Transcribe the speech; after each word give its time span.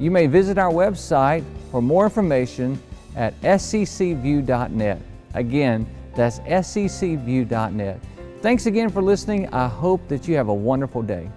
You 0.00 0.10
may 0.10 0.26
visit 0.26 0.58
our 0.58 0.72
website 0.72 1.44
for 1.70 1.80
more 1.80 2.04
information 2.04 2.82
at 3.14 3.40
sccview.net. 3.42 5.00
Again, 5.34 5.86
that's 6.16 6.40
sccview.net. 6.40 8.00
Thanks 8.40 8.66
again 8.66 8.90
for 8.90 9.02
listening. 9.02 9.48
I 9.54 9.68
hope 9.68 10.06
that 10.08 10.26
you 10.26 10.34
have 10.34 10.48
a 10.48 10.54
wonderful 10.54 11.00
day. 11.00 11.30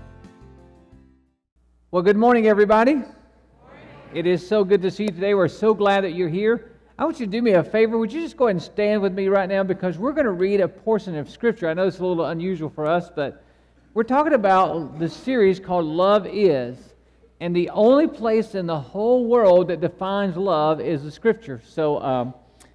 Well, 1.91 2.02
good 2.02 2.17
morning, 2.17 2.47
everybody. 2.47 3.03
It 4.13 4.25
is 4.25 4.45
so 4.45 4.63
good 4.63 4.81
to 4.81 4.89
see 4.89 5.03
you 5.03 5.09
today. 5.09 5.35
We're 5.35 5.47
so 5.47 5.75
glad 5.75 6.03
that 6.03 6.16
you're 6.16 6.27
here. 6.27 6.71
I 6.97 7.05
want 7.05 7.19
you 7.19 7.27
to 7.27 7.31
do 7.31 7.44
me 7.44 7.52
a 7.52 7.63
favor. 7.63 7.99
Would 7.99 8.11
you 8.11 8.21
just 8.21 8.38
go 8.38 8.47
ahead 8.47 8.55
and 8.55 8.63
stand 8.63 9.03
with 9.03 9.13
me 9.13 9.27
right 9.27 9.47
now 9.47 9.61
because 9.61 9.99
we're 9.99 10.13
going 10.13 10.25
to 10.25 10.31
read 10.31 10.61
a 10.61 10.67
portion 10.67 11.16
of 11.16 11.30
Scripture. 11.30 11.69
I 11.69 11.75
know 11.75 11.85
it's 11.85 11.99
a 11.99 12.05
little 12.05 12.25
unusual 12.25 12.69
for 12.69 12.88
us, 12.88 13.11
but 13.16 13.44
we're 13.94 14.03
talking 14.03 14.33
about 14.33 14.97
the 14.97 15.08
series 15.08 15.59
called 15.59 15.85
Love 15.85 16.25
Is. 16.25 16.75
And 17.39 17.55
the 17.55 17.69
only 17.69 18.07
place 18.07 18.55
in 18.55 18.65
the 18.65 18.79
whole 18.79 19.25
world 19.25 19.67
that 19.67 19.79
defines 19.79 20.35
love 20.35 20.81
is 20.81 21.03
the 21.03 21.11
Scripture. 21.11 21.61
So 21.63 22.01
um, 22.01 22.33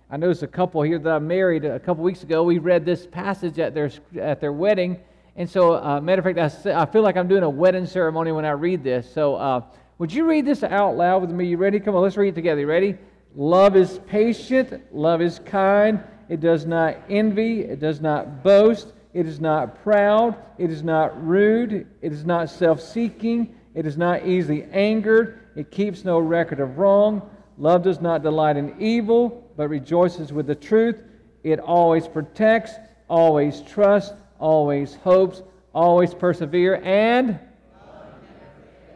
I 0.08 0.16
noticed 0.16 0.44
a 0.44 0.46
couple 0.46 0.82
here 0.82 0.98
that 1.00 1.12
I 1.12 1.18
married 1.18 1.64
a 1.64 1.80
couple 1.80 2.04
weeks 2.04 2.22
ago. 2.22 2.44
We 2.44 2.58
read 2.58 2.84
this 2.84 3.06
passage 3.06 3.58
at 3.58 3.74
their, 3.74 3.90
at 4.20 4.40
their 4.40 4.52
wedding. 4.52 5.00
And 5.34 5.50
so, 5.50 5.82
uh, 5.82 6.00
matter 6.00 6.20
of 6.20 6.36
fact, 6.36 6.66
I, 6.66 6.82
I 6.82 6.86
feel 6.86 7.02
like 7.02 7.16
I'm 7.16 7.26
doing 7.26 7.42
a 7.42 7.50
wedding 7.50 7.86
ceremony 7.86 8.30
when 8.30 8.44
I 8.44 8.50
read 8.50 8.84
this. 8.84 9.12
So, 9.12 9.34
uh, 9.34 9.62
would 9.98 10.12
you 10.12 10.26
read 10.26 10.44
this 10.44 10.62
out 10.62 10.96
loud 10.96 11.22
with 11.22 11.30
me? 11.30 11.46
You 11.46 11.56
ready? 11.56 11.80
Come 11.80 11.96
on, 11.96 12.02
let's 12.02 12.16
read 12.16 12.28
it 12.28 12.34
together. 12.34 12.60
You 12.60 12.66
ready? 12.66 12.98
Love 13.34 13.76
is 13.76 13.98
patient, 14.06 14.82
love 14.94 15.22
is 15.22 15.38
kind, 15.46 16.02
it 16.28 16.40
does 16.40 16.66
not 16.66 16.98
envy, 17.08 17.62
it 17.62 17.80
does 17.80 18.00
not 18.00 18.42
boast, 18.42 18.92
it 19.14 19.26
is 19.26 19.40
not 19.40 19.82
proud, 19.82 20.36
it 20.58 20.70
is 20.70 20.82
not 20.82 21.26
rude, 21.26 21.86
it 22.02 22.12
is 22.12 22.26
not 22.26 22.50
self 22.50 22.80
seeking, 22.80 23.54
it 23.74 23.86
is 23.86 23.96
not 23.96 24.26
easily 24.26 24.64
angered, 24.72 25.40
it 25.56 25.70
keeps 25.70 26.04
no 26.04 26.18
record 26.18 26.60
of 26.60 26.78
wrong. 26.78 27.28
Love 27.58 27.82
does 27.82 28.00
not 28.00 28.22
delight 28.22 28.56
in 28.56 28.74
evil, 28.80 29.50
but 29.56 29.68
rejoices 29.68 30.32
with 30.32 30.46
the 30.46 30.54
truth. 30.54 31.02
It 31.42 31.58
always 31.60 32.08
protects, 32.08 32.72
always 33.08 33.60
trusts, 33.62 34.14
always 34.38 34.94
hopes, 34.96 35.42
always 35.74 36.14
persevere, 36.14 36.80
and 36.84 37.38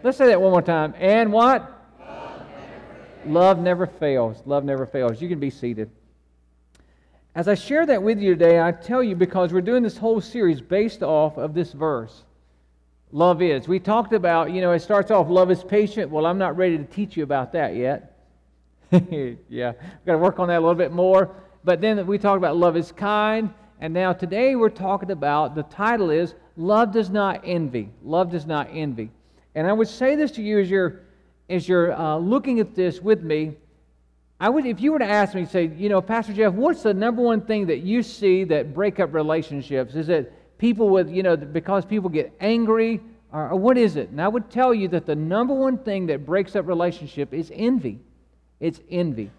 let's 0.03 0.19
say 0.19 0.27
that 0.27 0.41
one 0.41 0.51
more 0.51 0.63
time. 0.63 0.95
And 0.99 1.33
what? 1.33 1.73
Love 3.27 3.59
never 3.59 3.87
fails. 3.87 4.43
Love 4.47 4.65
never 4.65 4.87
fails. 4.87 5.21
You 5.21 5.29
can 5.29 5.41
be 5.41 5.51
seated. 5.51 5.91
As 7.35 7.49
I 7.49 7.55
share 7.55 7.85
that 7.87 8.03
with 8.03 8.19
you 8.19 8.35
today, 8.35 8.61
I 8.61 8.73
tell 8.73 9.03
you 9.03 9.15
because 9.15 9.53
we're 9.53 9.61
doing 9.61 9.83
this 9.83 9.99
whole 9.99 10.21
series 10.21 10.61
based 10.61 11.03
off 11.03 11.37
of 11.37 11.53
this 11.53 11.73
verse. 11.73 12.25
Love 13.17 13.41
is. 13.41 13.67
We 13.67 13.78
talked 13.78 14.12
about, 14.12 14.53
you 14.53 14.61
know, 14.61 14.72
it 14.72 14.81
starts 14.81 15.11
off, 15.11 15.31
love 15.31 15.50
is 15.50 15.64
patient. 15.64 16.11
Well, 16.11 16.27
I'm 16.27 16.36
not 16.36 16.55
ready 16.55 16.77
to 16.77 16.84
teach 16.84 17.17
you 17.17 17.23
about 17.23 17.50
that 17.53 17.75
yet. 17.75 18.14
yeah, 18.92 18.98
we've 19.48 20.05
got 20.05 20.12
to 20.12 20.19
work 20.19 20.39
on 20.39 20.48
that 20.48 20.58
a 20.58 20.61
little 20.61 20.75
bit 20.75 20.92
more. 20.92 21.34
But 21.64 21.81
then 21.81 22.06
we 22.06 22.19
talked 22.19 22.36
about 22.36 22.58
love 22.58 22.77
is 22.77 22.92
kind. 22.92 23.48
And 23.81 23.95
now 23.95 24.12
today 24.12 24.55
we're 24.55 24.69
talking 24.69 25.11
about, 25.11 25.55
the 25.55 25.62
title 25.62 26.11
is 26.11 26.34
Love 26.58 26.92
Does 26.92 27.08
Not 27.08 27.41
Envy. 27.42 27.89
Love 28.05 28.33
Does 28.33 28.45
Not 28.45 28.68
Envy. 28.70 29.11
And 29.55 29.67
I 29.67 29.73
would 29.73 29.89
say 29.89 30.14
this 30.14 30.30
to 30.33 30.42
you 30.42 30.58
as 30.58 30.68
you're 30.68 31.01
as 31.48 31.67
you're 31.67 31.95
uh, 31.95 32.18
looking 32.18 32.61
at 32.61 32.74
this 32.74 33.01
with 33.01 33.23
me, 33.23 33.57
I 34.39 34.51
would, 34.51 34.67
if 34.67 34.79
you 34.79 34.92
were 34.92 34.98
to 34.98 35.08
ask 35.08 35.35
me, 35.35 35.46
say, 35.46 35.68
you 35.68 35.89
know, 35.89 36.02
Pastor 36.02 36.35
Jeff, 36.35 36.52
what's 36.52 36.83
the 36.83 36.92
number 36.92 37.23
one 37.23 37.41
thing 37.41 37.67
that 37.68 37.79
you 37.79 38.02
see 38.02 38.45
that 38.45 38.74
break 38.74 39.01
up 39.01 39.14
relationships? 39.14 39.95
Is 39.95 40.11
it 40.11 40.35
people 40.58 40.89
with, 40.89 41.11
you 41.11 41.22
know, 41.22 41.36
because 41.36 41.84
people 41.84 42.11
get 42.11 42.34
angry, 42.40 43.00
or, 43.33 43.50
or 43.50 43.56
what 43.56 43.77
is 43.77 43.96
it? 43.96 44.11
And 44.11 44.20
I 44.20 44.28
would 44.28 44.50
tell 44.50 44.72
you 44.72 44.89
that 44.89 45.06
the 45.06 45.14
number 45.14 45.55
one 45.55 45.78
thing 45.78 46.06
that 46.06 46.24
breaks 46.24 46.56
up 46.56 46.67
relationship 46.67 47.34
is 47.34 47.52
envy. 47.55 47.98
It's 48.61 48.80
envy. 48.90 49.30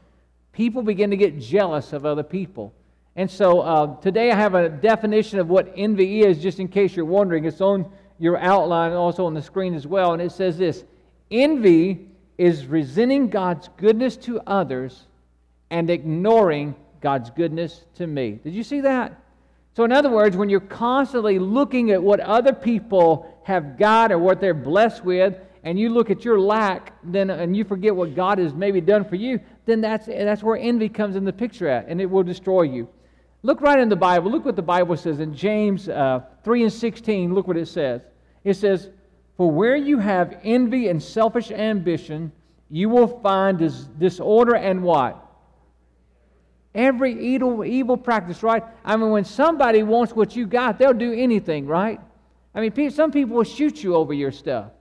People 0.51 0.81
begin 0.81 1.09
to 1.09 1.17
get 1.17 1.39
jealous 1.39 1.94
of 1.94 2.05
other 2.05 2.23
people. 2.23 2.73
And 3.16 3.29
so 3.29 3.61
uh, 3.61 3.95
today 4.01 4.31
I 4.31 4.35
have 4.35 4.53
a 4.53 4.69
definition 4.69 5.39
of 5.39 5.50
what 5.50 5.73
envy 5.75 6.22
is, 6.22 6.39
just 6.39 6.59
in 6.59 6.67
case 6.67 6.95
you're 6.95 7.05
wondering. 7.05 7.45
It's 7.45 7.61
on 7.61 7.91
your 8.19 8.38
outline 8.38 8.91
and 8.91 8.97
also 8.97 9.25
on 9.25 9.34
the 9.34 9.41
screen 9.41 9.73
as 9.73 9.88
well. 9.88 10.13
And 10.13 10.22
it 10.22 10.31
says 10.31 10.57
this 10.57 10.84
Envy 11.31 12.07
is 12.38 12.66
resenting 12.67 13.29
God's 13.29 13.69
goodness 13.78 14.16
to 14.17 14.39
others 14.45 15.07
and 15.69 15.89
ignoring 15.89 16.75
God's 17.01 17.29
goodness 17.31 17.85
to 17.95 18.07
me. 18.07 18.39
Did 18.44 18.53
you 18.53 18.63
see 18.63 18.81
that? 18.81 19.19
So, 19.78 19.84
in 19.84 19.92
other 19.92 20.10
words, 20.10 20.36
when 20.36 20.50
you're 20.50 20.60
constantly 20.60 21.38
looking 21.38 21.92
at 21.92 22.02
what 22.02 22.20
other 22.20 22.52
people 22.52 23.32
have 23.44 23.78
got 23.78 24.12
or 24.12 24.18
what 24.18 24.42
they're 24.42 24.56
blessed 24.56 25.06
with, 25.06 25.38
and 25.62 25.80
you 25.80 25.90
look 25.90 26.10
at 26.10 26.26
your 26.26 26.40
lack, 26.40 26.94
then 27.04 27.30
and 27.30 27.56
you 27.56 27.64
forget 27.64 27.96
what 27.96 28.16
God 28.16 28.40
has 28.40 28.56
maybe 28.56 28.82
done 28.82 29.06
for 29.06 29.18
you, 29.18 29.40
then 29.68 29.80
that's 29.80 30.08
that's 30.08 30.42
where 30.42 30.58
envy 30.58 30.90
comes 30.90 31.16
in 31.16 31.26
the 31.26 31.32
picture 31.32 31.68
at, 31.68 31.86
and 31.88 32.02
it 32.02 32.08
will 32.08 32.24
destroy 32.24 32.64
you. 32.64 32.90
Look 33.44 33.62
right 33.62 33.78
in 33.78 33.88
the 33.88 33.96
Bible. 33.96 34.32
Look 34.32 34.46
what 34.46 34.56
the 34.56 34.64
Bible 34.64 34.98
says 34.98 35.20
in 35.20 35.36
James 35.36 35.88
uh, 35.88 36.22
3 36.44 36.64
and 36.64 36.74
16. 36.74 37.36
Look 37.36 37.48
what 37.48 37.56
it 37.56 37.68
says. 37.68 38.02
It 38.44 38.56
says, 38.56 38.90
for 39.36 39.52
where 39.52 39.76
you 39.76 40.00
have 40.00 40.40
envy 40.44 40.88
and 40.88 41.04
selfish 41.04 41.52
ambition, 41.52 42.32
you 42.72 42.90
will 42.90 43.20
find 43.20 43.59
dis- 43.59 43.84
disorder 44.00 44.56
and 44.56 44.82
what? 44.82 45.27
Every 46.78 47.20
evil, 47.20 47.66
evil 47.66 47.98
practice, 47.98 48.42
right? 48.44 48.64
I 48.86 48.96
mean, 48.96 49.10
when 49.10 49.26
somebody 49.26 49.84
wants 49.84 50.14
what 50.14 50.36
you 50.36 50.46
got, 50.46 50.80
they'll 50.80 50.94
do 50.94 51.12
anything, 51.12 51.68
right? 51.68 52.00
I 52.56 52.62
mean, 52.62 52.92
some 52.92 53.12
people 53.12 53.36
will 53.36 53.44
shoot 53.44 53.84
you 53.84 53.96
over 53.96 54.14
your 54.14 54.32
stuff. 54.32 54.72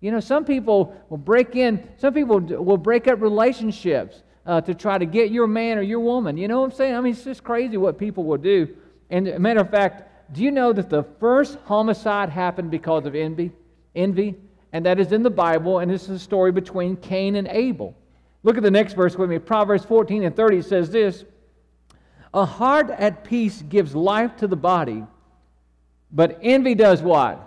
You 0.00 0.10
know, 0.10 0.20
some 0.20 0.44
people 0.44 0.94
will 1.08 1.16
break 1.16 1.56
in, 1.56 1.88
some 1.96 2.12
people 2.12 2.40
will 2.40 2.76
break 2.76 3.08
up 3.08 3.22
relationships 3.22 4.22
uh, 4.44 4.60
to 4.60 4.74
try 4.74 4.98
to 4.98 5.06
get 5.06 5.30
your 5.30 5.46
man 5.46 5.78
or 5.78 5.82
your 5.82 6.00
woman. 6.00 6.36
You 6.36 6.48
know 6.48 6.60
what 6.60 6.72
I'm 6.72 6.76
saying? 6.76 6.94
I 6.94 7.00
mean, 7.00 7.14
it's 7.14 7.24
just 7.24 7.42
crazy 7.42 7.78
what 7.78 7.96
people 7.96 8.24
will 8.24 8.36
do. 8.36 8.76
And, 9.08 9.28
a 9.28 9.38
matter 9.38 9.60
of 9.60 9.70
fact, 9.70 10.34
do 10.34 10.42
you 10.42 10.50
know 10.50 10.72
that 10.72 10.90
the 10.90 11.04
first 11.20 11.56
homicide 11.64 12.28
happened 12.28 12.70
because 12.70 13.06
of 13.06 13.14
envy? 13.14 13.52
envy, 13.94 14.34
and 14.72 14.84
that 14.86 14.98
is 14.98 15.12
in 15.12 15.22
the 15.22 15.30
Bible, 15.30 15.78
and 15.78 15.90
this 15.90 16.04
is 16.04 16.10
a 16.10 16.18
story 16.18 16.52
between 16.52 16.96
Cain 16.96 17.36
and 17.36 17.46
Abel. 17.48 17.94
Look 18.42 18.56
at 18.56 18.62
the 18.62 18.70
next 18.70 18.94
verse 18.94 19.16
with 19.16 19.30
me. 19.30 19.38
Proverbs 19.38 19.84
14 19.84 20.24
and 20.24 20.36
30 20.36 20.62
says 20.62 20.90
this 20.90 21.24
A 22.34 22.44
heart 22.44 22.90
at 22.90 23.22
peace 23.22 23.62
gives 23.62 23.94
life 23.94 24.36
to 24.38 24.48
the 24.48 24.56
body, 24.56 25.04
but 26.10 26.38
envy 26.42 26.74
does 26.74 27.00
what? 27.00 27.40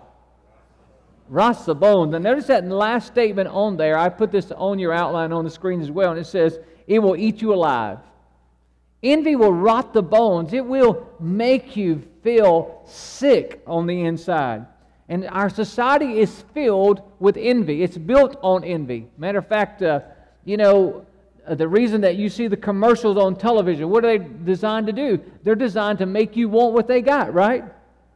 Rots 1.28 1.66
the 1.66 1.76
bones. 1.76 2.14
And 2.14 2.24
notice 2.24 2.48
that 2.48 2.66
last 2.66 3.08
statement 3.08 3.50
on 3.50 3.76
there. 3.76 3.98
I 3.98 4.08
put 4.08 4.32
this 4.32 4.50
on 4.52 4.80
your 4.80 4.94
outline 4.94 5.34
on 5.34 5.44
the 5.44 5.50
screen 5.50 5.82
as 5.82 5.92
well, 5.92 6.12
and 6.12 6.20
it 6.20 6.26
says, 6.26 6.58
It 6.88 7.00
will 7.00 7.18
eat 7.18 7.42
you 7.42 7.54
alive. 7.54 8.00
Envy 9.04 9.36
will 9.36 9.54
rot 9.54 9.94
the 9.94 10.02
bones, 10.02 10.54
it 10.54 10.66
will 10.66 11.08
make 11.20 11.76
you 11.76 12.02
feel 12.24 12.82
sick 12.86 13.62
on 13.68 13.88
the 13.88 14.06
inside. 14.06 14.66
And 15.10 15.28
our 15.28 15.50
society 15.50 16.20
is 16.20 16.44
filled 16.54 17.02
with 17.20 17.36
envy. 17.38 17.84
It's 17.84 17.98
built 17.98 18.38
on 18.42 18.64
envy. 18.64 19.08
Matter 19.18 19.40
of 19.40 19.48
fact, 19.48 19.82
uh, 19.82 20.00
you 20.46 20.58
know, 20.58 21.06
Uh, 21.48 21.56
the 21.56 21.68
reason 21.68 22.02
that 22.02 22.18
you 22.18 22.28
see 22.30 22.48
the 22.48 22.58
commercials 22.58 23.18
on 23.18 23.36
television, 23.36 23.90
what 23.90 24.04
are 24.04 24.18
they 24.18 24.26
designed 24.44 24.88
to 24.88 24.94
do? 24.94 25.20
They're 25.44 25.56
designed 25.56 26.00
to 26.00 26.06
make 26.06 26.36
you 26.36 26.50
want 26.50 26.74
what 26.74 26.88
they 26.88 27.02
got, 27.02 27.34
right? 27.34 27.64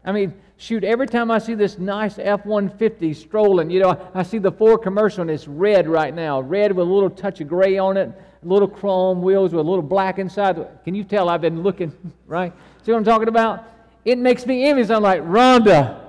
I 0.03 0.11
mean, 0.11 0.33
shoot, 0.57 0.83
every 0.83 1.07
time 1.07 1.31
I 1.31 1.37
see 1.37 1.53
this 1.53 1.77
nice 1.77 2.19
F 2.19 2.45
150 2.45 3.13
strolling, 3.13 3.69
you 3.69 3.79
know, 3.79 4.09
I 4.13 4.23
see 4.23 4.37
the 4.37 4.51
Ford 4.51 4.81
commercial 4.81 5.21
and 5.21 5.31
it's 5.31 5.47
red 5.47 5.87
right 5.87 6.13
now. 6.13 6.41
Red 6.41 6.75
with 6.75 6.87
a 6.87 6.91
little 6.91 7.09
touch 7.09 7.39
of 7.39 7.47
gray 7.47 7.77
on 7.77 7.95
it, 7.95 8.11
little 8.43 8.67
chrome 8.67 9.21
wheels 9.21 9.53
with 9.53 9.65
a 9.65 9.69
little 9.69 9.83
black 9.83 10.19
inside. 10.19 10.67
Can 10.83 10.93
you 10.93 11.03
tell 11.03 11.29
I've 11.29 11.41
been 11.41 11.63
looking, 11.63 11.93
right? 12.27 12.51
See 12.83 12.91
what 12.91 12.97
I'm 12.97 13.05
talking 13.05 13.29
about? 13.29 13.63
It 14.03 14.17
makes 14.17 14.45
me 14.45 14.65
envious. 14.65 14.89
I'm 14.89 15.03
like, 15.03 15.21
Rhonda, 15.21 16.00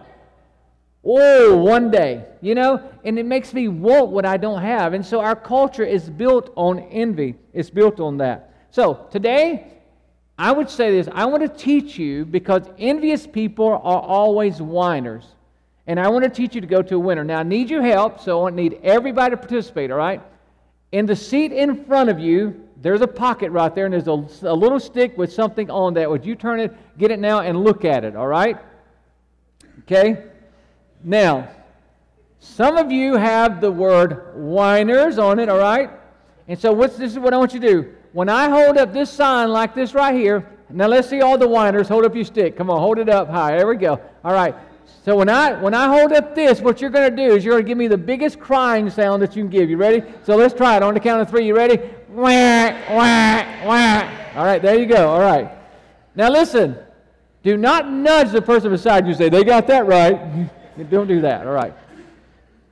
Oh, 1.05 1.57
one 1.57 1.91
day, 1.91 2.25
you 2.41 2.55
know, 2.55 2.81
and 3.05 3.19
it 3.19 3.27
makes 3.27 3.53
me 3.53 3.67
want 3.67 4.11
what 4.11 4.25
I 4.25 4.37
don't 4.37 4.63
have. 4.63 4.95
And 4.95 5.05
so 5.05 5.21
our 5.21 5.35
culture 5.35 5.85
is 5.85 6.09
built 6.09 6.53
on 6.55 6.79
envy, 6.79 7.35
it's 7.53 7.71
built 7.71 7.99
on 7.99 8.19
that. 8.19 8.55
So 8.71 9.07
today, 9.11 9.73
I 10.39 10.53
would 10.53 10.71
say 10.71 10.93
this 10.93 11.09
I 11.13 11.27
want 11.27 11.43
to 11.43 11.49
teach 11.49 11.99
you 11.99 12.25
because 12.25 12.63
envious 12.79 13.27
people 13.27 13.67
are 13.67 14.01
always 14.01 14.59
whiners. 14.59 15.25
And 15.87 15.99
I 15.99 16.09
want 16.09 16.23
to 16.23 16.31
teach 16.31 16.55
you 16.55 16.61
to 16.61 16.67
go 16.67 16.81
to 16.81 16.95
a 16.95 16.99
winner. 16.99 17.25
Now, 17.25 17.41
I 17.41 17.43
need 17.43 17.69
your 17.69 17.83
help, 17.83 18.21
so 18.21 18.47
I 18.47 18.51
need 18.51 18.79
everybody 18.85 19.33
to 19.33 19.37
participate, 19.37 19.91
all 19.91 19.99
right? 19.99 20.23
In 20.93 21.07
the 21.07 21.17
seat 21.17 21.53
in 21.53 21.85
front 21.85 22.09
of 22.09 22.21
you, 22.21 22.69
there's 22.77 23.01
a 23.01 23.07
pocket 23.07 23.51
right 23.51 23.75
there, 23.75 23.87
and 23.87 23.93
there's 23.93 24.07
a, 24.07 24.49
a 24.49 24.55
little 24.55 24.79
stick 24.79 25.19
with 25.19 25.33
something 25.33 25.69
on 25.71 25.95
that. 25.95 26.09
Would 26.09 26.25
you 26.25 26.37
turn 26.37 26.61
it, 26.61 26.73
get 26.99 27.11
it 27.11 27.19
now, 27.19 27.41
and 27.41 27.65
look 27.65 27.85
at 27.85 28.05
it, 28.05 28.15
all 28.15 28.29
right? 28.29 28.59
Okay? 29.81 30.25
Now, 31.05 31.49
some 32.39 32.77
of 32.77 32.91
you 32.91 33.15
have 33.15 33.61
the 33.61 33.71
word 33.71 34.35
whiners 34.35 35.19
on 35.19 35.39
it, 35.39 35.49
all 35.49 35.59
right? 35.59 35.91
And 36.49 36.59
so 36.59 36.73
what's, 36.73 36.97
this 36.97 37.13
is 37.13 37.19
what 37.19 37.33
I 37.33 37.37
want 37.37 37.55
you 37.55 37.61
to 37.61 37.69
do. 37.69 37.95
When 38.13 38.29
I 38.29 38.49
hold 38.49 38.77
up 38.77 38.93
this 38.93 39.11
sign 39.11 39.51
like 39.51 39.75
this 39.75 39.95
right 39.95 40.15
here, 40.15 40.49
now 40.69 40.87
let's 40.87 41.09
see 41.09 41.21
all 41.21 41.39
the 41.39 41.49
whiners. 41.49 41.89
Hold 41.89 42.05
up 42.05 42.15
your 42.15 42.25
stick. 42.25 42.57
Come 42.57 42.71
on, 42.71 42.79
hold 42.79 42.99
it 42.99 43.09
up 43.09 43.29
high. 43.29 43.57
There 43.57 43.67
we 43.67 43.77
go. 43.77 44.01
All 44.25 44.33
right. 44.33 44.55
So 45.05 45.17
when 45.17 45.29
I 45.29 45.55
when 45.61 45.75
I 45.75 45.87
hold 45.87 46.13
up 46.13 46.35
this, 46.35 46.61
what 46.61 46.81
you're 46.81 46.91
going 46.91 47.11
to 47.11 47.17
do 47.17 47.35
is 47.35 47.45
you're 47.45 47.55
going 47.55 47.65
to 47.65 47.69
give 47.69 47.79
me 47.79 47.89
the 47.89 47.99
biggest 47.99 48.39
crying 48.39 48.89
sound 48.89 49.23
that 49.23 49.35
you 49.35 49.43
can 49.43 49.51
give. 49.51 49.69
You 49.69 49.77
ready? 49.77 50.03
So 50.25 50.37
let's 50.37 50.55
try 50.55 50.77
it 50.77 50.83
on 50.83 50.95
the 50.95 51.01
count 51.01 51.23
of 51.23 51.29
three. 51.29 51.47
You 51.47 51.57
ready? 51.57 51.79
Wah, 52.09 52.71
wah, 52.91 53.67
wah. 53.67 54.11
All 54.37 54.45
right, 54.45 54.63
there 54.63 54.79
you 54.79 54.87
go. 54.87 55.09
All 55.09 55.21
right. 55.21 55.51
Now 56.15 56.29
listen. 56.31 56.77
Do 57.43 57.57
not 57.57 57.91
nudge 57.91 58.31
the 58.31 58.41
person 58.41 58.71
beside 58.71 59.07
you. 59.07 59.15
Say 59.15 59.29
they 59.29 59.43
got 59.43 59.67
that 59.67 59.87
right. 59.87 60.51
Don't 60.91 61.07
do 61.07 61.21
that. 61.21 61.47
All 61.47 61.53
right. 61.53 61.75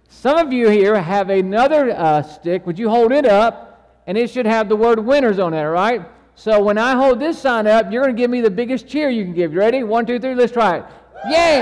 Some 0.09 0.39
of 0.39 0.53
you 0.53 0.69
here 0.69 1.01
have 1.01 1.31
another 1.31 1.91
uh, 1.91 2.23
stick. 2.23 2.67
Would 2.67 2.79
you 2.79 2.89
hold 2.89 3.13
it 3.13 3.27
up? 3.27 4.03
And 4.07 4.19
it 4.19 4.29
should 4.29 4.47
have 4.47 4.69
the 4.69 4.77
word 4.77 4.99
winners 4.99 5.39
on 5.39 5.55
it. 5.55 5.61
All 5.61 5.71
right. 5.71 6.03
So 6.35 6.63
when 6.63 6.79
I 6.79 6.95
hold 6.95 7.21
this 7.21 7.39
sign 7.39 7.67
up, 7.67 7.93
you're 7.93 8.03
going 8.03 8.17
to 8.17 8.21
give 8.21 8.31
me 8.31 8.41
the 8.41 8.51
biggest 8.51 8.89
cheer 8.89 9.09
you 9.11 9.25
can 9.25 9.35
give. 9.35 9.53
You 9.53 9.59
ready? 9.59 9.83
One, 9.83 10.07
two, 10.07 10.19
three. 10.19 10.35
Let's 10.35 10.53
try 10.53 10.79
it. 10.79 10.85
Yay! 11.29 11.61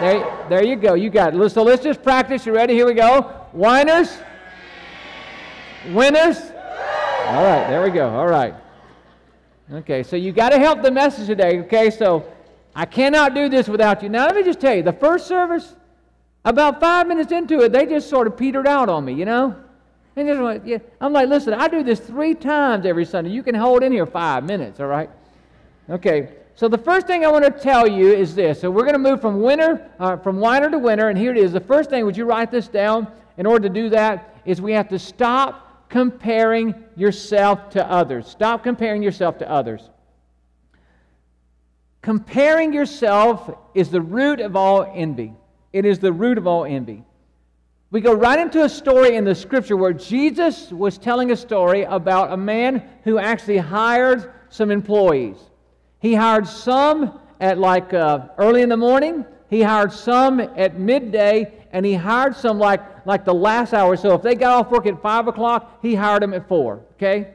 There, 0.00 0.46
there 0.48 0.64
you 0.64 0.76
go. 0.76 0.94
You 0.94 1.10
got 1.10 1.34
it. 1.34 1.50
So 1.50 1.62
let's 1.62 1.82
just 1.82 2.02
practice. 2.02 2.46
You 2.46 2.54
ready? 2.54 2.74
Here 2.74 2.86
we 2.86 2.94
go. 2.94 3.46
Winners. 3.52 4.18
Winners. 5.88 6.38
All 6.38 7.42
right. 7.42 7.66
There 7.68 7.82
we 7.82 7.90
go. 7.90 8.08
All 8.08 8.28
right. 8.28 8.54
Okay. 9.72 10.02
So 10.02 10.16
you 10.16 10.32
got 10.32 10.50
to 10.50 10.58
help 10.58 10.82
the 10.82 10.90
message 10.90 11.26
today. 11.26 11.60
Okay. 11.60 11.90
So 11.90 12.30
I 12.78 12.84
cannot 12.86 13.34
do 13.34 13.48
this 13.48 13.68
without 13.68 14.04
you. 14.04 14.08
Now 14.08 14.26
let 14.26 14.36
me 14.36 14.44
just 14.44 14.60
tell 14.60 14.72
you. 14.72 14.84
The 14.84 14.92
first 14.92 15.26
service, 15.26 15.74
about 16.44 16.78
five 16.78 17.08
minutes 17.08 17.32
into 17.32 17.58
it, 17.62 17.72
they 17.72 17.86
just 17.86 18.08
sort 18.08 18.28
of 18.28 18.36
petered 18.36 18.68
out 18.68 18.88
on 18.88 19.04
me. 19.04 19.14
You 19.14 19.24
know. 19.24 19.56
And 20.14 20.28
just 20.28 20.40
went, 20.40 20.64
yeah. 20.64 20.78
I'm 21.00 21.12
like, 21.12 21.28
listen, 21.28 21.54
I 21.54 21.66
do 21.66 21.82
this 21.82 21.98
three 21.98 22.34
times 22.34 22.86
every 22.86 23.04
Sunday. 23.04 23.30
You 23.30 23.42
can 23.42 23.56
hold 23.56 23.82
in 23.82 23.90
here 23.90 24.06
five 24.06 24.44
minutes. 24.44 24.78
All 24.78 24.86
right. 24.86 25.10
Okay. 25.90 26.34
So 26.54 26.68
the 26.68 26.78
first 26.78 27.08
thing 27.08 27.24
I 27.24 27.28
want 27.28 27.44
to 27.44 27.50
tell 27.50 27.88
you 27.88 28.12
is 28.12 28.36
this. 28.36 28.60
So 28.60 28.70
we're 28.70 28.82
going 28.82 28.94
to 28.94 28.98
move 29.00 29.20
from 29.20 29.42
winter, 29.42 29.90
uh, 29.98 30.16
from 30.16 30.38
whiner 30.38 30.70
to 30.70 30.78
winter, 30.78 31.08
and 31.08 31.18
here 31.18 31.32
it 31.32 31.38
is. 31.38 31.52
The 31.52 31.60
first 31.60 31.90
thing, 31.90 32.04
would 32.04 32.16
you 32.16 32.26
write 32.26 32.52
this 32.52 32.68
down? 32.68 33.08
In 33.38 33.46
order 33.46 33.68
to 33.68 33.74
do 33.74 33.88
that, 33.90 34.36
is 34.44 34.60
we 34.60 34.72
have 34.72 34.88
to 34.88 34.98
stop 35.00 35.88
comparing 35.88 36.74
yourself 36.96 37.70
to 37.70 37.90
others. 37.90 38.28
Stop 38.28 38.62
comparing 38.62 39.02
yourself 39.02 39.36
to 39.38 39.50
others. 39.50 39.90
Comparing 42.02 42.72
yourself 42.72 43.50
is 43.74 43.90
the 43.90 44.00
root 44.00 44.40
of 44.40 44.56
all 44.56 44.90
envy. 44.94 45.34
It 45.72 45.84
is 45.84 45.98
the 45.98 46.12
root 46.12 46.38
of 46.38 46.46
all 46.46 46.64
envy. 46.64 47.04
We 47.90 48.00
go 48.00 48.12
right 48.12 48.38
into 48.38 48.64
a 48.64 48.68
story 48.68 49.16
in 49.16 49.24
the 49.24 49.34
scripture 49.34 49.76
where 49.76 49.92
Jesus 49.92 50.70
was 50.70 50.98
telling 50.98 51.30
a 51.30 51.36
story 51.36 51.82
about 51.84 52.32
a 52.32 52.36
man 52.36 52.82
who 53.04 53.18
actually 53.18 53.58
hired 53.58 54.32
some 54.50 54.70
employees. 54.70 55.36
He 55.98 56.14
hired 56.14 56.46
some 56.46 57.18
at 57.40 57.58
like 57.58 57.94
uh, 57.94 58.28
early 58.36 58.62
in 58.62 58.68
the 58.68 58.76
morning, 58.76 59.24
he 59.48 59.62
hired 59.62 59.92
some 59.92 60.40
at 60.40 60.78
midday, 60.78 61.52
and 61.72 61.84
he 61.84 61.94
hired 61.94 62.36
some 62.36 62.58
like, 62.58 63.06
like 63.06 63.24
the 63.24 63.34
last 63.34 63.72
hour. 63.72 63.96
So 63.96 64.14
if 64.14 64.22
they 64.22 64.34
got 64.34 64.66
off 64.66 64.70
work 64.70 64.86
at 64.86 65.00
5 65.00 65.28
o'clock, 65.28 65.78
he 65.80 65.94
hired 65.94 66.22
them 66.22 66.34
at 66.34 66.46
4. 66.46 66.80
Okay? 66.94 67.34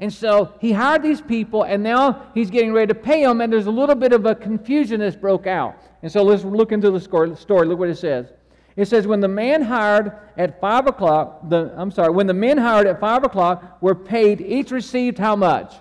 And 0.00 0.12
so 0.12 0.54
he 0.60 0.72
hired 0.72 1.02
these 1.02 1.20
people, 1.20 1.64
and 1.64 1.82
now 1.82 2.30
he's 2.32 2.50
getting 2.50 2.72
ready 2.72 2.86
to 2.88 2.94
pay 2.94 3.24
them, 3.24 3.40
and 3.40 3.52
there's 3.52 3.66
a 3.66 3.70
little 3.70 3.96
bit 3.96 4.12
of 4.12 4.26
a 4.26 4.34
confusion 4.34 5.00
that's 5.00 5.16
broke 5.16 5.46
out. 5.46 5.76
And 6.02 6.10
so 6.10 6.22
let's 6.22 6.44
look 6.44 6.70
into 6.70 6.90
the 6.90 7.00
story. 7.00 7.66
Look 7.66 7.78
what 7.78 7.88
it 7.88 7.98
says. 7.98 8.32
It 8.76 8.86
says, 8.86 9.08
when 9.08 9.18
the 9.18 9.26
man 9.26 9.60
hired 9.60 10.12
at 10.36 10.60
5 10.60 10.86
o'clock, 10.86 11.48
the, 11.48 11.74
I'm 11.76 11.90
sorry, 11.90 12.12
when 12.12 12.28
the 12.28 12.34
men 12.34 12.56
hired 12.56 12.86
at 12.86 13.00
5 13.00 13.24
o'clock 13.24 13.82
were 13.82 13.96
paid, 13.96 14.40
each 14.40 14.70
received 14.70 15.18
how 15.18 15.34
much? 15.34 15.74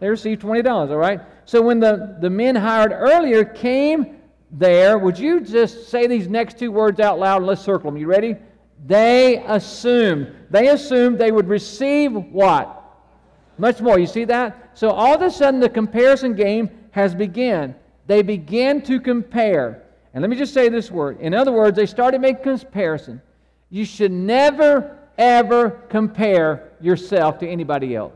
They 0.00 0.08
received 0.10 0.42
$20, 0.42 0.90
all 0.90 0.96
right? 0.98 1.22
So 1.46 1.62
when 1.62 1.80
the, 1.80 2.18
the 2.20 2.28
men 2.28 2.56
hired 2.56 2.92
earlier 2.92 3.42
came 3.42 4.18
there, 4.50 4.98
would 4.98 5.18
you 5.18 5.40
just 5.40 5.88
say 5.88 6.06
these 6.06 6.28
next 6.28 6.58
two 6.58 6.70
words 6.70 7.00
out 7.00 7.18
loud 7.18 7.38
and 7.38 7.46
let's 7.46 7.62
circle 7.62 7.90
them? 7.90 7.98
You 7.98 8.06
ready? 8.06 8.36
They 8.86 9.42
assumed. 9.46 10.30
They 10.50 10.68
assumed 10.68 11.18
they 11.18 11.32
would 11.32 11.48
receive 11.48 12.12
what? 12.12 12.83
Much 13.58 13.80
more. 13.80 13.98
You 13.98 14.06
see 14.06 14.24
that? 14.24 14.70
So 14.74 14.90
all 14.90 15.14
of 15.14 15.22
a 15.22 15.30
sudden 15.30 15.60
the 15.60 15.68
comparison 15.68 16.34
game 16.34 16.70
has 16.90 17.14
begun. 17.14 17.74
They 18.06 18.22
began 18.22 18.82
to 18.82 19.00
compare. 19.00 19.82
And 20.12 20.22
let 20.22 20.30
me 20.30 20.36
just 20.36 20.54
say 20.54 20.68
this 20.68 20.90
word. 20.90 21.20
In 21.20 21.34
other 21.34 21.52
words, 21.52 21.76
they 21.76 21.86
started 21.86 22.20
making 22.20 22.58
comparison. 22.58 23.20
You 23.70 23.84
should 23.84 24.12
never, 24.12 24.98
ever 25.18 25.70
compare 25.88 26.70
yourself 26.80 27.38
to 27.40 27.48
anybody 27.48 27.96
else. 27.96 28.14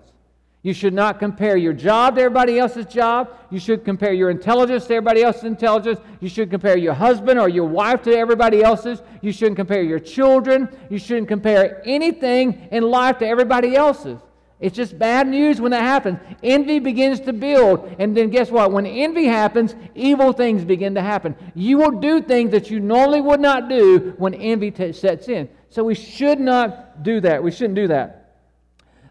You 0.62 0.75
should 0.75 0.93
not 0.93 1.19
compare 1.19 1.56
your 1.56 1.73
job 1.73 2.17
to 2.17 2.23
everybody 2.23 2.58
else's 2.58 2.87
job. 2.87 3.31
You 3.50 3.61
should 3.61 3.85
compare 3.85 4.12
your 4.12 4.29
intelligence 4.29 4.87
to 4.87 4.94
everybody 4.94 5.23
else's 5.23 5.44
intelligence. 5.44 6.00
You 6.20 6.29
should 6.29 6.50
compare 6.50 6.76
your 6.76 6.94
husband 6.94 7.38
or 7.38 7.49
your 7.49 7.64
wife 7.64 8.02
to 8.02 8.17
everybody 8.17 8.62
else's. 8.62 9.00
You 9.23 9.32
shouldn't 9.32 9.56
compare 9.56 9.82
your 9.82 10.00
children. 10.00 10.69
You 10.90 10.99
shouldn't 10.99 11.29
compare 11.29 11.81
anything 11.87 12.69
in 12.73 12.82
life 12.82 13.19
to 13.19 13.26
everybody 13.26 13.76
else's. 13.76 14.19
It's 14.61 14.75
just 14.75 14.99
bad 14.99 15.29
news 15.29 15.61
when 15.61 15.71
that 15.71 15.83
happens. 15.83 16.19
Envy 16.43 16.81
begins 16.81 17.21
to 17.21 17.33
build. 17.33 17.95
And 17.99 18.17
then 18.17 18.29
guess 18.29 18.51
what? 18.51 18.73
When 18.73 18.87
envy 18.87 19.27
happens, 19.27 19.77
evil 19.95 20.33
things 20.33 20.65
begin 20.65 20.97
to 20.97 21.03
happen. 21.03 21.37
You 21.55 21.79
will 21.79 21.93
do 21.93 22.21
things 22.21 22.51
that 22.51 22.69
you 22.69 22.81
normally 22.81 23.21
would 23.21 23.41
not 23.41 23.69
do 23.69 24.15
when 24.19 24.35
envy 24.35 24.73
t- 24.73 24.93
sets 24.93 25.29
in. 25.29 25.49
So 25.71 25.85
we 25.85 25.95
should 25.95 26.41
not 26.41 27.05
do 27.05 27.21
that. 27.21 27.43
We 27.43 27.53
shouldn't 27.53 27.77
do 27.77 27.87
that. 27.89 28.35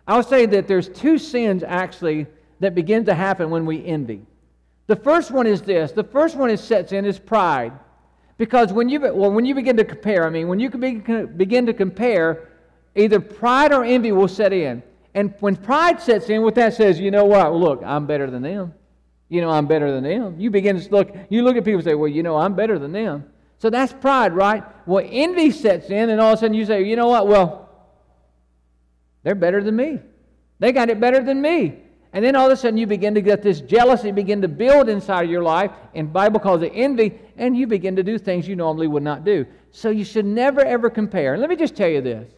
I'll 0.06 0.24
say 0.24 0.46
that 0.48 0.68
there's 0.68 0.90
two 0.90 1.18
sins 1.18 1.64
actually 1.64 2.28
that 2.60 2.76
begin 2.76 3.06
to 3.06 3.14
happen 3.14 3.50
when 3.50 3.66
we 3.66 3.86
envy. 3.86 4.26
The 4.88 4.96
first 4.96 5.32
one 5.32 5.48
is 5.48 5.62
this. 5.62 5.92
The 5.92 6.04
first 6.04 6.36
one 6.36 6.50
is 6.50 6.62
sets 6.62 6.92
in 6.92 7.06
is 7.06 7.20
pride. 7.20 7.72
Because 8.38 8.74
when 8.74 8.90
you, 8.90 9.00
well, 9.00 9.32
when 9.32 9.46
you 9.46 9.56
begin 9.56 9.78
to 9.78 9.86
compare, 9.86 10.26
I 10.26 10.30
mean, 10.30 10.48
when 10.48 10.60
you 10.60 10.70
begin 10.70 11.66
to 11.66 11.74
compare, 11.74 12.50
either 12.96 13.20
pride 13.20 13.72
or 13.72 13.84
envy 13.84 14.12
will 14.12 14.28
set 14.28 14.52
in. 14.52 14.84
And 15.18 15.34
when 15.40 15.56
pride 15.56 16.00
sets 16.00 16.30
in, 16.30 16.44
what 16.44 16.54
that 16.56 16.76
says, 16.76 17.00
you 17.00 17.10
know 17.10 17.26
what? 17.26 17.52
Look, 17.52 17.82
I'm 17.84 18.06
better 18.06 18.30
than 18.30 18.44
them. 18.44 18.76
You 19.30 19.42
know, 19.42 19.50
I'm 19.50 19.66
better 19.66 19.92
than 19.92 20.04
them. 20.04 20.40
You 20.40 20.52
begin 20.52 20.80
to 20.80 20.92
look, 20.92 21.12
you 21.30 21.42
look 21.42 21.58
at 21.58 21.66
people 21.66 21.80
and 21.80 21.84
say, 21.84 21.96
well, 21.96 22.08
you 22.08 22.22
know, 22.22 22.38
I'm 22.38 22.54
better 22.54 22.78
than 22.78 22.92
them. 22.92 23.26
So 23.58 23.72
that's 23.72 23.92
pride, 23.94 24.34
right? 24.34 24.64
Well, 24.86 25.04
envy 25.04 25.50
sets 25.50 25.90
in, 25.90 26.12
and 26.12 26.22
all 26.22 26.34
of 26.34 26.38
a 26.38 26.42
sudden 26.42 26.54
you 26.54 26.66
say, 26.66 26.84
you 26.84 26.96
know 26.96 27.08
what? 27.08 27.28
Well, 27.28 27.68
they're 29.24 29.34
better 29.34 29.64
than 29.64 29.76
me. 29.76 29.98
They 30.60 30.72
got 30.72 30.92
it 30.92 31.00
better 31.00 31.24
than 31.24 31.42
me. 31.42 31.80
And 32.14 32.24
then 32.24 32.36
all 32.36 32.46
of 32.46 32.52
a 32.52 32.56
sudden 32.56 32.78
you 32.78 32.86
begin 32.86 33.16
to 33.16 33.22
get 33.22 33.42
this 33.42 33.60
jealousy 33.60 34.12
begin 34.12 34.44
to 34.44 34.48
build 34.48 34.88
inside 34.88 35.24
of 35.24 35.32
your 35.32 35.42
life, 35.42 35.72
and 35.96 36.14
Bible 36.14 36.40
calls 36.40 36.62
it 36.62 36.74
envy, 36.76 37.20
and 37.38 37.58
you 37.58 37.66
begin 37.66 37.96
to 37.96 38.04
do 38.04 38.20
things 38.20 38.48
you 38.48 38.56
normally 38.56 38.86
would 38.86 39.02
not 39.02 39.26
do. 39.26 39.48
So 39.72 39.90
you 39.90 40.06
should 40.06 40.26
never 40.26 40.62
ever 40.64 40.92
compare. 40.92 41.34
And 41.34 41.42
let 41.42 41.50
me 41.50 41.56
just 41.56 41.76
tell 41.76 41.90
you 41.90 42.02
this. 42.02 42.32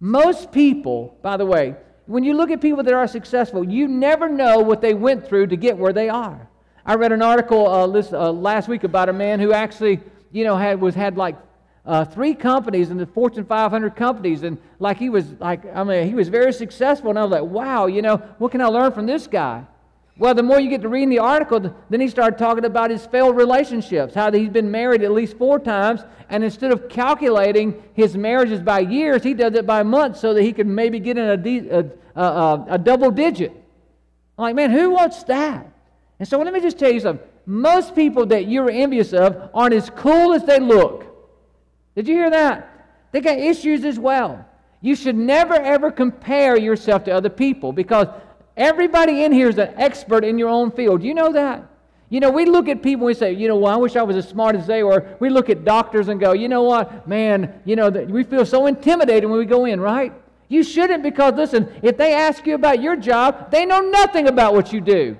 Most 0.00 0.50
people, 0.50 1.18
by 1.20 1.36
the 1.36 1.44
way, 1.44 1.76
when 2.10 2.24
you 2.24 2.34
look 2.34 2.50
at 2.50 2.60
people 2.60 2.82
that 2.82 2.92
are 2.92 3.06
successful, 3.06 3.62
you 3.62 3.86
never 3.86 4.28
know 4.28 4.58
what 4.58 4.80
they 4.80 4.94
went 4.94 5.28
through 5.28 5.46
to 5.46 5.56
get 5.56 5.78
where 5.78 5.92
they 5.92 6.08
are. 6.08 6.48
I 6.84 6.94
read 6.94 7.12
an 7.12 7.22
article 7.22 7.68
uh, 7.68 7.86
uh, 7.86 8.32
last 8.32 8.66
week 8.66 8.82
about 8.82 9.08
a 9.08 9.12
man 9.12 9.38
who 9.38 9.52
actually, 9.52 10.00
you 10.32 10.42
know, 10.42 10.56
had 10.56 10.80
was 10.80 10.96
had 10.96 11.16
like 11.16 11.36
uh, 11.86 12.04
three 12.04 12.34
companies 12.34 12.90
in 12.90 12.96
the 12.96 13.06
Fortune 13.06 13.44
500 13.44 13.94
companies, 13.94 14.42
and 14.42 14.58
like 14.80 14.98
he 14.98 15.08
was 15.08 15.30
like, 15.38 15.64
I 15.72 15.84
mean, 15.84 16.08
he 16.08 16.14
was 16.14 16.28
very 16.28 16.52
successful, 16.52 17.10
and 17.10 17.18
I 17.18 17.22
was 17.22 17.30
like, 17.30 17.44
wow, 17.48 17.86
you 17.86 18.02
know, 18.02 18.16
what 18.38 18.50
can 18.50 18.60
I 18.60 18.66
learn 18.66 18.90
from 18.90 19.06
this 19.06 19.28
guy? 19.28 19.64
Well, 20.18 20.34
the 20.34 20.42
more 20.42 20.58
you 20.58 20.68
get 20.68 20.82
to 20.82 20.88
reading 20.88 21.10
the 21.10 21.20
article, 21.20 21.74
then 21.90 22.00
he 22.00 22.08
started 22.08 22.38
talking 22.38 22.64
about 22.64 22.90
his 22.90 23.06
failed 23.06 23.36
relationships, 23.36 24.14
how 24.14 24.32
he's 24.32 24.50
been 24.50 24.70
married 24.70 25.02
at 25.02 25.12
least 25.12 25.38
four 25.38 25.60
times, 25.60 26.02
and 26.28 26.42
instead 26.42 26.72
of 26.72 26.88
calculating 26.88 27.80
his 27.94 28.16
marriages 28.16 28.60
by 28.60 28.80
years, 28.80 29.22
he 29.22 29.32
does 29.32 29.54
it 29.54 29.64
by 29.64 29.84
months 29.84 30.20
so 30.20 30.34
that 30.34 30.42
he 30.42 30.52
could 30.52 30.66
maybe 30.66 30.98
get 30.98 31.16
in 31.16 31.24
a, 31.24 31.36
de- 31.36 31.70
a, 31.70 31.84
a, 32.14 32.64
a 32.70 32.78
double 32.78 33.10
digit. 33.10 33.52
I'm 34.38 34.42
like, 34.42 34.54
man, 34.54 34.70
who 34.70 34.90
wants 34.90 35.22
that? 35.24 35.70
And 36.18 36.28
so 36.28 36.38
let 36.38 36.52
me 36.52 36.60
just 36.60 36.78
tell 36.78 36.90
you 36.90 37.00
something. 37.00 37.26
Most 37.46 37.94
people 37.94 38.26
that 38.26 38.46
you're 38.46 38.70
envious 38.70 39.12
of 39.12 39.50
aren't 39.54 39.74
as 39.74 39.90
cool 39.90 40.34
as 40.34 40.44
they 40.44 40.60
look. 40.60 41.06
Did 41.94 42.06
you 42.06 42.14
hear 42.14 42.30
that? 42.30 42.66
They 43.12 43.20
got 43.20 43.38
issues 43.38 43.84
as 43.84 43.98
well. 43.98 44.46
You 44.80 44.94
should 44.94 45.16
never 45.16 45.54
ever 45.54 45.90
compare 45.90 46.58
yourself 46.58 47.04
to 47.04 47.10
other 47.10 47.28
people 47.28 47.72
because 47.72 48.06
everybody 48.56 49.24
in 49.24 49.32
here 49.32 49.48
is 49.48 49.58
an 49.58 49.74
expert 49.76 50.24
in 50.24 50.38
your 50.38 50.48
own 50.48 50.70
field. 50.70 51.02
You 51.02 51.14
know 51.14 51.32
that? 51.32 51.66
You 52.08 52.18
know, 52.18 52.30
we 52.30 52.44
look 52.44 52.68
at 52.68 52.82
people 52.82 53.02
and 53.02 53.06
we 53.06 53.14
say, 53.14 53.32
you 53.32 53.46
know, 53.46 53.56
well, 53.56 53.72
I 53.72 53.76
wish 53.76 53.94
I 53.94 54.02
was 54.02 54.16
as 54.16 54.28
smart 54.28 54.56
as 54.56 54.66
they 54.66 54.82
were. 54.82 55.16
We 55.20 55.30
look 55.30 55.48
at 55.48 55.64
doctors 55.64 56.08
and 56.08 56.18
go, 56.18 56.32
you 56.32 56.48
know 56.48 56.62
what, 56.62 57.06
man, 57.06 57.60
you 57.64 57.76
know, 57.76 57.88
we 57.88 58.24
feel 58.24 58.44
so 58.44 58.66
intimidated 58.66 59.30
when 59.30 59.38
we 59.38 59.44
go 59.44 59.64
in, 59.64 59.80
right? 59.80 60.12
You 60.50 60.64
shouldn't 60.64 61.04
because, 61.04 61.34
listen, 61.34 61.72
if 61.80 61.96
they 61.96 62.12
ask 62.12 62.44
you 62.44 62.56
about 62.56 62.82
your 62.82 62.96
job, 62.96 63.52
they 63.52 63.64
know 63.64 63.80
nothing 63.80 64.26
about 64.26 64.52
what 64.52 64.72
you 64.72 64.80
do. 64.80 65.16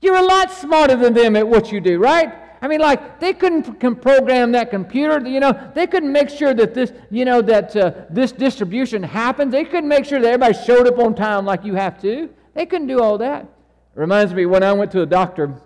You're 0.00 0.16
a 0.16 0.22
lot 0.22 0.50
smarter 0.50 0.96
than 0.96 1.12
them 1.12 1.36
at 1.36 1.46
what 1.46 1.70
you 1.70 1.78
do, 1.78 1.98
right? 1.98 2.32
I 2.62 2.68
mean, 2.68 2.80
like 2.80 3.20
they 3.20 3.34
couldn't 3.34 3.78
program 4.00 4.52
that 4.52 4.70
computer. 4.70 5.28
You 5.28 5.40
know, 5.40 5.70
they 5.74 5.86
couldn't 5.86 6.10
make 6.10 6.30
sure 6.30 6.54
that 6.54 6.72
this, 6.72 6.90
you 7.10 7.26
know, 7.26 7.42
that 7.42 7.76
uh, 7.76 7.92
this 8.08 8.32
distribution 8.32 9.02
happens. 9.02 9.52
They 9.52 9.66
couldn't 9.66 9.90
make 9.90 10.06
sure 10.06 10.20
that 10.20 10.26
everybody 10.26 10.54
showed 10.64 10.88
up 10.88 10.98
on 10.98 11.14
time 11.14 11.44
like 11.44 11.62
you 11.62 11.74
have 11.74 12.00
to. 12.00 12.30
They 12.54 12.64
couldn't 12.64 12.86
do 12.86 13.02
all 13.02 13.18
that. 13.18 13.46
Reminds 13.94 14.32
me 14.32 14.46
when 14.46 14.62
I 14.62 14.72
went 14.72 14.90
to 14.92 15.02
a 15.02 15.06
doctor 15.06 15.60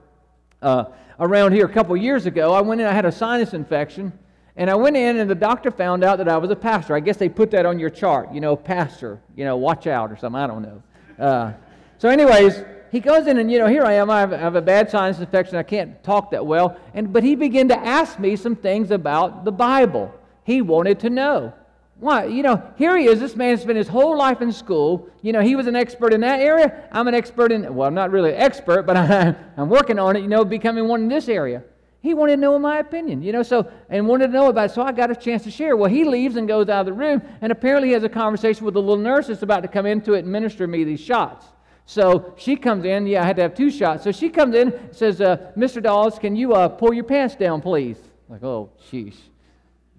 uh, 0.62 0.86
around 1.20 1.52
here 1.52 1.64
a 1.64 1.72
couple 1.72 1.96
years 1.96 2.26
ago. 2.26 2.52
I 2.52 2.60
went 2.60 2.80
in. 2.80 2.88
I 2.88 2.92
had 2.92 3.06
a 3.06 3.12
sinus 3.12 3.54
infection, 3.54 4.12
and 4.60 4.70
I 4.70 4.76
went 4.76 4.96
in, 4.96 5.16
and 5.16 5.28
the 5.28 5.34
doctor 5.34 5.72
found 5.72 6.04
out 6.04 6.18
that 6.18 6.28
I 6.28 6.36
was 6.36 6.50
a 6.50 6.56
pastor. 6.56 6.94
I 6.94 7.00
guess 7.00 7.16
they 7.16 7.28
put 7.28 7.50
that 7.50 7.66
on 7.66 7.80
your 7.80 7.90
chart. 7.90 8.32
You 8.32 8.40
know, 8.40 8.54
pastor. 8.54 9.18
You 9.34 9.44
know, 9.44 9.56
watch 9.56 9.88
out 9.88 10.12
or 10.12 10.16
something. 10.16 10.40
I 10.40 10.46
don't 10.46 10.62
know. 10.62 10.82
Uh, 11.18 11.52
so, 11.98 12.08
anyways 12.08 12.62
he 12.90 12.98
goes 12.98 13.26
in 13.26 13.38
and, 13.38 13.50
you 13.50 13.58
know, 13.58 13.68
here 13.68 13.84
I 13.84 13.94
am. 13.94 14.10
I 14.10 14.20
have, 14.20 14.32
I 14.32 14.38
have, 14.38 14.56
a 14.56 14.62
bad 14.62 14.90
sinus 14.90 15.20
infection. 15.20 15.56
I 15.56 15.62
can't 15.62 16.02
talk 16.02 16.32
that 16.32 16.44
well. 16.44 16.76
And, 16.92 17.12
but 17.12 17.22
he 17.22 17.36
began 17.36 17.68
to 17.68 17.78
ask 17.78 18.18
me 18.18 18.34
some 18.36 18.56
things 18.56 18.90
about 18.90 19.44
the 19.44 19.52
Bible. 19.52 20.12
He 20.44 20.60
wanted 20.60 20.98
to 21.00 21.10
know. 21.10 21.52
Why? 22.00 22.24
You 22.24 22.42
know, 22.42 22.62
here 22.76 22.96
he 22.96 23.04
is. 23.04 23.20
This 23.20 23.36
man 23.36 23.58
spent 23.58 23.76
his 23.76 23.86
whole 23.86 24.16
life 24.16 24.40
in 24.40 24.50
school. 24.52 25.08
You 25.22 25.32
know, 25.32 25.40
he 25.40 25.54
was 25.54 25.66
an 25.66 25.76
expert 25.76 26.12
in 26.12 26.22
that 26.22 26.40
area. 26.40 26.88
I'm 26.90 27.06
an 27.06 27.14
expert 27.14 27.52
in, 27.52 27.72
well, 27.74 27.86
I'm 27.86 27.94
not 27.94 28.10
really 28.10 28.30
an 28.30 28.40
expert, 28.40 28.82
but 28.82 28.96
I, 28.96 29.36
I'm 29.56 29.68
working 29.68 29.98
on 29.98 30.16
it, 30.16 30.20
you 30.20 30.28
know, 30.28 30.44
becoming 30.44 30.88
one 30.88 31.02
in 31.02 31.08
this 31.08 31.28
area. 31.28 31.62
He 32.02 32.14
wanted 32.14 32.36
to 32.36 32.40
know 32.40 32.58
my 32.58 32.78
opinion, 32.78 33.22
you 33.22 33.32
know, 33.32 33.42
so, 33.42 33.70
and 33.90 34.08
wanted 34.08 34.28
to 34.28 34.32
know 34.32 34.48
about 34.48 34.70
it, 34.70 34.72
so 34.72 34.82
I 34.82 34.90
got 34.90 35.10
a 35.10 35.16
chance 35.16 35.42
to 35.44 35.50
share. 35.50 35.76
Well, 35.76 35.90
he 35.90 36.04
leaves 36.04 36.36
and 36.36 36.48
goes 36.48 36.70
out 36.70 36.80
of 36.80 36.86
the 36.86 36.94
room, 36.94 37.20
and 37.42 37.52
apparently 37.52 37.88
he 37.88 37.94
has 37.94 38.04
a 38.04 38.08
conversation 38.08 38.64
with 38.64 38.74
the 38.74 38.80
little 38.80 38.96
nurse 38.96 39.26
that's 39.26 39.42
about 39.42 39.60
to 39.62 39.68
come 39.68 39.84
in 39.84 40.00
to 40.02 40.14
administer 40.14 40.66
me 40.66 40.82
these 40.84 41.00
shots. 41.00 41.46
So 41.84 42.34
she 42.38 42.56
comes 42.56 42.84
in. 42.84 43.06
Yeah, 43.06 43.22
I 43.22 43.26
had 43.26 43.36
to 43.36 43.42
have 43.42 43.54
two 43.54 43.70
shots. 43.70 44.04
So 44.04 44.12
she 44.12 44.30
comes 44.30 44.54
in, 44.54 44.92
says, 44.92 45.20
uh, 45.20 45.52
Mr. 45.56 45.82
Dawes, 45.82 46.18
can 46.18 46.36
you 46.36 46.54
uh, 46.54 46.68
pull 46.68 46.94
your 46.94 47.04
pants 47.04 47.34
down, 47.34 47.60
please? 47.60 47.98
Like, 48.28 48.44
oh, 48.44 48.70
sheesh. 48.90 49.16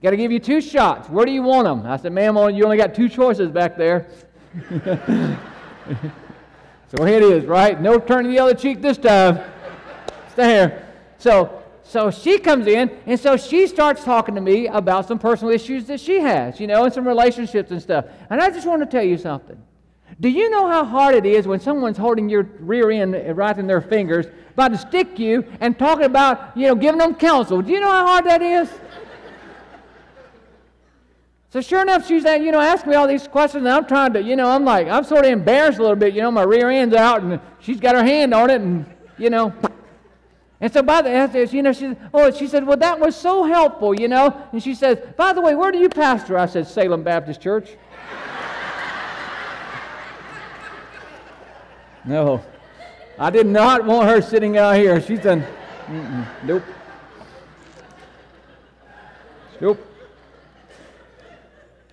Got 0.01 0.11
to 0.11 0.17
give 0.17 0.31
you 0.31 0.39
two 0.39 0.61
shots. 0.61 1.09
Where 1.09 1.25
do 1.25 1.31
you 1.31 1.43
want 1.43 1.65
them? 1.65 1.85
I 1.85 1.97
said, 1.97 2.13
ma'am, 2.13 2.35
you 2.55 2.63
only 2.63 2.77
got 2.77 2.95
two 2.95 3.09
choices 3.09 3.51
back 3.51 3.77
there. 3.77 4.07
so 6.87 7.05
here 7.05 7.17
it 7.17 7.23
is, 7.23 7.45
right? 7.45 7.79
No 7.79 7.99
turning 7.99 8.31
the 8.31 8.39
other 8.39 8.55
cheek 8.55 8.81
this 8.81 8.97
time. 8.97 9.39
Stay 10.31 10.45
here. 10.45 10.87
So, 11.19 11.60
so 11.91 12.09
she 12.09 12.39
comes 12.39 12.67
in, 12.67 12.89
and 13.05 13.19
so 13.19 13.35
she 13.35 13.67
starts 13.67 14.05
talking 14.05 14.33
to 14.35 14.39
me 14.39 14.67
about 14.67 15.09
some 15.09 15.19
personal 15.19 15.53
issues 15.53 15.87
that 15.87 15.99
she 15.99 16.21
has, 16.21 16.57
you 16.57 16.65
know, 16.65 16.85
and 16.85 16.93
some 16.93 17.05
relationships 17.05 17.69
and 17.71 17.81
stuff. 17.81 18.05
And 18.29 18.39
I 18.39 18.49
just 18.49 18.65
want 18.65 18.81
to 18.81 18.85
tell 18.85 19.03
you 19.03 19.17
something. 19.17 19.61
Do 20.21 20.29
you 20.29 20.49
know 20.49 20.69
how 20.69 20.85
hard 20.85 21.15
it 21.15 21.25
is 21.25 21.47
when 21.47 21.59
someone's 21.59 21.97
holding 21.97 22.29
your 22.29 22.43
rear 22.61 22.91
end 22.91 23.13
uh, 23.13 23.33
right 23.33 23.57
in 23.57 23.67
their 23.67 23.81
fingers, 23.81 24.27
about 24.53 24.69
to 24.69 24.77
stick 24.77 25.19
you, 25.19 25.43
and 25.59 25.77
talking 25.77 26.05
about, 26.05 26.55
you 26.55 26.67
know, 26.67 26.75
giving 26.75 26.97
them 26.97 27.13
counsel? 27.13 27.61
Do 27.61 27.69
you 27.73 27.81
know 27.81 27.91
how 27.91 28.07
hard 28.07 28.25
that 28.25 28.41
is? 28.41 28.69
So 31.49 31.59
sure 31.59 31.81
enough, 31.81 32.07
she's 32.07 32.23
uh, 32.25 32.35
you 32.35 32.53
know, 32.53 32.61
asking 32.61 32.91
me 32.91 32.95
all 32.95 33.07
these 33.07 33.27
questions, 33.27 33.65
and 33.65 33.73
I'm 33.73 33.85
trying 33.85 34.13
to, 34.13 34.23
you 34.23 34.37
know, 34.37 34.47
I'm 34.47 34.63
like, 34.63 34.87
I'm 34.87 35.03
sort 35.03 35.25
of 35.25 35.31
embarrassed 35.31 35.79
a 35.79 35.81
little 35.81 35.97
bit, 35.97 36.13
you 36.13 36.21
know, 36.21 36.31
my 36.31 36.43
rear 36.43 36.69
end's 36.69 36.95
out, 36.95 37.21
and 37.21 37.41
she's 37.59 37.81
got 37.81 37.95
her 37.95 38.03
hand 38.03 38.33
on 38.33 38.49
it, 38.49 38.61
and, 38.61 38.85
you 39.17 39.29
know. 39.29 39.53
And 40.61 40.71
so 40.71 40.83
by 40.83 41.01
the, 41.01 41.49
you 41.51 41.63
know, 41.63 41.73
she, 41.73 41.95
oh, 42.13 42.31
she 42.31 42.47
said, 42.47 42.67
well, 42.67 42.77
that 42.77 42.99
was 42.99 43.15
so 43.15 43.43
helpful, 43.43 43.99
you 43.99 44.07
know. 44.07 44.47
And 44.51 44.61
she 44.61 44.75
says, 44.75 44.99
by 45.17 45.33
the 45.33 45.41
way, 45.41 45.55
where 45.55 45.71
do 45.71 45.79
you 45.79 45.89
pastor? 45.89 46.37
I 46.37 46.45
said, 46.45 46.67
Salem 46.67 47.03
Baptist 47.03 47.41
Church. 47.41 47.71
No. 52.03 52.43
I 53.19 53.29
did 53.29 53.45
not 53.45 53.85
want 53.85 54.09
her 54.09 54.23
sitting 54.23 54.57
out 54.57 54.75
here. 54.75 54.99
She's 54.99 55.19
done. 55.19 55.45
Mm-mm. 55.85 56.25
Nope. 56.43 56.63
Nope. 59.59 59.87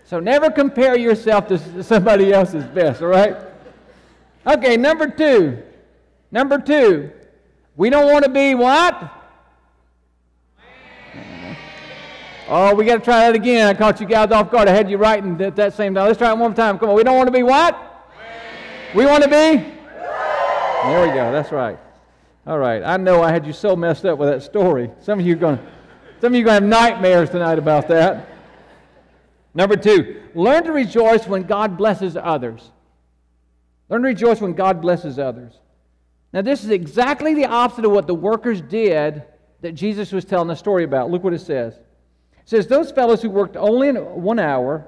So 0.07 0.19
never 0.21 0.51
compare 0.51 0.97
yourself 0.97 1.49
to 1.49 1.83
somebody 1.85 2.33
else's 2.33 2.65
best, 2.65 3.03
all 3.03 3.09
right? 3.09 3.37
Okay, 4.47 4.79
number 4.79 5.07
two. 5.09 5.63
Number 6.31 6.59
two. 6.59 7.13
We 7.79 7.91
don't 7.91 8.11
want 8.11 8.25
to 8.25 8.31
be 8.31 8.57
what? 8.57 9.13
Oh, 12.49 12.75
we 12.75 12.85
got 12.85 12.97
to 12.97 13.05
try 13.05 13.21
that 13.21 13.37
again. 13.37 13.69
I 13.69 13.75
caught 13.75 14.01
you 14.01 14.07
guys 14.07 14.33
off 14.33 14.51
guard. 14.51 14.67
I 14.67 14.73
had 14.73 14.91
you 14.91 14.97
writing 14.97 15.41
at 15.41 15.55
that 15.55 15.75
same 15.75 15.95
time. 15.95 16.09
Let's 16.09 16.19
try 16.19 16.31
it 16.31 16.33
one 16.33 16.51
more 16.51 16.55
time. 16.55 16.77
Come 16.81 16.91
on. 16.91 16.97
We 16.97 17.05
don't 17.05 17.17
want 17.17 17.29
to 17.29 17.33
be 17.33 17.45
what? 17.45 17.79
We 18.97 19.07
want 19.07 19.23
to 19.23 19.29
be? 19.29 19.63
There 19.63 21.07
we 21.07 21.15
go. 21.15 21.31
That's 21.31 21.53
right. 21.53 21.79
All 22.49 22.59
right. 22.59 22.83
I 22.83 22.97
know 22.97 23.23
I 23.23 23.31
had 23.31 23.47
you 23.47 23.53
so 23.53 23.77
messed 23.77 24.05
up 24.05 24.19
with 24.19 24.29
that 24.29 24.43
story. 24.43 24.91
Some 25.01 25.21
of 25.21 25.27
you 25.27 25.37
going 25.37 25.61
some 26.21 26.33
of 26.33 26.37
you 26.37 26.43
are 26.43 26.47
going 26.47 26.69
to 26.69 26.77
have 26.77 26.93
nightmares 26.93 27.31
tonight 27.31 27.61
about 27.61 27.87
that. 27.89 28.27
Number 29.55 29.77
two, 29.77 30.21
learn 30.35 30.65
to 30.65 30.73
rejoice 30.73 31.29
when 31.29 31.45
God 31.45 31.77
blesses 31.77 32.17
others. 32.17 32.73
Learn 33.89 34.03
to 34.03 34.09
rejoice 34.09 34.41
when 34.41 34.55
God 34.55 34.81
blesses 34.81 35.21
others. 35.21 35.53
Now, 36.33 36.43
this 36.43 36.63
is 36.63 36.71
exactly 36.71 37.35
the 37.35 37.47
opposite 37.47 37.85
of 37.85 37.93
what 37.93 38.07
the 38.07 38.15
workers 38.15 38.61
did 38.61 39.23
that 39.61 39.73
Jesus 39.73 40.13
was 40.13 40.25
telling 40.25 40.49
the 40.49 40.55
story 40.55 40.85
about. 40.85 41.11
Look 41.11 41.25
what 41.25 41.33
it 41.33 41.41
says. 41.41 41.75
It 41.75 41.83
says, 42.45 42.67
Those 42.67 42.91
fellows 42.91 43.23
who 43.23 43.31
worked 43.31 43.57
only 43.57 43.89
in 43.89 43.97
one 43.97 44.39
hour 44.39 44.87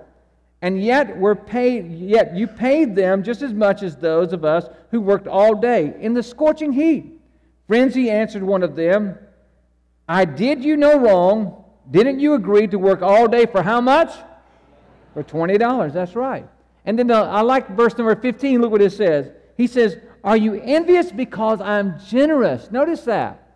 and 0.62 0.82
yet 0.82 1.16
were 1.16 1.35
paid 1.35 1.90
yet 1.90 2.37
you 2.37 2.47
paid 2.47 2.94
them 2.94 3.23
just 3.23 3.42
as 3.42 3.52
much 3.52 3.82
as 3.82 3.97
those 3.97 4.32
of 4.32 4.44
us 4.44 4.66
who 4.90 5.00
worked 5.00 5.26
all 5.26 5.54
day 5.54 5.94
in 6.00 6.14
the 6.14 6.23
scorching 6.23 6.73
heat. 6.73 7.18
Friends 7.66 7.94
he 7.94 8.11
answered 8.11 8.42
one 8.42 8.62
of 8.62 8.76
them 8.76 9.18
i 10.09 10.25
did 10.25 10.64
you 10.64 10.76
no 10.76 10.99
wrong. 10.99 11.64
Didn't 11.90 12.20
you 12.20 12.35
agree 12.35 12.66
to 12.68 12.78
work 12.78 13.02
all 13.02 13.26
day 13.26 13.47
for 13.47 13.62
how 13.62 13.80
much? 13.80 14.12
For 15.14 15.25
$20 15.25 15.92
that's 15.92 16.14
right. 16.14 16.47
And 16.85 16.99
then 16.99 17.11
uh, 17.11 17.23
i 17.25 17.40
like 17.40 17.68
verse 17.70 17.97
number 17.97 18.14
15 18.14 18.61
look 18.61 18.70
what 18.70 18.82
it 18.82 18.92
says. 18.92 19.30
He 19.56 19.66
says 19.66 19.97
are 20.22 20.36
you 20.36 20.54
envious 20.54 21.10
because 21.10 21.60
i'm 21.60 21.98
generous 22.06 22.70
notice 22.70 23.02
that 23.02 23.54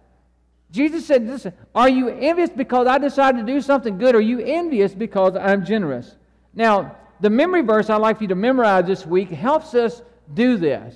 jesus 0.71 1.07
said 1.07 1.27
listen 1.27 1.53
are 1.75 1.89
you 1.89 2.09
envious 2.09 2.51
because 2.51 2.87
i 2.87 2.99
decided 2.99 3.47
to 3.47 3.53
do 3.53 3.61
something 3.61 3.99
good 3.99 4.15
are 4.15 4.21
you 4.21 4.41
envious 4.41 4.95
because 4.95 5.37
i'm 5.37 5.65
generous 5.65 6.17
now, 6.55 6.97
the 7.21 7.31
memory 7.31 7.63
verse 7.63 7.91
I'd 7.91 7.97
like 7.97 8.19
for 8.19 8.25
you 8.25 8.29
to 8.29 8.35
memorize 8.35 8.87
this 8.87 9.05
week 9.05 9.31
helps 9.31 9.75
us 9.75 10.03
do 10.35 10.57
this. 10.57 10.95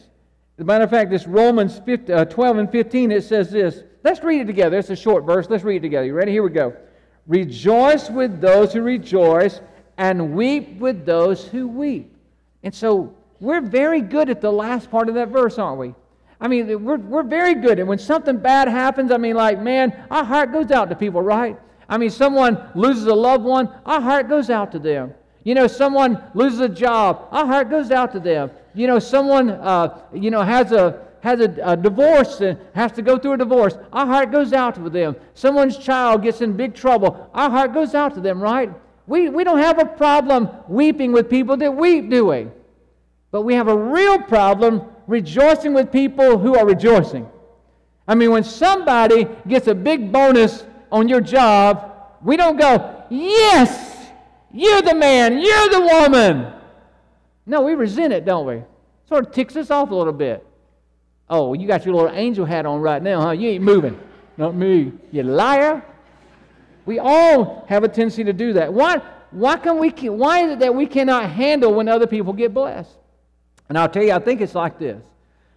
As 0.57 0.63
a 0.63 0.65
matter 0.65 0.85
of 0.85 0.91
fact, 0.91 1.11
this 1.11 1.27
Romans 1.27 1.81
15, 1.85 2.15
uh, 2.15 2.25
12 2.25 2.59
and 2.59 2.71
15, 2.71 3.11
it 3.13 3.25
says 3.25 3.51
this. 3.51 3.83
Let's 4.03 4.23
read 4.23 4.41
it 4.41 4.47
together. 4.47 4.79
It's 4.79 4.91
a 4.91 4.97
short 4.97 5.25
verse. 5.25 5.49
Let's 5.51 5.65
read 5.65 5.77
it 5.77 5.81
together. 5.81 6.07
You 6.07 6.15
ready? 6.15 6.33
Here 6.33 6.43
we 6.43 6.51
go. 6.51 6.75
Rejoice 7.27 8.09
with 8.09 8.41
those 8.41 8.73
who 8.73 8.83
rejoice, 8.83 9.61
and 9.99 10.35
weep 10.35 10.79
with 10.79 11.05
those 11.05 11.45
who 11.45 11.69
weep. 11.69 12.17
And 12.63 12.75
so 12.75 13.15
we're 13.41 13.61
very 13.61 14.01
good 14.01 14.31
at 14.31 14.41
the 14.41 14.51
last 14.51 14.91
part 14.91 15.09
of 15.09 15.15
that 15.15 15.29
verse, 15.29 15.59
aren't 15.59 15.79
we? 15.79 15.95
I 16.41 16.49
mean, 16.49 16.85
we're, 16.85 16.99
we're 16.99 17.23
very 17.23 17.55
good. 17.55 17.79
And 17.79 17.89
when 17.89 17.99
something 17.99 18.37
bad 18.37 18.69
happens, 18.69 19.11
I 19.11 19.17
mean, 19.17 19.37
like, 19.37 19.61
man, 19.61 20.07
our 20.11 20.25
heart 20.25 20.53
goes 20.53 20.71
out 20.71 20.89
to 20.91 20.97
people, 20.97 21.21
right? 21.21 21.59
I 21.89 21.99
mean, 21.99 22.11
someone 22.11 22.71
loses 22.75 23.07
a 23.07 23.15
loved 23.15 23.45
one, 23.45 23.73
our 23.87 24.01
heart 24.01 24.29
goes 24.29 24.51
out 24.51 24.71
to 24.73 24.79
them. 24.79 25.15
You 25.45 25.55
know, 25.55 25.67
someone 25.67 26.23
loses 26.35 26.61
a 26.61 26.69
job, 26.69 27.29
our 27.31 27.47
heart 27.47 27.71
goes 27.71 27.91
out 27.91 28.13
to 28.13 28.21
them. 28.21 28.51
You 28.75 28.87
know, 28.87 28.99
someone, 28.99 29.51
uh, 29.51 30.03
you 30.13 30.31
know, 30.31 30.43
has 30.43 30.73
a 30.73 31.07
has 31.21 31.41
a, 31.41 31.53
a, 31.65 31.77
divorce 31.77 32.41
and 32.41 32.57
has 32.75 32.93
to 32.93 33.03
go 33.03 33.19
through 33.19 33.33
a 33.33 33.37
divorce, 33.37 33.77
our 33.93 34.07
heart 34.07 34.31
goes 34.31 34.53
out 34.53 34.77
to 34.77 34.89
them. 34.89 35.17
Someone's 35.35 35.77
child 35.77 36.23
gets 36.23 36.41
in 36.43 36.57
big 36.57 36.75
trouble, 36.75 37.29
our 37.35 37.51
heart 37.51 37.75
goes 37.75 37.95
out 37.95 38.15
to 38.15 38.21
them, 38.21 38.41
right? 38.41 38.71
We, 39.09 39.29
we 39.29 39.43
don't 39.43 39.59
have 39.59 39.81
a 39.81 39.85
problem 39.85 40.49
weeping 40.69 41.11
with 41.13 41.29
people 41.29 41.57
that 41.57 41.75
weep, 41.75 42.09
do 42.09 42.27
we? 42.27 42.49
But 43.31 43.43
we 43.43 43.55
have 43.55 43.69
a 43.69 43.77
real 43.77 44.21
problem 44.23 44.83
rejoicing 45.07 45.75
with 45.75 45.93
people 45.93 46.39
who 46.39 46.57
are 46.57 46.67
rejoicing. 46.67 47.29
I 48.07 48.15
mean, 48.15 48.31
when 48.31 48.45
somebody 48.45 49.27
gets 49.47 49.67
a 49.67 49.75
big 49.75 50.11
bonus 50.11 50.65
on 50.91 51.09
your 51.09 51.21
job, 51.21 51.93
we 52.23 52.37
don't 52.37 52.57
go, 52.57 53.05
yes, 53.11 54.11
you're 54.53 54.83
the 54.83 54.95
man. 54.95 55.39
You're 55.39 55.69
the 55.69 55.81
woman. 55.81 56.53
No, 57.45 57.63
we 57.63 57.75
resent 57.75 58.13
it, 58.13 58.25
don't 58.25 58.47
we? 58.47 58.63
Sort 59.09 59.27
of 59.27 59.33
ticks 59.33 59.57
us 59.57 59.71
off 59.71 59.91
a 59.91 59.95
little 59.95 60.13
bit. 60.13 60.47
Oh, 61.31 61.53
you 61.53 61.67
got 61.67 61.85
your 61.85 61.95
little 61.95 62.11
angel 62.11 62.47
hat 62.47 62.65
on 62.65 62.81
right 62.81 63.03
now, 63.03 63.21
huh? 63.21 63.31
You 63.33 63.51
ain't 63.51 63.65
moving. 63.65 63.99
Not 64.39 64.55
me. 64.55 64.93
You 65.13 65.23
liar. 65.23 65.83
We 66.87 66.99
all 66.99 67.67
have 67.69 67.85
a 67.85 67.89
tendency 67.89 68.25
to 68.25 68.33
do 68.33 68.55
that. 68.55 68.73
Why, 68.73 69.03
why, 69.31 69.57
can 69.59 69.79
we, 69.79 69.91
why 69.91 70.45
is 70.45 70.53
it 70.53 70.59
that 70.61 70.75
we 70.75 70.87
cannot 70.87 71.31
handle 71.31 71.75
when 71.75 71.89
other 71.89 72.07
people 72.07 72.33
get 72.33 72.55
blessed? 72.55 72.97
And 73.69 73.77
I'll 73.77 73.89
tell 73.89 74.03
you, 74.03 74.13
I 74.13 74.19
think 74.19 74.41
it's 74.41 74.55
like 74.55 74.79
this. 74.79 75.03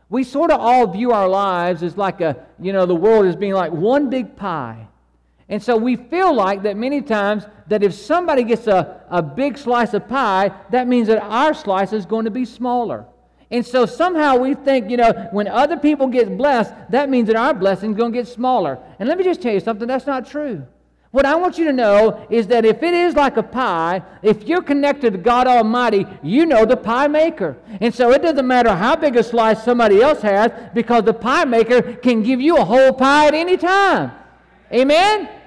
We 0.10 0.24
sort 0.24 0.52
of 0.52 0.60
all 0.60 0.88
view 0.88 1.12
our 1.12 1.30
lives 1.30 1.84
as 1.84 1.96
like 1.98 2.20
a, 2.20 2.46
you 2.60 2.74
know, 2.74 2.86
the 2.86 2.96
world 2.96 3.26
as 3.26 3.36
being 3.36 3.54
like 3.54 3.72
one 3.72 4.10
big 4.10 4.36
pie. 4.36 4.88
And 5.48 5.62
so 5.62 5.78
we 5.78 5.96
feel 5.96 6.34
like 6.34 6.64
that 6.64 6.78
many 6.78 7.02
times 7.02 7.46
that 7.68 7.84
if 7.84 7.94
somebody 7.94 8.44
gets 8.44 8.68
a, 8.68 9.02
a 9.10 9.22
big 9.22 9.58
slice 9.58 9.94
of 9.94 10.08
pie, 10.08 10.52
that 10.72 10.88
means 10.88 11.08
that 11.08 11.22
our 11.22 11.54
slice 11.54 11.94
is 11.94 12.06
going 12.06 12.26
to 12.26 12.32
be 12.32 12.46
smaller. 12.46 13.06
And 13.52 13.66
so 13.66 13.86
somehow 13.86 14.38
we 14.38 14.56
think, 14.56 14.90
you 14.90 14.96
know, 14.96 15.12
when 15.32 15.50
other 15.50 15.76
people 15.76 16.08
get 16.08 16.38
blessed, 16.38 16.74
that 16.90 17.10
means 17.10 17.28
that 17.28 17.36
our 17.36 17.54
blessing 17.54 17.92
is 17.92 17.98
going 17.98 18.14
to 18.14 18.18
get 18.18 18.28
smaller. 18.28 18.80
And 18.98 19.10
let 19.10 19.18
me 19.18 19.26
just 19.26 19.42
tell 19.42 19.54
you 19.54 19.60
something 19.60 19.90
that's 19.90 20.08
not 20.08 20.26
true. 20.26 20.66
What 21.12 21.26
I 21.26 21.36
want 21.36 21.58
you 21.58 21.66
to 21.66 21.74
know 21.74 22.26
is 22.30 22.48
that 22.48 22.64
if 22.64 22.82
it 22.82 22.94
is 22.94 23.16
like 23.16 23.36
a 23.36 23.44
pie, 23.44 24.02
if 24.24 24.44
you're 24.44 24.62
connected 24.62 25.12
to 25.12 25.20
God 25.20 25.46
Almighty, 25.46 26.06
you 26.24 26.46
know 26.46 26.66
the 26.66 26.78
pie 26.78 27.08
maker. 27.08 27.58
And 27.82 27.94
so 27.94 28.12
it 28.12 28.22
doesn't 28.22 28.48
matter 28.48 28.74
how 28.74 28.96
big 28.96 29.18
a 29.18 29.24
slice 29.24 29.62
somebody 29.62 30.02
else 30.02 30.22
has 30.22 30.52
because 30.74 31.04
the 31.04 31.14
pie 31.14 31.44
maker 31.44 31.82
can 31.82 32.24
give 32.24 32.40
you 32.40 32.56
a 32.58 32.64
whole 32.64 32.94
pie 32.94 33.28
at 33.28 33.34
any 33.34 33.58
time. 33.58 34.14
Amen? 34.72 35.41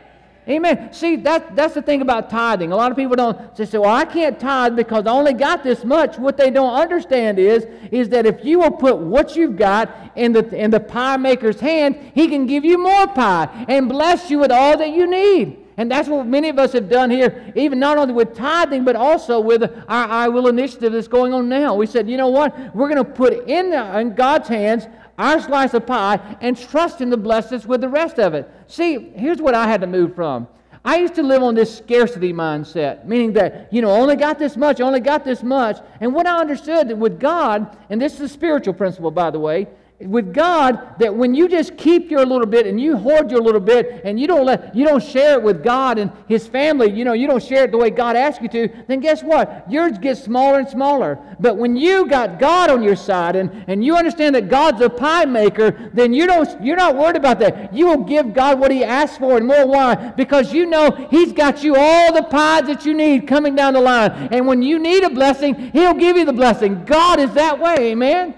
Amen. 0.46 0.92
See, 0.92 1.16
that, 1.16 1.56
that's 1.56 1.72
the 1.72 1.80
thing 1.80 2.02
about 2.02 2.28
tithing. 2.28 2.70
A 2.70 2.76
lot 2.76 2.90
of 2.90 2.98
people 2.98 3.16
don't 3.16 3.56
they 3.56 3.64
say, 3.64 3.78
well, 3.78 3.94
I 3.94 4.04
can't 4.04 4.38
tithe 4.38 4.76
because 4.76 5.06
I 5.06 5.10
only 5.10 5.32
got 5.32 5.62
this 5.62 5.84
much. 5.84 6.18
What 6.18 6.36
they 6.36 6.50
don't 6.50 6.74
understand 6.74 7.38
is, 7.38 7.66
is 7.90 8.10
that 8.10 8.26
if 8.26 8.44
you 8.44 8.58
will 8.58 8.70
put 8.70 8.98
what 8.98 9.36
you've 9.36 9.56
got 9.56 10.12
in 10.16 10.32
the, 10.32 10.46
in 10.54 10.70
the 10.70 10.80
pie 10.80 11.16
maker's 11.16 11.60
hand, 11.60 11.96
he 12.14 12.28
can 12.28 12.44
give 12.44 12.62
you 12.62 12.76
more 12.76 13.06
pie 13.06 13.64
and 13.68 13.88
bless 13.88 14.30
you 14.30 14.38
with 14.38 14.52
all 14.52 14.76
that 14.76 14.90
you 14.90 15.06
need. 15.06 15.63
And 15.76 15.90
that's 15.90 16.08
what 16.08 16.26
many 16.26 16.48
of 16.48 16.58
us 16.58 16.72
have 16.72 16.88
done 16.88 17.10
here, 17.10 17.52
even 17.56 17.80
not 17.80 17.98
only 17.98 18.14
with 18.14 18.34
tithing, 18.34 18.84
but 18.84 18.94
also 18.94 19.40
with 19.40 19.62
our 19.62 20.08
I 20.08 20.28
Will 20.28 20.46
initiative 20.46 20.92
that's 20.92 21.08
going 21.08 21.34
on 21.34 21.48
now. 21.48 21.74
We 21.74 21.86
said, 21.86 22.08
you 22.08 22.16
know 22.16 22.28
what? 22.28 22.74
We're 22.74 22.88
going 22.88 23.04
to 23.04 23.10
put 23.10 23.48
in, 23.48 23.72
in 23.72 24.14
God's 24.14 24.48
hands 24.48 24.86
our 25.18 25.40
slice 25.40 25.74
of 25.74 25.86
pie 25.86 26.36
and 26.40 26.56
trust 26.56 27.00
in 27.00 27.10
the 27.10 27.16
blessings 27.16 27.66
with 27.66 27.80
the 27.80 27.88
rest 27.88 28.18
of 28.18 28.34
it. 28.34 28.50
See, 28.66 29.10
here's 29.14 29.40
what 29.40 29.54
I 29.54 29.66
had 29.66 29.80
to 29.80 29.86
move 29.86 30.14
from. 30.14 30.48
I 30.84 30.98
used 30.98 31.14
to 31.14 31.22
live 31.22 31.42
on 31.42 31.54
this 31.54 31.78
scarcity 31.78 32.32
mindset, 32.32 33.06
meaning 33.06 33.32
that, 33.34 33.72
you 33.72 33.80
know, 33.80 33.90
only 33.90 34.16
got 34.16 34.38
this 34.38 34.54
much, 34.56 34.80
only 34.80 35.00
got 35.00 35.24
this 35.24 35.42
much. 35.42 35.78
And 36.00 36.12
what 36.12 36.26
I 36.26 36.38
understood 36.38 36.92
with 36.98 37.18
God, 37.18 37.76
and 37.88 38.00
this 38.00 38.14
is 38.14 38.20
a 38.20 38.28
spiritual 38.28 38.74
principle, 38.74 39.10
by 39.10 39.30
the 39.30 39.38
way, 39.38 39.66
with 40.00 40.34
God 40.34 40.98
that 40.98 41.14
when 41.14 41.34
you 41.34 41.48
just 41.48 41.76
keep 41.76 42.10
your 42.10 42.26
little 42.26 42.46
bit 42.46 42.66
and 42.66 42.80
you 42.80 42.96
hoard 42.96 43.30
your 43.30 43.40
little 43.40 43.60
bit 43.60 44.02
and 44.04 44.18
you 44.18 44.26
don't 44.26 44.44
let 44.44 44.74
you 44.74 44.84
don't 44.84 45.02
share 45.02 45.34
it 45.34 45.42
with 45.42 45.62
God 45.62 45.98
and 45.98 46.10
his 46.26 46.48
family, 46.48 46.90
you 46.90 47.04
know, 47.04 47.12
you 47.12 47.28
don't 47.28 47.42
share 47.42 47.64
it 47.64 47.70
the 47.70 47.78
way 47.78 47.90
God 47.90 48.16
asked 48.16 48.42
you 48.42 48.48
to, 48.48 48.68
then 48.88 48.98
guess 48.98 49.22
what? 49.22 49.64
Yours 49.70 49.96
gets 49.98 50.22
smaller 50.22 50.58
and 50.58 50.68
smaller. 50.68 51.18
But 51.38 51.56
when 51.56 51.76
you 51.76 52.08
got 52.08 52.40
God 52.40 52.70
on 52.70 52.82
your 52.82 52.96
side 52.96 53.36
and, 53.36 53.64
and 53.68 53.84
you 53.84 53.96
understand 53.96 54.34
that 54.34 54.48
God's 54.48 54.80
a 54.80 54.90
pie 54.90 55.26
maker, 55.26 55.90
then 55.94 56.12
you 56.12 56.26
don't 56.26 56.62
you're 56.62 56.76
not 56.76 56.96
worried 56.96 57.16
about 57.16 57.38
that. 57.38 57.72
You 57.72 57.86
will 57.86 58.04
give 58.04 58.34
God 58.34 58.58
what 58.58 58.72
he 58.72 58.82
asks 58.82 59.16
for 59.18 59.36
and 59.36 59.46
more 59.46 59.66
why? 59.66 59.94
Because 59.94 60.52
you 60.52 60.66
know 60.66 60.90
he's 61.10 61.32
got 61.32 61.62
you 61.62 61.76
all 61.76 62.12
the 62.12 62.24
pies 62.24 62.66
that 62.66 62.84
you 62.84 62.94
need 62.94 63.28
coming 63.28 63.54
down 63.54 63.74
the 63.74 63.80
line. 63.80 64.10
And 64.32 64.46
when 64.46 64.60
you 64.60 64.80
need 64.80 65.04
a 65.04 65.10
blessing, 65.10 65.54
he'll 65.70 65.94
give 65.94 66.16
you 66.16 66.24
the 66.24 66.32
blessing. 66.32 66.84
God 66.84 67.20
is 67.20 67.32
that 67.34 67.60
way, 67.60 67.92
amen. 67.92 68.34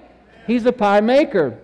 He's 0.46 0.64
a 0.66 0.72
pie 0.72 1.00
maker. 1.00 1.58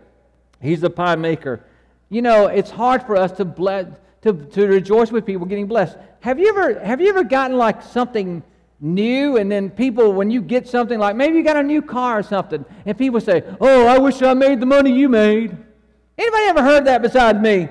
He's 0.60 0.82
a 0.82 0.90
pie 0.90 1.16
maker. 1.16 1.64
You 2.08 2.22
know, 2.22 2.46
it's 2.46 2.70
hard 2.70 3.02
for 3.04 3.16
us 3.16 3.32
to, 3.32 3.44
bless, 3.44 3.86
to, 4.22 4.32
to 4.32 4.66
rejoice 4.66 5.10
with 5.10 5.24
people 5.24 5.46
getting 5.46 5.66
blessed. 5.66 5.96
Have 6.20 6.38
you 6.38 6.48
ever 6.48 6.78
have 6.80 7.00
you 7.00 7.08
ever 7.08 7.24
gotten 7.24 7.56
like 7.56 7.82
something 7.82 8.42
new 8.80 9.36
and 9.38 9.50
then 9.50 9.70
people 9.70 10.12
when 10.12 10.30
you 10.30 10.40
get 10.40 10.68
something 10.68 10.98
like 10.98 11.16
maybe 11.16 11.36
you 11.36 11.44
got 11.44 11.56
a 11.56 11.62
new 11.62 11.82
car 11.82 12.18
or 12.20 12.22
something 12.22 12.64
and 12.86 12.96
people 12.96 13.20
say, 13.20 13.42
"Oh, 13.60 13.86
I 13.86 13.98
wish 13.98 14.22
I 14.22 14.34
made 14.34 14.60
the 14.60 14.66
money 14.66 14.92
you 14.92 15.08
made." 15.08 15.56
Anybody 16.18 16.44
ever 16.44 16.62
heard 16.62 16.84
that 16.84 17.02
besides 17.02 17.40
me? 17.40 17.68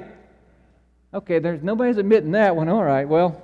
Okay, 1.13 1.39
there's 1.39 1.61
nobody's 1.61 1.97
admitting 1.97 2.31
that 2.31 2.55
one. 2.55 2.67
All 2.67 2.83
right, 2.83 3.07
well, 3.07 3.41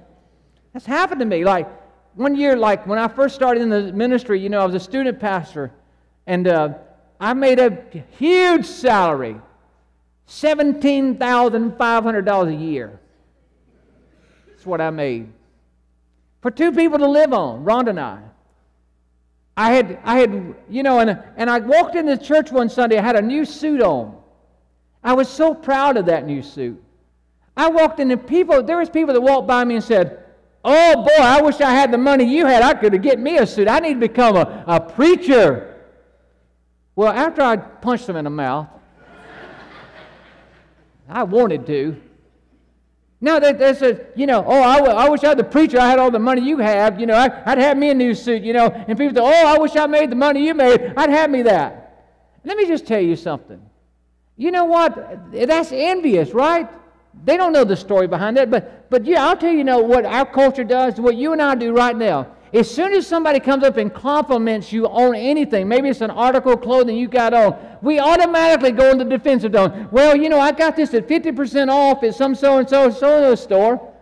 that's 0.74 0.86
happened 0.86 1.20
to 1.20 1.26
me. 1.26 1.46
Like 1.46 1.70
one 2.16 2.36
year, 2.36 2.58
like 2.58 2.86
when 2.86 3.00
I 3.00 3.08
first 3.08 3.36
started 3.36 3.62
in 3.62 3.70
the 3.70 3.94
ministry, 3.94 4.42
you 4.42 4.50
know, 4.50 4.60
I 4.60 4.66
was 4.66 4.76
a 4.76 4.80
student 4.80 5.20
pastor, 5.20 5.72
and 6.26 6.48
uh, 6.48 6.74
I 7.20 7.34
made 7.34 7.60
a 7.60 7.84
huge 8.18 8.66
salary 8.66 9.36
$17,500 10.30 12.48
a 12.48 12.54
year. 12.54 13.00
That's 14.48 14.66
what 14.66 14.80
I 14.82 14.90
made. 14.90 15.32
For 16.42 16.50
two 16.52 16.72
people 16.72 17.00
to 17.00 17.08
live 17.08 17.34
on, 17.34 17.64
Rhonda 17.64 17.90
and 17.90 18.00
I. 18.00 18.22
I 19.56 19.72
had, 19.72 20.00
I 20.04 20.20
had, 20.20 20.56
you 20.70 20.84
know, 20.84 21.00
and, 21.00 21.18
and 21.36 21.50
I 21.50 21.58
walked 21.60 21.96
into 21.96 22.16
church 22.18 22.52
one 22.52 22.70
Sunday. 22.70 22.98
I 22.98 23.02
had 23.02 23.16
a 23.16 23.22
new 23.22 23.46
suit 23.46 23.82
on. 23.82 24.16
I 25.04 25.14
was 25.14 25.30
so 25.30 25.56
proud 25.56 25.98
of 25.98 26.06
that 26.08 26.26
new 26.26 26.42
suit. 26.44 26.84
I 27.56 27.70
walked 27.70 28.00
in, 28.00 28.12
and 28.12 28.28
people, 28.28 28.62
there 28.62 28.78
was 28.78 28.90
people 28.90 29.14
that 29.16 29.22
walked 29.22 29.48
by 29.48 29.64
me 29.64 29.76
and 29.76 29.84
said, 29.84 30.26
"Oh 30.64 31.02
boy, 31.02 31.24
I 31.24 31.42
wish 31.42 31.60
I 31.60 31.72
had 31.72 31.92
the 31.92 31.98
money 31.98 32.24
you 32.24 32.46
had. 32.46 32.62
I 32.62 32.76
could 32.76 32.94
have 32.94 33.02
get 33.02 33.18
me 33.18 33.38
a 33.38 33.48
suit. 33.48 33.68
I 33.68 33.80
need 33.80 33.96
to 33.96 34.00
become 34.00 34.36
a, 34.36 34.64
a 34.68 34.80
preacher." 34.80 35.77
Well, 36.98 37.14
after 37.14 37.44
I 37.44 37.58
punched 37.58 38.10
him 38.10 38.16
in 38.16 38.24
the 38.24 38.32
mouth, 38.32 38.68
I 41.08 41.22
wanted 41.22 41.68
to. 41.68 41.96
No, 43.22 43.40
they, 43.40 43.54
they 43.54 43.76
said, 43.76 44.08
you 44.16 44.26
know, 44.26 44.44
oh, 44.44 44.64
I, 44.64 44.78
w- 44.78 44.96
I 44.96 45.08
wish 45.08 45.24
I 45.24 45.28
had 45.30 45.38
the 45.38 45.44
preacher. 45.44 45.80
I 45.80 45.88
had 45.88 46.00
all 46.00 46.10
the 46.10 46.18
money 46.18 46.42
you 46.42 46.58
have. 46.58 47.00
You 47.00 47.06
know, 47.06 47.14
I, 47.14 47.28
would 47.28 47.60
have 47.60 47.78
me 47.78 47.92
a 47.92 47.94
new 47.94 48.16
suit, 48.16 48.42
you 48.42 48.52
know. 48.52 48.70
And 48.70 48.98
people 48.98 49.14
say, 49.14 49.22
oh, 49.22 49.48
I 49.48 49.60
wish 49.60 49.76
I 49.76 49.86
made 49.86 50.10
the 50.10 50.16
money 50.16 50.48
you 50.48 50.56
made. 50.56 50.94
I'd 50.98 51.12
have 51.12 51.30
me 51.30 51.44
that. 51.44 52.04
Let 52.44 52.58
me 52.58 52.66
just 52.66 52.88
tell 52.88 53.00
you 53.00 53.16
something. 53.16 53.62
You 54.36 54.50
know 54.50 54.66
what? 54.66 55.32
That's 55.32 55.72
envious, 55.72 56.32
right? 56.32 56.68
They 57.26 57.38
don't 57.38 57.54
know 57.54 57.64
the 57.64 57.78
story 57.78 58.08
behind 58.08 58.38
that. 58.38 58.50
But, 58.50 58.90
but 58.90 59.06
yeah, 59.06 59.28
I'll 59.28 59.38
tell 59.38 59.52
you, 59.52 59.60
you 59.60 59.64
know, 59.64 59.82
what 59.82 60.04
our 60.04 60.26
culture 60.26 60.64
does, 60.64 61.00
what 61.00 61.16
you 61.16 61.32
and 61.32 61.44
I 61.44 61.54
do 61.54 61.74
right 61.74 61.96
now. 61.96 62.36
As 62.54 62.74
soon 62.74 62.94
as 62.94 63.06
somebody 63.06 63.40
comes 63.40 63.64
up 63.64 63.78
and 63.78 63.94
compliments 63.94 64.72
you 64.72 64.86
on 64.88 65.16
anything, 65.16 65.68
maybe 65.68 65.90
it's 65.90 66.02
an 66.02 66.12
article 66.12 66.54
of 66.54 66.62
clothing 66.62 66.96
you 66.96 67.08
got 67.08 67.34
on, 67.34 67.58
we 67.82 68.00
automatically 68.00 68.72
go 68.72 68.92
into 68.92 69.04
defensive 69.06 69.52
tone. 69.52 69.90
Well, 69.92 70.16
you 70.16 70.30
know, 70.30 70.40
I 70.40 70.52
got 70.52 70.76
this 70.76 70.94
at 70.94 71.08
50% 71.08 71.70
off 71.70 72.04
at 72.04 72.16
some 72.16 72.36
so 72.36 72.58
and 72.58 72.70
so 72.70 72.90
so 72.90 73.18
and 73.18 73.26
so 73.26 73.36
store. 73.36 73.94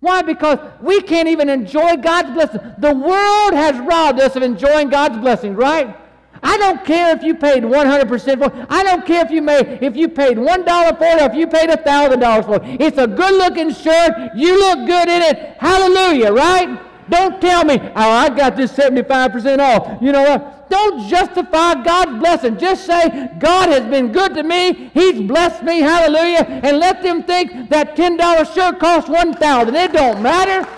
Why? 0.00 0.22
Because 0.22 0.58
we 0.80 1.00
can't 1.00 1.28
even 1.28 1.48
enjoy 1.48 1.96
God's 1.96 2.30
blessing. 2.30 2.60
The 2.78 2.94
world 2.94 3.54
has 3.54 3.76
robbed 3.80 4.20
us 4.20 4.36
of 4.36 4.44
enjoying 4.44 4.90
God's 4.90 5.18
blessings, 5.18 5.56
right? 5.56 5.96
I 6.40 6.56
don't 6.56 6.84
care 6.84 7.16
if 7.16 7.24
you 7.24 7.34
paid 7.34 7.64
100% 7.64 8.38
for 8.38 8.56
it. 8.56 8.66
I 8.70 8.84
don't 8.84 9.04
care 9.04 9.24
if 9.24 9.32
you 9.32 9.42
made 9.42 9.82
if 9.82 9.96
you 9.96 10.08
paid 10.08 10.36
$1 10.36 10.98
for 10.98 11.04
it 11.04 11.20
or 11.20 11.30
if 11.30 11.34
you 11.34 11.48
paid 11.48 11.68
$1,000 11.70 12.44
for 12.44 12.64
it. 12.64 12.80
It's 12.80 12.98
a 12.98 13.08
good-looking 13.08 13.74
shirt. 13.74 14.36
You 14.36 14.56
look 14.56 14.86
good 14.86 15.08
in 15.08 15.22
it. 15.22 15.56
Hallelujah, 15.58 16.32
right? 16.32 16.87
Don't 17.08 17.40
tell 17.40 17.64
me, 17.64 17.78
oh, 17.80 17.90
I 17.94 18.28
got 18.28 18.56
this 18.56 18.72
75% 18.72 19.58
off. 19.58 20.02
You 20.02 20.12
know 20.12 20.22
what? 20.22 20.68
Don't 20.68 21.08
justify 21.08 21.82
God's 21.82 22.18
blessing. 22.18 22.58
Just 22.58 22.84
say, 22.84 23.30
God 23.38 23.70
has 23.70 23.84
been 23.90 24.12
good 24.12 24.34
to 24.34 24.42
me. 24.42 24.90
He's 24.92 25.20
blessed 25.22 25.62
me. 25.62 25.80
Hallelujah. 25.80 26.44
And 26.62 26.78
let 26.78 27.02
them 27.02 27.22
think 27.22 27.70
that 27.70 27.96
$10 27.96 28.54
shirt 28.54 28.78
costs 28.78 29.08
1000 29.08 29.74
It 29.74 29.92
don't 29.92 30.22
matter. 30.22 30.68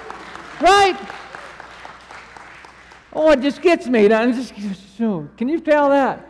Right? 0.61 0.97
Oh, 3.13 3.31
it 3.31 3.41
just 3.41 3.61
gets 3.61 3.87
me. 3.89 4.07
Just, 4.09 4.55
can 4.55 5.49
you 5.49 5.61
tell 5.61 5.89
that? 5.91 6.27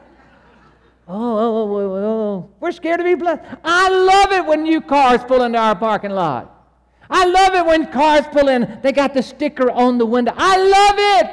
Oh, 1.07 1.39
oh, 1.39 1.77
oh, 1.77 1.95
oh, 1.97 2.51
we're 2.61 2.71
scared 2.71 2.99
to 2.99 3.05
be 3.05 3.17
blessed. 3.17 3.43
I 3.65 3.89
love 3.89 4.33
it 4.33 4.47
when 4.47 4.63
new 4.63 4.81
cars 4.81 5.23
pull 5.25 5.43
into 5.43 5.59
our 5.59 5.75
parking 5.75 6.13
lot. 6.13 6.60
I 7.11 7.25
love 7.25 7.55
it 7.55 7.67
when 7.67 7.91
cars 7.91 8.25
pull 8.31 8.49
in, 8.49 8.79
they 8.83 8.93
got 8.93 9.15
the 9.15 9.23
sticker 9.23 9.71
on 9.71 9.99
the 9.99 10.07
window. 10.07 10.33
I 10.37 10.57
love 10.57 10.95
it. 11.25 11.31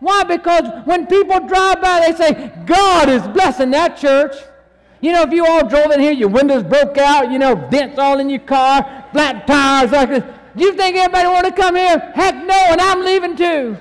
Why? 0.00 0.24
Because 0.24 0.64
when 0.86 1.06
people 1.06 1.40
drive 1.46 1.80
by, 1.80 2.00
they 2.06 2.16
say, 2.16 2.52
God 2.66 3.08
is 3.08 3.26
blessing 3.28 3.70
that 3.70 3.96
church. 3.96 4.34
You 5.00 5.12
know, 5.12 5.22
if 5.22 5.32
you 5.32 5.46
all 5.46 5.66
drove 5.66 5.92
in 5.92 6.00
here, 6.00 6.12
your 6.12 6.28
windows 6.28 6.62
broke 6.62 6.98
out, 6.98 7.30
you 7.30 7.38
know, 7.38 7.54
dents 7.70 7.98
all 7.98 8.18
in 8.18 8.28
your 8.28 8.40
car, 8.40 9.06
flat 9.12 9.46
tires 9.46 9.92
like 9.92 10.08
this. 10.08 10.24
Do 10.56 10.64
you 10.64 10.74
think 10.74 10.96
everybody 10.96 11.28
want 11.28 11.46
to 11.46 11.52
come 11.52 11.76
here? 11.76 11.98
Heck 12.14 12.34
no, 12.34 12.66
and 12.70 12.80
I'm 12.80 13.04
leaving 13.04 13.36
too. 13.36 13.76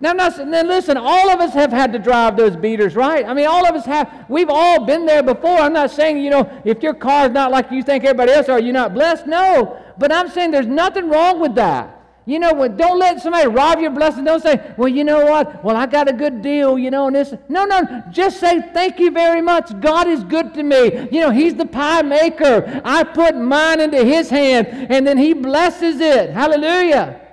Now, 0.00 0.12
now, 0.12 0.28
listen, 0.62 0.96
all 0.96 1.28
of 1.28 1.40
us 1.40 1.52
have 1.54 1.72
had 1.72 1.92
to 1.92 1.98
drive 1.98 2.36
those 2.36 2.54
beaters, 2.54 2.94
right? 2.94 3.26
I 3.26 3.34
mean, 3.34 3.46
all 3.46 3.66
of 3.66 3.74
us 3.74 3.84
have. 3.84 4.26
We've 4.28 4.48
all 4.48 4.86
been 4.86 5.06
there 5.06 5.24
before. 5.24 5.58
I'm 5.58 5.72
not 5.72 5.90
saying, 5.90 6.18
you 6.18 6.30
know, 6.30 6.48
if 6.64 6.84
your 6.84 6.94
car's 6.94 7.32
not 7.32 7.50
like 7.50 7.72
you 7.72 7.82
think 7.82 8.04
everybody 8.04 8.30
else 8.30 8.48
are, 8.48 8.60
you're 8.60 8.72
not 8.72 8.94
blessed. 8.94 9.26
No. 9.26 9.76
But 9.98 10.12
I'm 10.12 10.28
saying 10.28 10.52
there's 10.52 10.68
nothing 10.68 11.08
wrong 11.08 11.40
with 11.40 11.56
that. 11.56 11.96
You 12.26 12.38
know, 12.38 12.68
don't 12.68 12.98
let 12.98 13.20
somebody 13.20 13.48
rob 13.48 13.80
your 13.80 13.90
blessing. 13.90 14.22
Don't 14.22 14.42
say, 14.42 14.74
well, 14.76 14.86
you 14.88 15.02
know 15.02 15.24
what? 15.24 15.64
Well, 15.64 15.74
I 15.74 15.86
got 15.86 16.08
a 16.08 16.12
good 16.12 16.42
deal, 16.42 16.78
you 16.78 16.90
know, 16.90 17.06
and 17.06 17.16
this. 17.16 17.34
No, 17.48 17.64
no. 17.64 18.04
Just 18.10 18.38
say, 18.38 18.60
thank 18.60 19.00
you 19.00 19.10
very 19.10 19.40
much. 19.40 19.80
God 19.80 20.06
is 20.06 20.22
good 20.24 20.54
to 20.54 20.62
me. 20.62 21.08
You 21.10 21.22
know, 21.22 21.30
He's 21.30 21.54
the 21.54 21.66
pie 21.66 22.02
maker. 22.02 22.82
I 22.84 23.02
put 23.02 23.34
mine 23.34 23.80
into 23.80 24.04
His 24.04 24.30
hand, 24.30 24.68
and 24.68 25.06
then 25.06 25.18
He 25.18 25.32
blesses 25.32 26.00
it. 26.00 26.30
Hallelujah. 26.30 27.27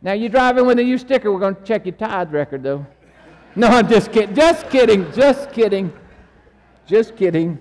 Now 0.00 0.12
you're 0.12 0.28
driving 0.28 0.66
with 0.66 0.78
a 0.78 0.82
new 0.82 0.98
sticker. 0.98 1.32
We're 1.32 1.40
going 1.40 1.56
to 1.56 1.62
check 1.62 1.86
your 1.86 1.94
tithe 1.94 2.32
record, 2.32 2.62
though. 2.62 2.86
No, 3.56 3.66
I'm 3.66 3.88
just 3.88 4.12
kidding. 4.12 4.34
Just 4.34 4.70
kidding. 4.70 5.10
Just 5.12 5.52
kidding. 5.52 5.92
Just 6.86 7.16
kidding. 7.16 7.58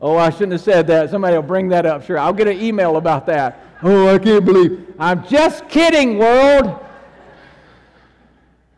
Oh, 0.00 0.16
I 0.16 0.30
shouldn't 0.30 0.52
have 0.52 0.60
said 0.60 0.86
that. 0.88 1.10
Somebody 1.10 1.36
will 1.36 1.42
bring 1.42 1.68
that 1.68 1.86
up. 1.86 2.04
Sure, 2.04 2.18
I'll 2.18 2.32
get 2.32 2.48
an 2.48 2.60
email 2.60 2.96
about 2.96 3.26
that. 3.26 3.60
Oh, 3.82 4.14
I 4.14 4.18
can't 4.18 4.44
believe. 4.44 4.94
I'm 4.98 5.26
just 5.26 5.68
kidding, 5.68 6.18
world. 6.18 6.78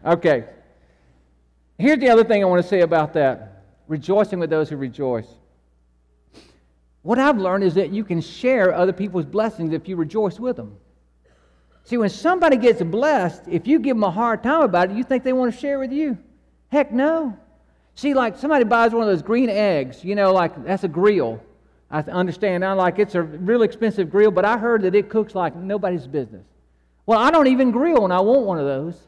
Okay. 0.05 0.44
Here's 1.79 1.99
the 1.99 2.09
other 2.09 2.25
thing 2.25 2.42
I 2.42 2.46
want 2.46 2.62
to 2.62 2.68
say 2.68 2.81
about 2.81 3.12
that 3.14 3.64
rejoicing 3.88 4.38
with 4.38 4.51
those 4.51 4.68
who 4.68 4.77
rejoice. 4.77 5.27
What 7.03 7.18
I've 7.18 7.38
learned 7.38 7.64
is 7.64 7.75
that 7.75 7.90
you 7.90 8.05
can 8.05 8.20
share 8.20 8.72
other 8.72 8.92
people's 8.92 9.27
blessings 9.27 9.72
if 9.72 9.88
you 9.88 9.96
rejoice 9.96 10.40
with 10.40 10.57
them. 10.57 10.77
See, 11.87 11.96
when 11.96 12.09
somebody 12.09 12.57
gets 12.57 12.83
blessed, 12.83 13.44
if 13.46 13.68
you 13.68 13.79
give 13.79 13.94
them 13.94 14.03
a 14.03 14.11
hard 14.11 14.42
time 14.42 14.62
about 14.62 14.90
it, 14.90 14.96
you 14.96 15.05
think 15.05 15.22
they 15.22 15.33
want 15.33 15.55
to 15.55 15.61
share 15.61 15.79
with 15.79 15.92
you. 15.92 16.18
Heck 16.68 16.90
no. 16.90 17.38
See, 17.94 18.12
like 18.12 18.37
somebody 18.37 18.64
buys 18.64 18.92
one 18.92 19.03
of 19.03 19.09
those 19.09 19.22
green 19.22 19.49
eggs, 19.49 20.05
you 20.05 20.16
know, 20.16 20.33
like 20.33 20.64
that's 20.64 20.83
a 20.83 20.88
grill. 20.88 21.40
I 21.88 22.01
understand 22.01 22.62
now, 22.62 22.75
like 22.75 22.99
it's 22.99 23.14
a 23.14 23.22
real 23.22 23.62
expensive 23.62 24.11
grill, 24.11 24.33
but 24.33 24.44
I 24.44 24.59
heard 24.59 24.83
that 24.83 24.96
it 24.96 25.09
cooks 25.09 25.37
like 25.37 25.55
nobody's 25.55 26.09
business. 26.09 26.44
Well, 27.07 27.20
I 27.20 27.31
don't 27.31 27.46
even 27.46 27.70
grill 27.70 28.03
and 28.03 28.12
I 28.12 28.20
want 28.20 28.42
one 28.42 28.59
of 28.59 28.66
those. 28.66 29.01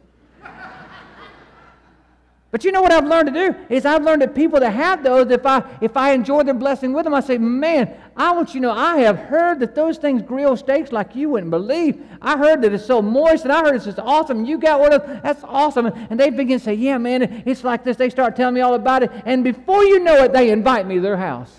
But 2.50 2.64
you 2.64 2.72
know 2.72 2.80
what 2.80 2.92
I've 2.92 3.06
learned 3.06 3.34
to 3.34 3.52
do 3.52 3.56
is 3.68 3.84
I've 3.84 4.02
learned 4.02 4.22
that 4.22 4.34
people 4.34 4.58
that 4.60 4.70
have 4.70 5.04
those, 5.04 5.30
if 5.30 5.44
I 5.44 5.62
if 5.82 5.98
I 5.98 6.12
enjoy 6.12 6.44
their 6.44 6.54
blessing 6.54 6.94
with 6.94 7.04
them, 7.04 7.12
I 7.12 7.20
say, 7.20 7.36
man, 7.36 7.94
I 8.16 8.32
want 8.32 8.54
you 8.54 8.62
to 8.62 8.68
know 8.68 8.72
I 8.72 8.98
have 8.98 9.18
heard 9.18 9.60
that 9.60 9.74
those 9.74 9.98
things 9.98 10.22
grill 10.22 10.56
steaks 10.56 10.90
like 10.90 11.14
you 11.14 11.28
wouldn't 11.28 11.50
believe. 11.50 12.02
I 12.22 12.38
heard 12.38 12.62
that 12.62 12.72
it's 12.72 12.86
so 12.86 13.02
moist, 13.02 13.44
and 13.44 13.52
I 13.52 13.60
heard 13.60 13.74
it's 13.74 13.84
just 13.84 13.98
awesome. 13.98 14.46
You 14.46 14.56
got 14.56 14.80
one 14.80 14.94
of 14.94 15.06
that's 15.22 15.44
awesome. 15.44 15.86
And 15.86 16.18
they 16.18 16.30
begin 16.30 16.58
to 16.58 16.64
say, 16.64 16.72
yeah, 16.72 16.96
man, 16.96 17.42
it's 17.44 17.64
like 17.64 17.84
this. 17.84 17.98
They 17.98 18.08
start 18.08 18.34
telling 18.34 18.54
me 18.54 18.62
all 18.62 18.74
about 18.74 19.02
it, 19.02 19.10
and 19.26 19.44
before 19.44 19.84
you 19.84 20.00
know 20.00 20.24
it, 20.24 20.32
they 20.32 20.50
invite 20.50 20.86
me 20.86 20.94
to 20.94 21.00
their 21.02 21.18
house. 21.18 21.54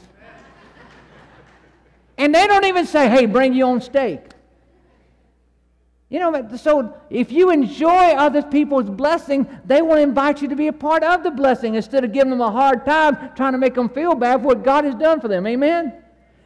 And 2.17 2.33
they 2.33 2.47
don't 2.47 2.65
even 2.65 2.87
say, 2.87 3.09
hey, 3.09 3.27
bring 3.27 3.53
your 3.53 3.67
own 3.67 3.79
steak. 3.79 4.21
You 6.09 6.19
know, 6.19 6.49
so 6.57 6.95
if 7.11 7.31
you 7.31 7.51
enjoy 7.51 7.89
other 7.89 8.41
people's 8.41 8.89
blessing, 8.89 9.47
they 9.65 9.83
will 9.83 9.97
invite 9.97 10.41
you 10.41 10.47
to 10.47 10.55
be 10.55 10.67
a 10.67 10.73
part 10.73 11.03
of 11.03 11.21
the 11.21 11.29
blessing 11.29 11.75
instead 11.75 12.03
of 12.03 12.11
giving 12.11 12.31
them 12.31 12.41
a 12.41 12.49
hard 12.49 12.83
time 12.83 13.31
trying 13.35 13.51
to 13.51 13.59
make 13.59 13.75
them 13.75 13.89
feel 13.89 14.15
bad 14.15 14.41
for 14.41 14.47
what 14.47 14.63
God 14.63 14.85
has 14.85 14.95
done 14.95 15.21
for 15.21 15.27
them. 15.27 15.45
Amen? 15.45 15.93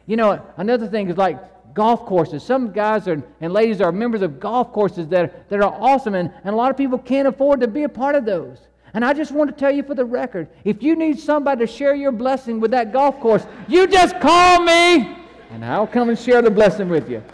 You 0.06 0.16
know, 0.16 0.44
another 0.58 0.86
thing 0.86 1.08
is 1.08 1.16
like 1.16 1.72
golf 1.72 2.04
courses. 2.04 2.42
Some 2.42 2.72
guys 2.72 3.08
are, 3.08 3.22
and 3.40 3.52
ladies 3.54 3.80
are 3.80 3.90
members 3.90 4.20
of 4.20 4.38
golf 4.38 4.70
courses 4.70 5.08
that, 5.08 5.48
that 5.48 5.62
are 5.62 5.74
awesome, 5.80 6.14
and, 6.14 6.30
and 6.44 6.52
a 6.52 6.56
lot 6.56 6.70
of 6.70 6.76
people 6.76 6.98
can't 6.98 7.26
afford 7.26 7.60
to 7.60 7.66
be 7.66 7.84
a 7.84 7.88
part 7.88 8.14
of 8.16 8.26
those. 8.26 8.58
And 8.92 9.02
I 9.02 9.14
just 9.14 9.32
want 9.32 9.48
to 9.48 9.56
tell 9.56 9.72
you 9.72 9.82
for 9.82 9.94
the 9.94 10.04
record 10.04 10.46
if 10.64 10.82
you 10.82 10.94
need 10.94 11.18
somebody 11.18 11.66
to 11.66 11.72
share 11.72 11.94
your 11.94 12.12
blessing 12.12 12.60
with 12.60 12.70
that 12.72 12.92
golf 12.92 13.18
course, 13.18 13.46
you 13.66 13.86
just 13.86 14.20
call 14.20 14.60
me, 14.60 15.16
and 15.50 15.64
I'll 15.64 15.86
come 15.86 16.10
and 16.10 16.18
share 16.18 16.42
the 16.42 16.50
blessing 16.50 16.90
with 16.90 17.08
you. 17.08 17.24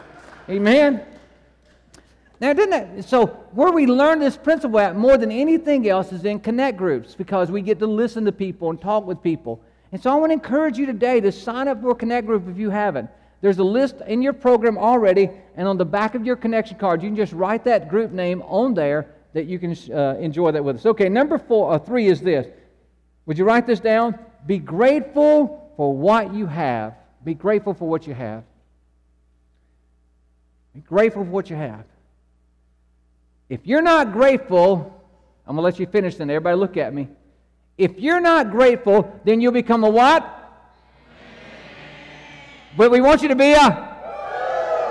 Amen? 0.49 1.05
Now, 2.41 2.55
didn't 2.55 2.71
that, 2.71 3.05
so 3.05 3.27
where 3.53 3.71
we 3.71 3.87
learn 3.87 4.19
this 4.19 4.37
principle 4.37 4.81
at 4.81 4.97
more 4.97 5.19
than 5.19 5.31
anything 5.31 5.87
else 5.87 6.11
is 6.11 6.25
in 6.25 6.41
connect 6.41 6.79
groups 6.79 7.15
because 7.15 7.51
we 7.51 7.61
get 7.61 7.79
to 7.81 7.87
listen 7.87 8.25
to 8.25 8.33
people 8.33 8.71
and 8.71 8.81
talk 8.81 9.07
with 9.07 9.23
people. 9.23 9.61
And 9.93 10.03
so 10.03 10.11
I 10.11 10.15
want 10.15 10.31
to 10.31 10.35
encourage 10.35 10.79
you 10.79 10.87
today 10.87 11.21
to 11.21 11.31
sign 11.33 11.69
up 11.69 11.83
for 11.83 11.91
a 11.91 11.95
connect 11.95 12.27
group 12.27 12.49
if 12.49 12.57
you 12.57 12.71
haven't. 12.71 13.11
There's 13.43 13.59
a 13.59 13.65
list 13.65 13.97
in 14.07 14.23
your 14.23 14.33
program 14.33 14.79
already, 14.79 15.29
and 15.57 15.69
on 15.69 15.77
the 15.77 15.85
back 15.85 16.15
of 16.15 16.25
your 16.25 16.37
connection 16.37 16.79
card, 16.79 17.03
you 17.03 17.11
can 17.11 17.17
just 17.17 17.35
write 17.35 17.65
that 17.65 17.89
group 17.89 18.11
name 18.11 18.43
on 18.43 18.73
there 18.73 19.15
that 19.35 19.45
you 19.45 19.59
can 19.59 19.77
uh, 19.93 20.17
enjoy 20.19 20.51
that 20.53 20.65
with 20.65 20.77
us. 20.77 20.87
Okay, 20.87 21.09
number 21.11 21.39
four, 21.39 21.75
uh, 21.75 21.79
three 21.79 22.07
is 22.07 22.21
this. 22.21 22.47
Would 23.27 23.37
you 23.37 23.45
write 23.45 23.67
this 23.67 23.81
down? 23.81 24.19
Be 24.47 24.59
grateful 24.59 25.73
for 25.77 25.95
what 25.95 26.33
you 26.33 26.47
have. 26.47 26.95
Be 27.23 27.35
grateful 27.35 27.75
for 27.75 27.87
what 27.87 28.07
you 28.07 28.15
have. 28.15 28.45
Be 30.75 30.81
grateful 30.81 31.25
for 31.25 31.31
what 31.31 31.51
you 31.51 31.57
have. 31.57 31.85
If 33.51 33.67
you're 33.67 33.83
not 33.83 34.13
grateful, 34.13 35.05
I'm 35.45 35.57
going 35.57 35.63
to 35.63 35.63
let 35.63 35.81
you 35.81 35.87
finish 35.87 36.15
then. 36.15 36.31
Everybody 36.31 36.57
look 36.57 36.77
at 36.77 36.95
me. 36.95 37.09
If 37.77 37.99
you're 37.99 38.21
not 38.21 38.53
grateful, 38.53 39.21
then 39.25 39.41
you'll 39.41 39.53
become 39.53 39.83
a 39.83 39.91
what? 39.91 40.37
But 42.77 42.93
we 42.93 43.01
want 43.01 43.23
you 43.23 43.29
to 43.29 43.35
be 43.35 43.53
a. 43.53 43.91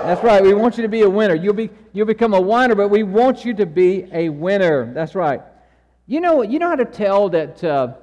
That's 0.04 0.22
right. 0.22 0.42
We 0.42 0.52
want 0.52 0.76
you 0.76 0.82
to 0.82 0.88
be 0.88 1.00
a 1.00 1.08
winner. 1.08 1.34
You'll 1.34 1.54
be 1.54 1.70
you'll 1.94 2.06
become 2.06 2.34
a 2.34 2.40
winner, 2.40 2.74
but 2.74 2.88
we 2.88 3.02
want 3.02 3.44
you 3.44 3.54
to 3.54 3.64
be 3.64 4.06
a 4.12 4.28
winner. 4.28 4.92
That's 4.92 5.14
right. 5.14 5.40
You 6.06 6.20
know 6.20 6.42
you 6.42 6.58
know 6.58 6.68
how 6.68 6.76
to 6.76 6.84
tell 6.84 7.30
that 7.30 7.62
uh, 7.64 7.94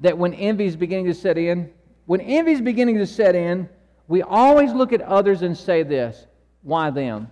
that 0.00 0.16
when 0.16 0.34
envy 0.34 0.66
is 0.66 0.76
beginning 0.76 1.06
to 1.06 1.14
set 1.14 1.38
in. 1.38 1.70
When 2.06 2.20
envy 2.20 2.52
is 2.52 2.60
beginning 2.60 2.98
to 2.98 3.06
set 3.06 3.34
in, 3.34 3.68
we 4.08 4.20
always 4.20 4.72
look 4.72 4.92
at 4.92 5.00
others 5.00 5.40
and 5.42 5.56
say 5.56 5.82
this: 5.82 6.26
Why 6.62 6.90
them? 6.90 7.30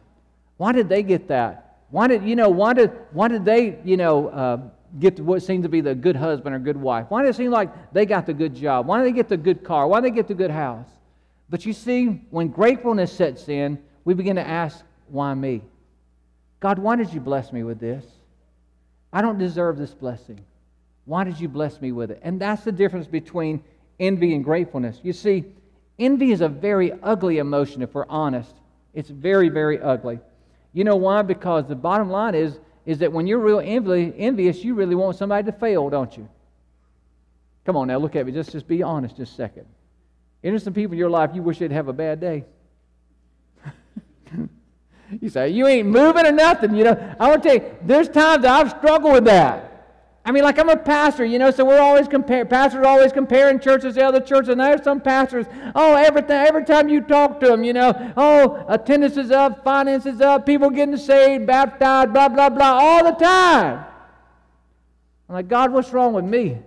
Why 0.57 0.73
did 0.73 0.89
they 0.89 1.03
get 1.03 1.29
that? 1.29 1.72
Why 1.93 2.09
did, 2.09 2.25
you 2.25 2.37
know, 2.37 2.49
why 2.49 2.73
did, 2.73 2.91
why 3.13 3.29
did 3.29 3.45
they, 3.45 3.79
you 3.85 3.99
know, 3.99 4.29
uh, 4.29 4.57
get 4.99 5.21
what 5.21 5.43
seemed 5.43 5.63
to 5.65 5.69
be 5.69 5.83
the 5.83 5.95
good 5.95 6.17
husband 6.17 6.55
or 6.55 6.59
good 6.59 6.79
wife? 6.79 7.07
Why 7.11 7.23
did 7.23 7.29
it 7.29 7.37
seem 7.37 7.51
like 7.51 7.93
they 7.93 8.07
got 8.07 8.25
the 8.25 8.33
good 8.33 8.57
job? 8.57 8.87
Why 8.87 8.99
did 8.99 9.09
they 9.09 9.15
get 9.15 9.29
the 9.29 9.37
good 9.37 9.63
car? 9.63 9.87
Why 9.87 10.01
did 10.01 10.11
they 10.11 10.17
get 10.17 10.27
the 10.27 10.35
good 10.35 10.51
house? 10.51 10.89
But 11.51 11.67
you 11.67 11.75
see, 11.75 12.07
when 12.31 12.49
gratefulness 12.49 13.13
sets 13.13 13.47
in, 13.51 13.79
we 14.07 14.15
begin 14.15 14.37
to 14.37 14.47
ask, 14.47 14.83
why 15.09 15.35
me? 15.35 15.61
God, 16.61 16.79
why 16.79 16.97
did 16.97 17.13
you 17.13 17.21
bless 17.21 17.53
me 17.53 17.63
with 17.63 17.79
this? 17.79 18.07
I 19.13 19.21
don't 19.21 19.39
deserve 19.39 19.77
this 19.77 19.93
blessing. 19.93 20.41
Why 21.05 21.25
did 21.25 21.39
you 21.39 21.49
bless 21.49 21.79
me 21.79 21.93
with 21.93 22.11
it? 22.11 22.21
And 22.23 22.41
that's 22.41 22.65
the 22.65 22.73
difference 22.73 23.07
between 23.07 23.63
envy 24.01 24.35
and 24.35 24.43
gratefulness. 24.43 24.99
You 25.03 25.13
see, 25.13 25.45
envy 25.99 26.33
is 26.33 26.41
a 26.41 26.49
very 26.49 26.91
ugly 27.03 27.37
emotion 27.37 27.83
if 27.83 27.93
we're 27.93 28.07
honest. 28.09 28.55
It's 28.95 29.11
very, 29.11 29.51
very 29.51 29.79
ugly. 29.79 30.21
You 30.73 30.85
know 30.85 30.97
why? 30.97 31.23
Because 31.23 31.67
the 31.67 31.75
bottom 31.75 32.11
line 32.11 32.35
is, 32.35 32.59
is 32.87 32.99
that 32.99 33.13
when 33.13 33.27
you're 33.27 33.39
real 33.39 33.61
envious, 33.61 34.65
you 34.65 34.75
really 34.75 34.95
want 34.95 35.17
somebody 35.17 35.51
to 35.51 35.57
fail, 35.57 35.91
don't 35.91 36.17
you? 36.17 36.29
Come 37.65 37.77
on 37.77 37.89
now, 37.89 37.99
look 37.99 38.17
at 38.17 38.27
me. 38.27 38.33
Just, 38.33 38.53
just 38.53 38.67
be 38.67 38.83
honest 38.83 39.17
just 39.17 39.33
a 39.33 39.37
second. 39.37 39.67
Innocent 40.43 40.75
people 40.75 40.93
in 40.93 40.99
your 40.99 41.11
life, 41.11 41.31
you 41.35 41.43
wish 41.43 41.59
they'd 41.59 41.71
have 41.71 41.89
a 41.89 41.93
bad 41.93 42.21
day. 42.21 42.45
you 45.21 45.29
say, 45.29 45.51
you 45.51 45.69
ain't 45.69 45.87
moving 45.87 46.27
or 46.27 46.33
nothing. 46.33 46.75
You 46.75 46.85
know, 46.85 47.15
I 47.21 47.29
want 47.29 47.43
to 47.45 47.49
tell 47.49 47.59
you, 47.59 47.77
there's 47.83 48.09
times 48.09 48.43
that 48.43 48.61
I've 48.61 48.71
struggled 48.71 49.13
with 49.13 49.25
that. 49.27 49.72
I 50.25 50.31
mean, 50.31 50.45
like 50.45 50.59
I'm 50.61 50.69
a 50.69 50.77
pastor, 50.77 51.25
you 51.25 51.39
know, 51.41 51.51
so 51.51 51.65
we're 51.65 51.81
always 51.81 52.07
comparing, 52.07 52.47
pastors 52.47 52.87
always 52.87 53.13
comparing 53.13 53.59
churches 53.59 53.95
to 53.95 54.05
other 54.05 54.21
churches. 54.21 54.51
And 54.51 54.61
there's 54.61 54.85
some 54.85 55.01
pastors, 55.01 55.47
oh, 55.75 55.97
every 55.97 56.65
time 56.65 56.89
you 56.89 57.01
talk 57.01 57.41
to 57.41 57.49
them, 57.49 57.65
you 57.65 57.73
know, 57.73 58.13
oh, 58.17 58.65
attendance 58.69 59.17
is 59.17 59.33
up, 59.33 59.65
finances 59.65 60.21
up, 60.21 60.47
people 60.47 60.71
getting 60.71 60.97
saved, 60.97 61.47
baptized, 61.47 62.13
blah, 62.13 62.29
blah, 62.29 62.51
blah, 62.51 62.79
all 62.81 63.05
the 63.05 63.19
time. 63.19 63.85
I'm 65.29 65.35
like, 65.35 65.49
God, 65.49 65.73
what's 65.73 65.93
wrong 65.93 66.13
with 66.13 66.25
me? 66.25 66.59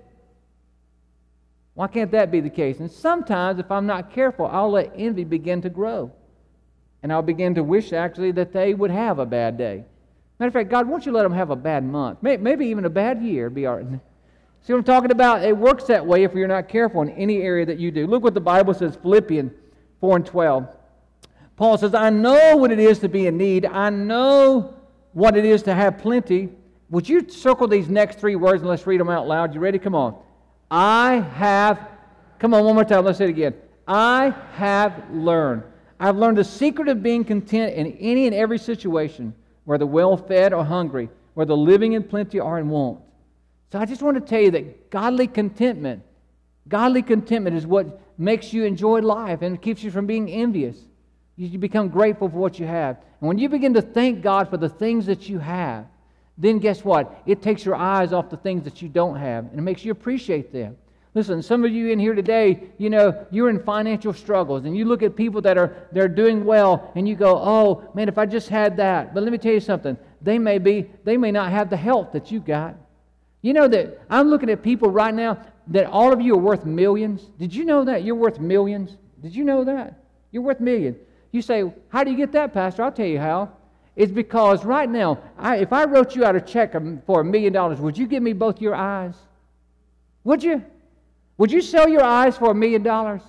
Why 1.75 1.87
can't 1.87 2.11
that 2.11 2.31
be 2.31 2.41
the 2.41 2.49
case? 2.49 2.79
And 2.79 2.91
sometimes, 2.91 3.59
if 3.59 3.71
I'm 3.71 3.85
not 3.85 4.11
careful, 4.11 4.47
I'll 4.47 4.71
let 4.71 4.91
envy 4.97 5.23
begin 5.23 5.61
to 5.61 5.69
grow. 5.69 6.11
And 7.03 7.11
I'll 7.11 7.21
begin 7.21 7.55
to 7.55 7.63
wish, 7.63 7.93
actually, 7.93 8.31
that 8.31 8.51
they 8.51 8.73
would 8.73 8.91
have 8.91 9.19
a 9.19 9.25
bad 9.25 9.57
day. 9.57 9.85
Matter 10.39 10.47
of 10.47 10.53
fact, 10.53 10.69
God, 10.69 10.87
won't 10.87 11.05
you 11.05 11.11
let 11.11 11.23
them 11.23 11.31
have 11.31 11.49
a 11.49 11.55
bad 11.55 11.83
month? 11.83 12.21
Maybe 12.21 12.67
even 12.67 12.85
a 12.85 12.89
bad 12.89 13.21
year. 13.21 13.49
Be 13.49 13.65
all 13.65 13.77
right. 13.77 13.85
See 14.61 14.73
what 14.73 14.79
I'm 14.79 14.83
talking 14.83 15.11
about? 15.11 15.43
It 15.43 15.55
works 15.55 15.85
that 15.85 16.05
way 16.05 16.23
if 16.23 16.33
you're 16.33 16.47
not 16.47 16.67
careful 16.67 17.01
in 17.03 17.09
any 17.11 17.41
area 17.41 17.65
that 17.65 17.77
you 17.77 17.91
do. 17.91 18.07
Look 18.07 18.23
what 18.23 18.33
the 18.33 18.41
Bible 18.41 18.73
says, 18.73 18.95
Philippians 18.95 19.51
4 20.01 20.15
and 20.17 20.25
12. 20.25 20.67
Paul 21.55 21.77
says, 21.77 21.93
I 21.93 22.09
know 22.09 22.57
what 22.57 22.71
it 22.71 22.79
is 22.79 22.99
to 22.99 23.07
be 23.07 23.27
in 23.27 23.37
need. 23.37 23.65
I 23.65 23.89
know 23.89 24.73
what 25.13 25.37
it 25.37 25.45
is 25.45 25.63
to 25.63 25.73
have 25.73 25.99
plenty. 25.99 26.49
Would 26.89 27.07
you 27.07 27.29
circle 27.29 27.67
these 27.67 27.87
next 27.87 28.19
three 28.19 28.35
words 28.35 28.61
and 28.61 28.69
let's 28.69 28.85
read 28.85 28.99
them 28.99 29.09
out 29.09 29.27
loud? 29.27 29.53
You 29.53 29.61
ready? 29.61 29.79
Come 29.79 29.95
on. 29.95 30.17
I 30.69 31.21
have, 31.35 31.87
come 32.39 32.53
on, 32.53 32.65
one 32.65 32.75
more 32.75 32.83
time. 32.83 33.05
Let's 33.05 33.19
say 33.19 33.25
it 33.25 33.29
again. 33.29 33.53
I 33.87 34.33
have 34.55 35.09
learned. 35.11 35.63
I've 35.99 36.17
learned 36.17 36.37
the 36.37 36.43
secret 36.43 36.89
of 36.89 37.01
being 37.01 37.23
content 37.23 37.75
in 37.75 37.93
any 37.99 38.25
and 38.25 38.35
every 38.35 38.57
situation 38.57 39.33
whether 39.65 39.85
well 39.85 40.15
fed 40.15 40.53
or 40.53 40.63
hungry, 40.63 41.09
whether 41.33 41.53
living 41.53 41.93
in 41.93 42.03
plenty 42.03 42.39
or 42.39 42.57
in 42.57 42.69
want. 42.69 43.01
So 43.71 43.79
I 43.79 43.85
just 43.85 44.01
want 44.01 44.15
to 44.15 44.21
tell 44.21 44.41
you 44.41 44.51
that 44.51 44.89
godly 44.89 45.27
contentment, 45.27 46.03
godly 46.67 47.01
contentment 47.01 47.57
is 47.57 47.67
what 47.67 47.99
makes 48.17 48.53
you 48.53 48.63
enjoy 48.63 49.01
life 49.01 49.41
and 49.41 49.61
keeps 49.61 49.83
you 49.83 49.91
from 49.91 50.05
being 50.05 50.29
envious. 50.29 50.77
You 51.35 51.59
become 51.59 51.89
grateful 51.89 52.29
for 52.29 52.37
what 52.37 52.59
you 52.59 52.65
have. 52.65 52.97
And 53.19 53.27
when 53.27 53.37
you 53.37 53.49
begin 53.49 53.73
to 53.73 53.81
thank 53.81 54.21
God 54.21 54.49
for 54.49 54.57
the 54.57 54.69
things 54.69 55.07
that 55.07 55.27
you 55.27 55.39
have, 55.39 55.85
then 56.37 56.59
guess 56.59 56.83
what? 56.83 57.21
It 57.25 57.41
takes 57.41 57.65
your 57.65 57.75
eyes 57.75 58.13
off 58.13 58.29
the 58.29 58.37
things 58.37 58.63
that 58.63 58.81
you 58.81 58.87
don't 58.87 59.17
have 59.17 59.45
and 59.45 59.59
it 59.59 59.61
makes 59.61 59.83
you 59.83 59.91
appreciate 59.91 60.53
them. 60.53 60.77
Listen, 61.15 61.41
some 61.41 61.63
of 61.63 61.71
you 61.71 61.87
in 61.87 61.97
here 61.97 62.13
today, 62.13 62.63
you 62.77 62.89
know, 62.89 63.25
you're 63.31 63.49
in 63.49 63.63
financial 63.63 64.11
struggles 64.13 64.65
and 64.65 64.75
you 64.75 64.83
look 64.83 65.01
at 65.01 65.15
people 65.15 65.41
that 65.41 65.57
are 65.57 65.87
they're 65.93 66.09
doing 66.09 66.43
well 66.43 66.91
and 66.95 67.07
you 67.07 67.15
go, 67.15 67.37
"Oh, 67.37 67.89
man, 67.93 68.09
if 68.09 68.17
I 68.17 68.25
just 68.25 68.49
had 68.49 68.75
that." 68.77 69.13
But 69.13 69.23
let 69.23 69.31
me 69.31 69.37
tell 69.37 69.53
you 69.53 69.61
something. 69.61 69.97
They 70.21 70.37
may 70.37 70.57
be 70.57 70.91
they 71.05 71.15
may 71.15 71.31
not 71.31 71.51
have 71.51 71.69
the 71.69 71.77
health 71.77 72.11
that 72.11 72.31
you 72.31 72.41
got. 72.41 72.75
You 73.41 73.53
know 73.53 73.67
that 73.69 74.01
I'm 74.09 74.27
looking 74.27 74.49
at 74.49 74.61
people 74.61 74.91
right 74.91 75.13
now 75.13 75.37
that 75.67 75.85
all 75.85 76.11
of 76.11 76.19
you 76.19 76.35
are 76.35 76.39
worth 76.39 76.65
millions. 76.65 77.21
Did 77.39 77.55
you 77.55 77.63
know 77.63 77.85
that 77.85 78.03
you're 78.03 78.15
worth 78.15 78.39
millions? 78.39 78.97
Did 79.21 79.33
you 79.33 79.45
know 79.45 79.63
that? 79.63 80.03
You're 80.31 80.43
worth 80.43 80.59
a 80.59 80.63
million. 80.63 80.97
You 81.31 81.41
say, 81.41 81.71
How 81.87 82.03
do 82.03 82.11
you 82.11 82.17
get 82.17 82.33
that, 82.33 82.53
Pastor? 82.53 82.83
I'll 82.83 82.91
tell 82.91 83.05
you 83.05 83.19
how. 83.19 83.53
It's 83.95 84.11
because 84.11 84.65
right 84.65 84.89
now, 84.89 85.19
I, 85.37 85.57
if 85.57 85.71
I 85.71 85.85
wrote 85.85 86.13
you 86.13 86.25
out 86.25 86.35
a 86.35 86.41
check 86.41 86.73
for 87.05 87.21
a 87.21 87.23
million 87.23 87.53
dollars, 87.53 87.79
would 87.79 87.97
you 87.97 88.05
give 88.05 88.21
me 88.21 88.33
both 88.33 88.59
your 88.59 88.75
eyes? 88.75 89.15
Would 90.25 90.43
you? 90.43 90.65
Would 91.37 91.51
you 91.51 91.61
sell 91.61 91.89
your 91.89 92.03
eyes 92.03 92.37
for 92.37 92.51
a 92.51 92.55
million 92.55 92.83
dollars? 92.83 93.21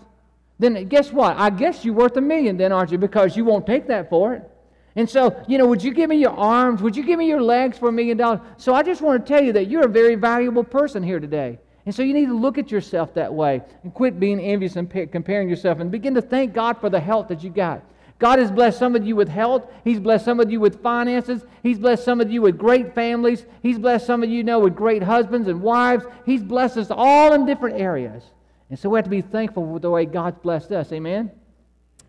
Then 0.58 0.88
guess 0.88 1.12
what? 1.12 1.36
I 1.36 1.50
guess 1.50 1.84
you're 1.84 1.94
worth 1.94 2.16
a 2.16 2.20
million 2.20 2.56
then, 2.56 2.72
aren't 2.72 2.90
you? 2.90 2.98
Because 2.98 3.36
you 3.36 3.44
won't 3.44 3.66
take 3.66 3.86
that 3.88 4.08
for 4.08 4.34
it. 4.34 4.50
And 4.94 5.08
so, 5.08 5.44
you 5.46 5.58
know, 5.58 5.66
would 5.66 5.82
you 5.82 5.92
give 5.92 6.08
me 6.08 6.16
your 6.16 6.30
arms? 6.30 6.80
Would 6.80 6.96
you 6.96 7.04
give 7.04 7.18
me 7.18 7.28
your 7.28 7.42
legs 7.42 7.78
for 7.78 7.90
a 7.90 7.92
million 7.92 8.16
dollars? 8.16 8.40
So 8.56 8.74
I 8.74 8.82
just 8.82 9.02
want 9.02 9.24
to 9.24 9.32
tell 9.32 9.44
you 9.44 9.52
that 9.52 9.68
you're 9.68 9.84
a 9.84 9.88
very 9.88 10.14
valuable 10.14 10.64
person 10.64 11.02
here 11.02 11.20
today. 11.20 11.58
And 11.84 11.94
so 11.94 12.02
you 12.02 12.14
need 12.14 12.26
to 12.26 12.36
look 12.36 12.56
at 12.58 12.70
yourself 12.70 13.12
that 13.14 13.32
way 13.32 13.62
and 13.82 13.92
quit 13.92 14.18
being 14.18 14.40
envious 14.40 14.76
and 14.76 14.90
comparing 15.12 15.48
yourself 15.48 15.80
and 15.80 15.90
begin 15.90 16.14
to 16.14 16.22
thank 16.22 16.54
God 16.54 16.80
for 16.80 16.88
the 16.88 16.98
health 16.98 17.28
that 17.28 17.44
you 17.44 17.50
got. 17.50 17.82
God 18.18 18.38
has 18.38 18.50
blessed 18.50 18.78
some 18.78 18.96
of 18.96 19.06
you 19.06 19.14
with 19.14 19.28
health. 19.28 19.70
He's 19.84 20.00
blessed 20.00 20.24
some 20.24 20.40
of 20.40 20.50
you 20.50 20.58
with 20.58 20.82
finances. 20.82 21.44
He's 21.62 21.78
blessed 21.78 22.04
some 22.04 22.20
of 22.20 22.30
you 22.30 22.40
with 22.40 22.56
great 22.56 22.94
families. 22.94 23.44
He's 23.62 23.78
blessed 23.78 24.06
some 24.06 24.22
of 24.22 24.30
you 24.30 24.36
you 24.36 24.44
know 24.44 24.60
with 24.60 24.74
great 24.74 25.02
husbands 25.02 25.48
and 25.48 25.60
wives. 25.60 26.04
He's 26.24 26.42
blessed 26.42 26.78
us 26.78 26.90
all 26.90 27.34
in 27.34 27.44
different 27.44 27.78
areas. 27.78 28.24
And 28.70 28.78
so 28.78 28.88
we 28.88 28.98
have 28.98 29.04
to 29.04 29.10
be 29.10 29.20
thankful 29.20 29.70
for 29.70 29.78
the 29.78 29.90
way 29.90 30.06
God's 30.06 30.38
blessed 30.38 30.72
us. 30.72 30.92
Amen? 30.92 31.30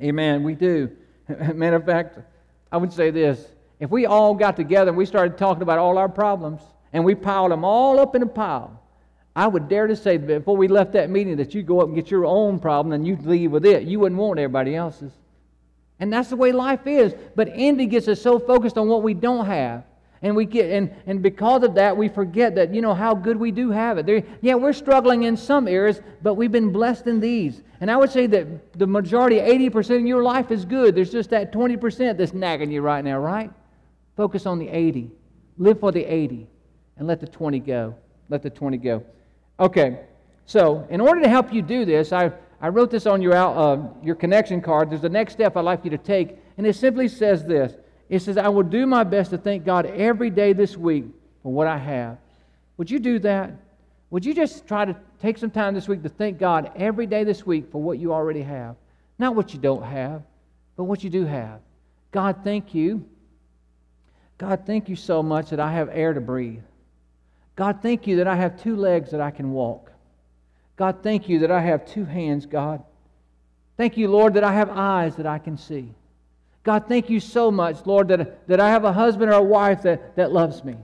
Amen. 0.01 0.43
We 0.43 0.55
do. 0.55 0.91
Matter 1.53 1.75
of 1.75 1.85
fact, 1.85 2.19
I 2.71 2.77
would 2.77 2.93
say 2.93 3.11
this. 3.11 3.45
If 3.79 3.91
we 3.91 4.05
all 4.05 4.33
got 4.33 4.55
together 4.55 4.89
and 4.89 4.97
we 4.97 5.05
started 5.05 5.37
talking 5.37 5.61
about 5.61 5.77
all 5.77 5.97
our 5.97 6.09
problems 6.09 6.61
and 6.93 7.03
we 7.03 7.15
piled 7.15 7.51
them 7.51 7.63
all 7.63 7.99
up 7.99 8.15
in 8.15 8.23
a 8.23 8.27
pile, 8.27 8.81
I 9.35 9.45
would 9.45 9.67
dare 9.67 9.85
to 9.87 9.95
say 9.95 10.17
before 10.17 10.57
we 10.57 10.67
left 10.67 10.93
that 10.93 11.09
meeting 11.09 11.35
that 11.37 11.53
you 11.53 11.61
go 11.61 11.81
up 11.81 11.87
and 11.87 11.95
get 11.95 12.09
your 12.09 12.25
own 12.25 12.59
problem 12.59 12.93
and 12.93 13.05
you'd 13.05 13.25
leave 13.25 13.51
with 13.51 13.65
it. 13.65 13.83
You 13.83 13.99
wouldn't 13.99 14.19
want 14.19 14.39
everybody 14.39 14.75
else's. 14.75 15.11
And 15.99 16.13
that's 16.13 16.29
the 16.29 16.35
way 16.35 16.51
life 16.51 16.85
is. 16.85 17.13
But 17.35 17.49
envy 17.53 17.87
gets 17.87 18.07
us 18.07 18.21
so 18.21 18.39
focused 18.39 18.77
on 18.77 18.87
what 18.87 19.03
we 19.03 19.13
don't 19.13 19.45
have. 19.45 19.83
And 20.21 20.35
we 20.35 20.45
get 20.45 20.71
and, 20.71 20.91
and 21.05 21.21
because 21.21 21.61
of 21.61 21.75
that 21.75 21.95
we 21.95 22.09
forget 22.09 22.55
that 22.55 22.73
you 22.73 22.81
know 22.81 22.95
how 22.95 23.13
good 23.13 23.37
we 23.37 23.51
do 23.51 23.69
have 23.69 23.99
it. 23.99 24.07
There, 24.07 24.23
yeah, 24.41 24.55
we're 24.55 24.73
struggling 24.73 25.23
in 25.23 25.37
some 25.37 25.67
areas, 25.67 26.01
but 26.23 26.33
we've 26.33 26.51
been 26.51 26.71
blessed 26.71 27.05
in 27.05 27.19
these. 27.19 27.61
And 27.81 27.91
I 27.91 27.97
would 27.97 28.09
say 28.09 28.25
that 28.27 28.73
the 28.73 28.87
majority, 28.87 29.37
80% 29.37 29.97
of 29.97 30.05
your 30.07 30.23
life 30.23 30.49
is 30.49 30.65
good. 30.65 30.95
There's 30.95 31.11
just 31.11 31.29
that 31.29 31.53
20% 31.53 32.17
that's 32.17 32.33
nagging 32.33 32.71
you 32.71 32.81
right 32.81 33.03
now, 33.03 33.19
right? 33.19 33.51
Focus 34.15 34.47
on 34.47 34.57
the 34.57 34.67
80. 34.67 35.11
Live 35.59 35.79
for 35.79 35.91
the 35.91 36.03
80 36.03 36.47
and 36.97 37.07
let 37.07 37.19
the 37.19 37.27
20 37.27 37.59
go. 37.59 37.95
Let 38.29 38.41
the 38.41 38.49
20 38.49 38.77
go. 38.77 39.03
Okay. 39.59 39.99
So, 40.45 40.87
in 40.89 41.01
order 41.01 41.21
to 41.21 41.29
help 41.29 41.53
you 41.53 41.61
do 41.61 41.85
this, 41.85 42.13
I 42.13 42.31
I 42.59 42.69
wrote 42.69 42.89
this 42.89 43.05
on 43.05 43.21
your, 43.21 43.35
uh, 43.35 43.79
your 44.03 44.15
connection 44.15 44.61
card. 44.61 44.89
There's 44.89 45.01
the 45.01 45.09
next 45.09 45.33
step 45.33 45.55
I'd 45.55 45.61
like 45.61 45.83
you 45.83 45.91
to 45.91 45.97
take, 45.97 46.37
and 46.57 46.65
it 46.65 46.75
simply 46.75 47.07
says 47.07 47.43
this 47.45 47.73
It 48.09 48.21
says, 48.21 48.37
I 48.37 48.49
will 48.49 48.63
do 48.63 48.85
my 48.85 49.03
best 49.03 49.29
to 49.31 49.37
thank 49.37 49.63
God 49.63 49.85
every 49.85 50.29
day 50.29 50.53
this 50.53 50.75
week 50.75 51.05
for 51.43 51.51
what 51.51 51.67
I 51.67 51.77
have. 51.77 52.17
Would 52.77 52.89
you 52.89 52.99
do 52.99 53.19
that? 53.19 53.51
Would 54.09 54.25
you 54.25 54.33
just 54.33 54.67
try 54.67 54.85
to 54.85 54.95
take 55.21 55.37
some 55.37 55.51
time 55.51 55.73
this 55.73 55.87
week 55.87 56.01
to 56.03 56.09
thank 56.09 56.39
God 56.39 56.71
every 56.75 57.05
day 57.05 57.23
this 57.23 57.45
week 57.45 57.71
for 57.71 57.81
what 57.81 57.99
you 57.99 58.13
already 58.13 58.41
have? 58.41 58.75
Not 59.19 59.35
what 59.35 59.53
you 59.53 59.59
don't 59.59 59.83
have, 59.83 60.23
but 60.75 60.85
what 60.85 61.03
you 61.03 61.09
do 61.09 61.25
have. 61.25 61.59
God, 62.11 62.37
thank 62.43 62.73
you. 62.73 63.05
God, 64.37 64.63
thank 64.65 64.87
you 64.87 64.95
so 64.95 65.21
much 65.21 65.49
that 65.49 65.59
I 65.59 65.71
have 65.73 65.89
air 65.91 66.13
to 66.13 66.21
breathe. 66.21 66.61
God, 67.55 67.79
thank 67.81 68.07
you 68.07 68.17
that 68.17 68.27
I 68.27 68.35
have 68.35 68.61
two 68.61 68.75
legs 68.75 69.11
that 69.11 69.19
I 69.19 69.31
can 69.31 69.51
walk. 69.51 69.91
God, 70.77 70.99
thank 71.03 71.27
you 71.27 71.39
that 71.39 71.51
I 71.51 71.61
have 71.61 71.85
two 71.85 72.05
hands, 72.05 72.45
God. 72.45 72.83
Thank 73.75 73.97
you, 73.97 74.07
Lord, 74.07 74.35
that 74.35 74.43
I 74.43 74.53
have 74.53 74.69
eyes 74.69 75.15
that 75.17 75.25
I 75.25 75.39
can 75.39 75.57
see. 75.57 75.89
God, 76.63 76.85
thank 76.87 77.09
you 77.09 77.19
so 77.19 77.51
much, 77.51 77.85
Lord, 77.85 78.07
that, 78.09 78.47
that 78.47 78.59
I 78.59 78.69
have 78.69 78.83
a 78.83 78.93
husband 78.93 79.31
or 79.31 79.35
a 79.35 79.43
wife 79.43 79.83
that, 79.83 80.15
that 80.15 80.31
loves 80.31 80.63
me. 80.63 80.75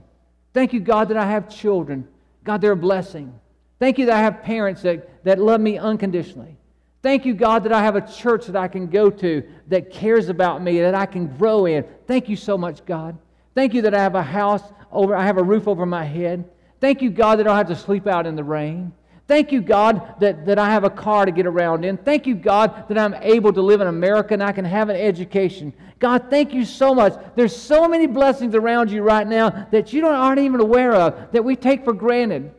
Thank 0.52 0.72
you, 0.72 0.80
God, 0.80 1.08
that 1.08 1.16
I 1.16 1.26
have 1.26 1.48
children. 1.48 2.08
God, 2.42 2.60
they're 2.60 2.72
a 2.72 2.76
blessing. 2.76 3.38
Thank 3.78 3.98
you 3.98 4.06
that 4.06 4.16
I 4.16 4.20
have 4.20 4.42
parents 4.42 4.82
that, 4.82 5.24
that 5.24 5.38
love 5.38 5.60
me 5.60 5.78
unconditionally. 5.78 6.56
Thank 7.02 7.26
you, 7.26 7.34
God, 7.34 7.64
that 7.64 7.72
I 7.72 7.82
have 7.82 7.96
a 7.96 8.00
church 8.00 8.46
that 8.46 8.56
I 8.56 8.66
can 8.66 8.86
go 8.86 9.10
to 9.10 9.42
that 9.68 9.90
cares 9.90 10.28
about 10.28 10.62
me, 10.62 10.80
that 10.80 10.94
I 10.94 11.04
can 11.04 11.26
grow 11.36 11.66
in. 11.66 11.84
Thank 12.06 12.28
you 12.28 12.36
so 12.36 12.56
much, 12.56 12.84
God. 12.86 13.18
Thank 13.54 13.74
you 13.74 13.82
that 13.82 13.94
I 13.94 14.02
have 14.02 14.14
a 14.14 14.22
house 14.22 14.62
over, 14.90 15.14
I 15.14 15.26
have 15.26 15.36
a 15.36 15.42
roof 15.42 15.68
over 15.68 15.84
my 15.84 16.04
head. 16.04 16.48
Thank 16.80 17.02
you, 17.02 17.10
God, 17.10 17.38
that 17.38 17.46
I 17.46 17.50
don't 17.50 17.56
have 17.58 17.68
to 17.68 17.76
sleep 17.76 18.06
out 18.06 18.26
in 18.26 18.36
the 18.36 18.44
rain. 18.44 18.92
Thank 19.26 19.52
you, 19.52 19.62
God, 19.62 20.20
that, 20.20 20.44
that 20.44 20.58
I 20.58 20.70
have 20.70 20.84
a 20.84 20.90
car 20.90 21.24
to 21.24 21.32
get 21.32 21.46
around 21.46 21.84
in. 21.84 21.96
Thank 21.96 22.26
you, 22.26 22.34
God, 22.34 22.88
that 22.88 22.98
I'm 22.98 23.14
able 23.14 23.54
to 23.54 23.62
live 23.62 23.80
in 23.80 23.86
America 23.86 24.34
and 24.34 24.42
I 24.42 24.52
can 24.52 24.66
have 24.66 24.90
an 24.90 24.96
education. 24.96 25.72
God, 25.98 26.26
thank 26.28 26.52
you 26.52 26.66
so 26.66 26.94
much. 26.94 27.14
There's 27.34 27.56
so 27.56 27.88
many 27.88 28.06
blessings 28.06 28.54
around 28.54 28.90
you 28.90 29.02
right 29.02 29.26
now 29.26 29.66
that 29.70 29.94
you 29.94 30.02
don't, 30.02 30.14
aren't 30.14 30.40
even 30.40 30.60
aware 30.60 30.92
of, 30.92 31.32
that 31.32 31.42
we 31.42 31.56
take 31.56 31.84
for 31.84 31.94
granted. 31.94 32.52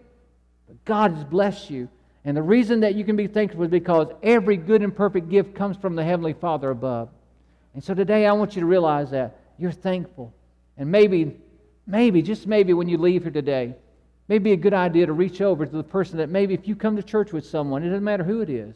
But 0.68 0.84
God 0.86 1.12
has 1.12 1.24
blessed 1.24 1.70
you. 1.70 1.88
And 2.24 2.36
the 2.36 2.42
reason 2.42 2.80
that 2.80 2.96
you 2.96 3.06
can 3.06 3.16
be 3.16 3.28
thankful 3.28 3.62
is 3.62 3.70
because 3.70 4.08
every 4.24 4.58
good 4.58 4.82
and 4.82 4.96
perfect 4.96 5.30
gift 5.30 5.54
comes 5.54 5.78
from 5.78 5.94
the 5.96 6.04
Heavenly 6.04 6.34
Father 6.34 6.72
above. 6.72 7.10
And 7.76 7.84
so 7.84 7.94
today 7.94 8.26
I 8.26 8.32
want 8.32 8.56
you 8.56 8.62
to 8.62 8.66
realize 8.66 9.12
that. 9.12 9.40
You're 9.60 9.72
thankful. 9.72 10.34
And 10.78 10.92
maybe, 10.92 11.38
maybe, 11.86 12.24
just 12.24 12.48
maybe 12.48 12.74
when 12.74 12.90
you 12.90 12.98
leave 12.98 13.22
here 13.22 13.32
today, 13.32 13.76
Maybe 14.28 14.52
a 14.54 14.58
good 14.58 14.74
idea 14.74 15.06
to 15.06 15.14
reach 15.14 15.42
over 15.42 15.66
to 15.66 15.72
the 15.72 15.84
person 15.84 16.18
that 16.18 16.30
maybe 16.30 16.54
if 16.54 16.68
you 16.68 16.76
come 16.76 16.96
to 16.96 17.04
church 17.04 17.32
with 17.32 17.46
someone, 17.46 17.84
it 17.84 17.90
doesn't 17.90 18.04
matter 18.04 18.24
who 18.24 18.42
it 18.42 18.50
is, 18.50 18.76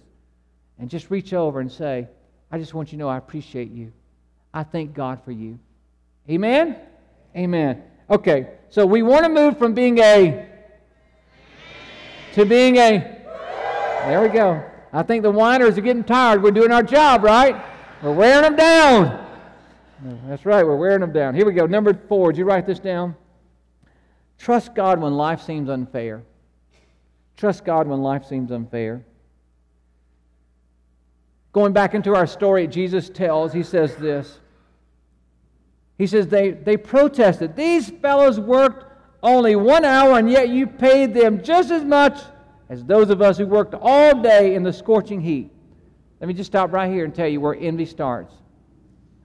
and 0.77 0.89
just 0.89 1.09
reach 1.09 1.33
over 1.33 1.59
and 1.59 1.71
say, 1.71 2.07
I 2.51 2.59
just 2.59 2.73
want 2.73 2.91
you 2.91 2.97
to 2.97 3.03
know 3.03 3.09
I 3.09 3.17
appreciate 3.17 3.71
you. 3.71 3.91
I 4.53 4.63
thank 4.63 4.93
God 4.93 5.23
for 5.23 5.31
you. 5.31 5.59
Amen? 6.29 6.77
Amen. 7.35 7.83
Okay, 8.09 8.49
so 8.69 8.85
we 8.85 9.01
want 9.01 9.23
to 9.23 9.29
move 9.29 9.57
from 9.57 9.73
being 9.73 9.99
a 9.99 10.47
to 12.33 12.45
being 12.45 12.77
a. 12.77 13.17
There 14.05 14.21
we 14.21 14.29
go. 14.29 14.63
I 14.93 15.03
think 15.03 15.23
the 15.23 15.31
whiners 15.31 15.77
are 15.77 15.81
getting 15.81 16.03
tired. 16.03 16.41
We're 16.41 16.51
doing 16.51 16.71
our 16.71 16.83
job, 16.83 17.23
right? 17.23 17.55
We're 18.01 18.13
wearing 18.13 18.43
them 18.43 18.55
down. 18.55 19.25
That's 20.27 20.45
right, 20.45 20.65
we're 20.65 20.77
wearing 20.77 21.01
them 21.01 21.11
down. 21.11 21.35
Here 21.35 21.45
we 21.45 21.53
go. 21.53 21.65
Number 21.65 21.93
four. 21.93 22.31
Did 22.31 22.39
you 22.39 22.45
write 22.45 22.65
this 22.65 22.79
down? 22.79 23.15
Trust 24.39 24.73
God 24.73 24.99
when 24.99 25.13
life 25.13 25.41
seems 25.41 25.69
unfair. 25.69 26.23
Trust 27.37 27.65
God 27.65 27.87
when 27.87 28.01
life 28.01 28.25
seems 28.25 28.51
unfair. 28.51 29.05
Going 31.51 31.73
back 31.73 31.93
into 31.93 32.15
our 32.15 32.25
story, 32.25 32.65
Jesus 32.65 33.09
tells, 33.09 33.53
he 33.53 33.63
says 33.63 33.95
this. 33.97 34.39
He 35.97 36.07
says, 36.07 36.27
they, 36.27 36.51
they 36.51 36.77
protested. 36.77 37.55
These 37.55 37.89
fellows 37.89 38.39
worked 38.39 38.85
only 39.21 39.57
one 39.57 39.83
hour, 39.83 40.17
and 40.17 40.31
yet 40.31 40.47
you 40.47 40.67
paid 40.67 41.13
them 41.13 41.43
just 41.43 41.71
as 41.71 41.83
much 41.83 42.17
as 42.69 42.85
those 42.85 43.09
of 43.09 43.21
us 43.21 43.37
who 43.37 43.45
worked 43.45 43.73
all 43.73 44.21
day 44.21 44.55
in 44.55 44.63
the 44.63 44.71
scorching 44.71 45.19
heat. 45.19 45.51
Let 46.21 46.27
me 46.27 46.33
just 46.33 46.51
stop 46.51 46.71
right 46.71 46.89
here 46.89 47.03
and 47.03 47.13
tell 47.13 47.27
you 47.27 47.41
where 47.41 47.55
envy 47.55 47.85
starts. 47.85 48.33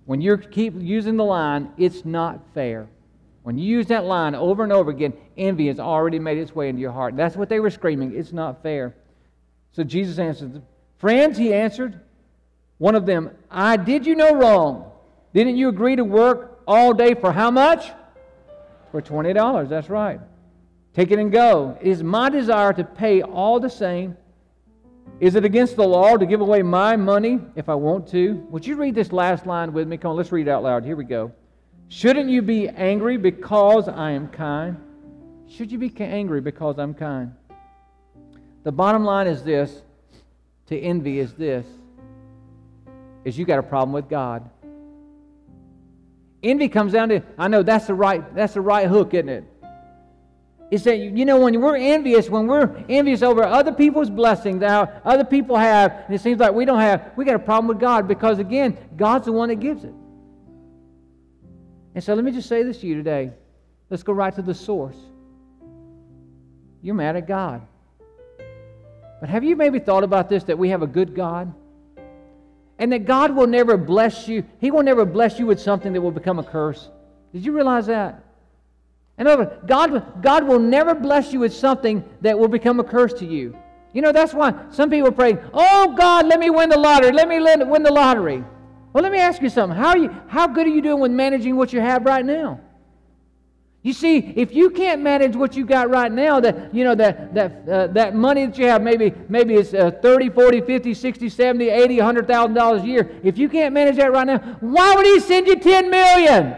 When 0.07 0.21
you 0.21 0.37
keep 0.37 0.75
using 0.77 1.17
the 1.17 1.25
line, 1.25 1.71
it's 1.77 2.05
not 2.05 2.41
fair. 2.55 2.89
When 3.45 3.59
you 3.59 3.65
use 3.65 3.87
that 3.87 4.05
line 4.05 4.35
over 4.35 4.63
and 4.65 4.73
over 4.73 4.91
again, 4.91 5.13
envy 5.37 5.69
has 5.69 5.79
already 5.79 6.19
made 6.19 6.39
its 6.39 6.55
way 6.55 6.71
into 6.71 6.81
your 6.81 6.93
heart. 6.93 7.15
That's 7.15 7.37
what 7.37 7.49
they 7.49 7.61
were 7.61 7.71
screaming. 7.71 8.17
It's 8.17 8.33
not 8.33 8.63
fair. 8.63 8.97
So 9.73 9.85
Jesus 9.85 10.19
answered, 10.19 10.63
Friends, 10.97 11.37
he 11.37 11.53
answered, 11.53 12.01
one 12.79 12.95
of 12.95 13.07
them, 13.07 13.31
I 13.51 13.77
did 13.77 14.07
you 14.07 14.15
no 14.15 14.35
wrong. 14.35 14.91
Didn't 15.33 15.57
you 15.57 15.69
agree 15.69 15.97
to 15.97 16.05
work 16.05 16.63
all 16.67 16.95
day 16.95 17.15
for 17.15 17.33
how 17.33 17.51
much? 17.51 17.91
For 18.91 19.03
$20. 19.03 19.69
That's 19.69 19.91
right. 19.91 20.21
Take 20.95 21.11
it 21.11 21.19
and 21.19 21.31
go. 21.31 21.77
It 21.81 21.89
is 21.89 22.03
my 22.03 22.31
desire 22.31 22.73
to 22.73 22.85
pay 22.85 23.23
all 23.23 23.61
the 23.61 23.69
same. 23.69 24.17
Is 25.21 25.35
it 25.35 25.45
against 25.45 25.77
the 25.77 25.87
law 25.87 26.17
to 26.17 26.25
give 26.25 26.41
away 26.41 26.63
my 26.63 26.97
money 26.97 27.41
if 27.57 27.69
I 27.69 27.75
want 27.75 28.09
to? 28.09 28.35
Would 28.51 28.67
you 28.67 28.77
read 28.77 28.95
this 28.95 29.13
last 29.13 29.47
line 29.47 29.73
with 29.73 29.87
me? 29.87 29.97
Come 29.97 30.13
on, 30.13 30.17
let's 30.17 30.33
read 30.33 30.49
it 30.49 30.51
out 30.51 30.63
loud. 30.63 30.85
Here 30.85 30.97
we 30.97 31.05
go. 31.05 31.33
Shouldn't 31.89 32.29
you 32.29 32.43
be 32.43 32.69
angry 32.69 33.17
because 33.17 33.89
I 33.89 34.13
am 34.13 34.29
kind? 34.29 34.77
Should 35.49 35.71
you 35.71 35.79
be 35.79 35.93
angry 35.99 36.41
because 36.41 36.79
I'm 36.79 36.95
kind? 36.95 37.33
The 38.65 38.73
bottom 38.73 39.05
line 39.05 39.27
is 39.27 39.43
this 39.43 39.83
to 40.67 40.79
envy 40.79 41.19
is 41.19 41.35
this 41.35 41.67
is 43.25 43.39
you 43.39 43.45
got 43.45 43.59
a 43.59 43.63
problem 43.63 43.93
with 43.93 44.09
God. 44.09 44.49
Envy 46.43 46.69
comes 46.69 46.93
down 46.93 47.09
to 47.09 47.23
I 47.39 47.49
know 47.49 47.63
that's 47.63 47.87
the 47.87 47.95
right 47.95 48.35
that's 48.35 48.55
the 48.55 48.61
right 48.61 48.87
hook, 48.87 49.15
isn't 49.15 49.29
it? 49.29 49.45
it? 49.45 49.67
Is 50.71 50.85
that 50.85 50.99
you 50.99 51.25
know 51.25 51.39
when 51.39 51.61
we're 51.61 51.77
envious, 51.77 52.29
when 52.29 52.47
we're 52.47 52.85
envious 52.89 53.23
over 53.23 53.45
other 53.45 53.73
people's 53.73 54.11
blessings, 54.11 54.61
that 54.61 55.03
other 55.05 55.25
people 55.25 55.57
have, 55.57 55.93
and 56.07 56.15
it 56.15 56.21
seems 56.21 56.41
like 56.41 56.53
we 56.53 56.65
don't 56.65 56.81
have, 56.81 57.13
we 57.17 57.25
got 57.25 57.35
a 57.35 57.39
problem 57.39 57.69
with 57.69 57.79
God 57.79 58.09
because 58.09 58.39
again, 58.39 58.77
God's 58.97 59.27
the 59.27 59.33
one 59.33 59.51
that 59.51 59.61
gives 59.61 59.85
it. 59.85 59.95
And 61.95 62.03
so 62.03 62.15
let 62.15 62.25
me 62.25 62.33
just 62.33 62.49
say 62.49 62.63
this 62.63 62.79
to 62.79 62.87
you 62.87 62.97
today. 62.97 63.33
Let's 63.91 64.03
go 64.03 64.13
right 64.13 64.35
to 64.35 64.43
the 64.43 64.55
source. 64.55 64.97
You're 66.83 66.95
mad 66.95 67.17
at 67.17 67.27
God. 67.27 67.63
But 69.21 69.29
have 69.29 69.45
you 69.45 69.57
maybe 69.57 69.79
thought 69.79 70.05
about 70.05 70.29
this 70.29 70.45
that 70.45 70.59
we 70.59 70.71
have 70.71 70.83
a 70.83 70.87
good 70.87 71.15
God? 71.15 71.55
And 72.79 72.93
that 72.93 73.07
God 73.07 73.35
will 73.35 73.47
never 73.47 73.77
bless 73.77 74.27
you. 74.27 74.45
He 74.61 74.71
will 74.71 74.83
never 74.83 75.05
bless 75.05 75.39
you 75.39 75.47
with 75.47 75.61
something 75.61 75.93
that 75.93 76.01
will 76.01 76.11
become 76.11 76.39
a 76.39 76.43
curse. 76.43 76.91
Did 77.33 77.45
you 77.45 77.53
realize 77.53 77.87
that? 77.87 78.23
In 79.17 79.29
other 79.29 79.45
words, 79.45 79.57
God, 79.67 80.23
God 80.23 80.45
will 80.45 80.59
never 80.59 80.95
bless 80.95 81.33
you 81.33 81.39
with 81.39 81.55
something 81.55 82.05
that 82.21 82.37
will 82.37 82.49
become 82.49 82.81
a 82.81 82.85
curse 82.85 83.13
to 83.15 83.25
you. 83.25 83.57
You 83.93 84.03
know, 84.03 84.11
that's 84.11 84.35
why 84.35 84.53
some 84.71 84.91
people 84.91 85.13
pray, 85.13 85.39
Oh 85.53 85.95
God, 85.97 86.27
let 86.27 86.41
me 86.41 86.51
win 86.51 86.69
the 86.69 86.79
lottery. 86.79 87.13
Let 87.13 87.29
me 87.29 87.39
win 87.39 87.83
the 87.85 87.93
lottery. 87.93 88.45
Well, 88.95 89.03
let 89.03 89.11
me 89.11 89.19
ask 89.19 89.43
you 89.43 89.51
something. 89.51 89.77
How, 89.77 89.97
you, 89.97 90.09
how 90.29 90.47
good 90.47 90.69
are 90.69 90.71
you 90.71 90.81
doing 90.81 91.01
with 91.01 91.11
managing 91.11 91.57
what 91.57 91.73
you 91.73 91.81
have 91.81 92.07
right 92.07 92.25
now? 92.25 92.61
You 93.83 93.93
see, 93.93 94.19
if 94.19 94.55
you 94.55 94.71
can't 94.71 95.03
manage 95.03 95.35
what 95.35 95.57
you 95.57 95.67
got 95.67 95.91
right 95.91 96.11
now, 96.11 96.39
that, 96.39 96.73
you 96.73 96.85
know, 96.85 96.95
that, 96.95 97.35
that, 97.35 97.69
uh, 97.69 97.87
that 97.89 98.15
money 98.15 98.47
that 98.47 98.57
you 98.57 98.67
have, 98.67 98.83
maybe, 98.83 99.13
maybe 99.29 99.57
it's 99.57 99.75
uh, 99.75 99.91
30, 100.01 100.31
40, 100.31 100.61
50, 100.61 100.95
60, 100.95 101.29
70, 101.29 101.69
80, 101.71 101.97
$100,000 101.99 102.83
a 102.83 102.87
year. 102.87 103.21
If 103.25 103.37
you 103.37 103.49
can't 103.49 103.75
manage 103.75 103.97
that 103.97 104.13
right 104.13 104.27
now, 104.29 104.39
why 104.61 104.95
would 104.95 105.05
he 105.05 105.19
send 105.19 105.49
you 105.49 105.57
10 105.57 105.91
million? 105.91 106.55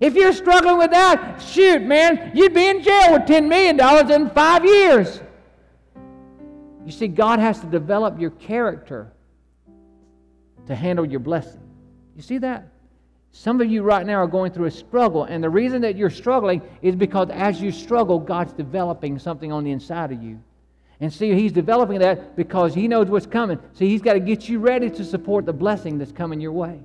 If 0.00 0.14
you're 0.14 0.34
struggling 0.34 0.76
with 0.76 0.90
that, 0.90 1.40
shoot, 1.40 1.80
man, 1.80 2.32
you'd 2.34 2.52
be 2.52 2.68
in 2.68 2.82
jail 2.82 3.14
with 3.14 3.22
$10 3.22 3.48
million 3.48 3.80
in 4.12 4.28
five 4.30 4.62
years. 4.66 5.22
You 6.84 6.92
see, 6.92 7.08
God 7.08 7.38
has 7.38 7.60
to 7.60 7.66
develop 7.66 8.20
your 8.20 8.30
character 8.30 9.13
to 10.66 10.74
handle 10.74 11.04
your 11.04 11.20
blessing. 11.20 11.60
You 12.16 12.22
see 12.22 12.38
that? 12.38 12.68
Some 13.32 13.60
of 13.60 13.68
you 13.68 13.82
right 13.82 14.06
now 14.06 14.16
are 14.16 14.28
going 14.28 14.52
through 14.52 14.66
a 14.66 14.70
struggle, 14.70 15.24
and 15.24 15.42
the 15.42 15.50
reason 15.50 15.82
that 15.82 15.96
you're 15.96 16.10
struggling 16.10 16.62
is 16.82 16.94
because 16.94 17.30
as 17.30 17.60
you 17.60 17.72
struggle, 17.72 18.18
God's 18.20 18.52
developing 18.52 19.18
something 19.18 19.50
on 19.50 19.64
the 19.64 19.72
inside 19.72 20.12
of 20.12 20.22
you. 20.22 20.40
And 21.00 21.12
see, 21.12 21.34
He's 21.34 21.50
developing 21.50 21.98
that 21.98 22.36
because 22.36 22.74
He 22.74 22.86
knows 22.86 23.08
what's 23.08 23.26
coming. 23.26 23.58
See, 23.72 23.88
He's 23.88 24.02
got 24.02 24.12
to 24.12 24.20
get 24.20 24.48
you 24.48 24.60
ready 24.60 24.88
to 24.90 25.04
support 25.04 25.46
the 25.46 25.52
blessing 25.52 25.98
that's 25.98 26.12
coming 26.12 26.40
your 26.40 26.52
way. 26.52 26.80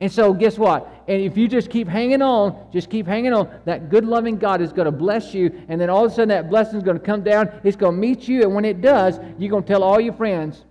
And 0.00 0.10
so, 0.10 0.32
guess 0.32 0.58
what? 0.58 0.88
And 1.08 1.20
if 1.22 1.36
you 1.36 1.48
just 1.48 1.70
keep 1.70 1.88
hanging 1.88 2.22
on, 2.22 2.70
just 2.72 2.88
keep 2.88 3.06
hanging 3.06 3.32
on, 3.32 3.48
that 3.64 3.88
good, 3.88 4.04
loving 4.04 4.36
God 4.36 4.60
is 4.60 4.72
going 4.72 4.86
to 4.86 4.92
bless 4.92 5.34
you. 5.34 5.64
And 5.68 5.80
then 5.80 5.90
all 5.90 6.04
of 6.04 6.12
a 6.12 6.14
sudden, 6.14 6.28
that 6.28 6.48
blessing 6.48 6.76
is 6.76 6.84
going 6.84 6.98
to 6.98 7.04
come 7.04 7.22
down. 7.22 7.50
It's 7.64 7.76
going 7.76 7.94
to 7.94 8.00
meet 8.00 8.28
you. 8.28 8.42
And 8.42 8.54
when 8.54 8.64
it 8.64 8.80
does, 8.80 9.18
you're 9.38 9.50
going 9.50 9.64
to 9.64 9.68
tell 9.68 9.82
all 9.82 10.00
your 10.00 10.12
friends, 10.12 10.64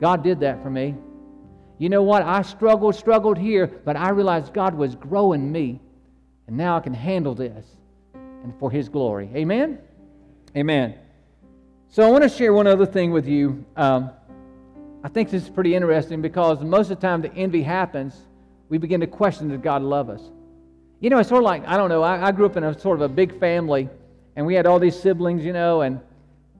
God 0.00 0.22
did 0.22 0.40
that 0.40 0.62
for 0.62 0.70
me. 0.70 0.94
You 1.78 1.88
know 1.88 2.02
what? 2.02 2.22
I 2.22 2.42
struggled, 2.42 2.94
struggled 2.94 3.38
here, 3.38 3.66
but 3.66 3.96
I 3.96 4.10
realized 4.10 4.52
God 4.52 4.74
was 4.74 4.94
growing 4.94 5.50
me. 5.50 5.80
And 6.46 6.56
now 6.56 6.76
I 6.76 6.80
can 6.80 6.94
handle 6.94 7.34
this 7.34 7.66
and 8.14 8.52
for 8.58 8.70
His 8.70 8.88
glory. 8.88 9.30
Amen? 9.34 9.78
Amen. 10.56 10.94
So 11.88 12.06
I 12.06 12.10
want 12.10 12.22
to 12.22 12.28
share 12.28 12.52
one 12.52 12.66
other 12.66 12.86
thing 12.86 13.10
with 13.10 13.26
you. 13.26 13.64
Um, 13.76 14.10
I 15.02 15.08
think 15.08 15.30
this 15.30 15.42
is 15.42 15.50
pretty 15.50 15.74
interesting 15.74 16.22
because 16.22 16.60
most 16.60 16.90
of 16.90 17.00
the 17.00 17.06
time 17.06 17.22
the 17.22 17.32
envy 17.34 17.62
happens, 17.62 18.16
we 18.68 18.78
begin 18.78 19.00
to 19.00 19.06
question 19.06 19.48
does 19.48 19.60
God 19.60 19.82
love 19.82 20.10
us? 20.10 20.22
You 21.00 21.10
know, 21.10 21.18
it's 21.18 21.28
sort 21.28 21.42
of 21.42 21.44
like, 21.44 21.66
I 21.66 21.76
don't 21.76 21.88
know, 21.88 22.02
I, 22.02 22.28
I 22.28 22.32
grew 22.32 22.46
up 22.46 22.56
in 22.56 22.64
a 22.64 22.78
sort 22.78 22.98
of 22.98 23.02
a 23.02 23.08
big 23.08 23.38
family, 23.38 23.88
and 24.34 24.46
we 24.46 24.54
had 24.54 24.66
all 24.66 24.78
these 24.78 24.98
siblings, 24.98 25.44
you 25.44 25.52
know, 25.52 25.82
and 25.82 26.00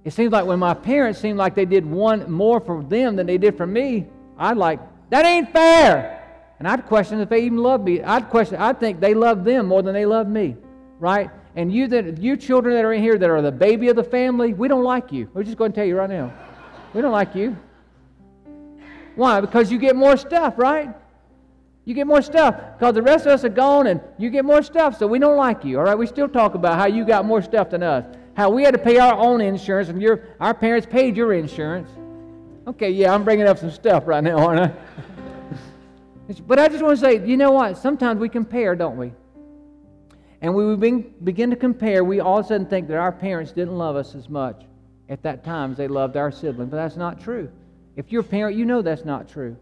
it 0.07 0.13
seems 0.13 0.31
like 0.31 0.47
when 0.47 0.61
my 0.61 0.73
parents 0.73 1.19
seemed 1.19 1.37
like 1.37 1.57
they 1.57 1.65
did 1.65 1.85
one 1.85 2.31
more 2.31 2.61
for 2.61 2.81
them 2.81 3.17
than 3.17 3.27
they 3.27 3.39
did 3.39 3.57
for 3.57 3.67
me, 3.67 4.07
I'd 4.39 4.57
like, 4.57 4.79
that 5.11 5.27
ain't 5.27 5.53
fair. 5.53 6.23
And 6.61 6.69
I'd 6.69 6.87
question 6.87 7.19
if 7.19 7.29
they 7.29 7.41
even 7.41 7.59
love 7.59 7.83
me. 7.83 8.01
I'd 8.03 8.31
question, 8.31 8.57
I'd 8.59 8.79
think 8.79 9.01
they 9.01 9.15
love 9.15 9.43
them 9.43 9.67
more 9.67 9.83
than 9.83 9.95
they 9.95 10.07
love 10.07 10.29
me, 10.29 10.55
right? 11.01 11.29
And 11.57 11.73
you 11.73 11.89
that 11.89 12.19
you 12.19 12.37
children 12.37 12.77
that 12.77 12.85
are 12.85 12.93
in 12.93 13.03
here 13.03 13.19
that 13.19 13.29
are 13.29 13.43
the 13.43 13.51
baby 13.51 13.89
of 13.89 13.97
the 13.97 14.05
family, 14.05 14.55
we 14.55 14.69
don't 14.69 14.85
like 14.85 15.11
you. 15.11 15.29
We're 15.35 15.43
just 15.43 15.57
going 15.57 15.73
to 15.73 15.75
tell 15.75 15.85
you 15.85 15.97
right 15.97 16.09
now. 16.09 16.33
We 16.95 17.03
don't 17.03 17.11
like 17.11 17.35
you. 17.35 17.57
Why? 19.17 19.41
Because 19.41 19.73
you 19.73 19.79
get 19.79 19.97
more 19.97 20.17
stuff, 20.17 20.55
right? 20.57 20.95
You 21.85 21.95
get 21.95 22.07
more 22.07 22.23
stuff 22.23 22.55
because 22.79 22.95
the 22.95 23.03
rest 23.03 23.27
of 23.27 23.33
us 23.33 23.43
are 23.43 23.49
gone 23.49 23.89
and 23.89 24.01
you 24.19 24.31
get 24.31 24.45
more 24.45 24.63
stuff, 24.63 24.99
so 24.99 25.09
we 25.09 25.19
don't 25.19 25.37
like 25.37 25.65
you. 25.65 25.79
All 25.79 25.85
right, 25.85 25.99
we 25.99 26.07
still 26.07 26.29
talk 26.29 26.55
about 26.55 26.79
how 26.79 26.87
you 26.87 27.05
got 27.05 27.25
more 27.25 27.43
stuff 27.43 27.71
than 27.71 27.83
us, 27.83 28.05
how 28.37 28.51
we 28.51 28.63
had 28.63 28.73
to 28.73 28.79
pay 28.79 28.99
our 28.99 29.15
own 29.15 29.41
insurance 29.41 29.89
and 29.89 30.01
your 30.01 30.25
our 30.39 30.53
parents 30.53 30.87
paid 30.87 31.17
your 31.17 31.33
insurance. 31.33 31.89
Okay, 32.67 32.91
yeah, 32.91 33.15
I'm 33.15 33.25
bringing 33.25 33.47
up 33.47 33.59
some 33.59 33.71
stuff 33.71 34.07
right 34.07 34.23
now, 34.23 34.39
aren't 34.39 34.61
I? 34.61 34.73
but 36.47 36.59
I 36.59 36.69
just 36.69 36.83
want 36.83 36.99
to 36.99 37.05
say, 37.05 37.27
you 37.27 37.37
know 37.37 37.53
what? 37.53 37.79
Sometimes 37.79 38.21
we 38.21 38.29
compare, 38.29 38.75
don't 38.75 38.97
we? 38.97 39.13
And 40.43 40.55
when 40.55 40.79
we 40.79 41.03
begin 41.23 41.51
to 41.51 41.57
compare, 41.57 42.05
we 42.05 42.21
all 42.21 42.39
of 42.39 42.45
a 42.45 42.49
sudden 42.49 42.67
think 42.67 42.89
that 42.89 42.99
our 42.99 43.13
parents 43.13 43.53
didn't 43.53 43.79
love 43.79 43.97
us 43.97 44.15
as 44.15 44.29
much 44.29 44.65
at 45.09 45.23
that 45.23 45.45
time 45.45 45.73
as 45.73 45.79
they 45.79 45.89
loved 45.89 46.17
our 46.17 46.31
sibling. 46.31 46.69
But 46.69 46.77
that's 46.77 46.97
not 46.97 47.21
true. 47.21 47.51
If 47.95 48.13
you're 48.13 48.21
a 48.21 48.25
parent, 48.25 48.57
you 48.57 48.67
know 48.67 48.83
that's 48.83 49.05
not 49.05 49.29
true. 49.29 49.57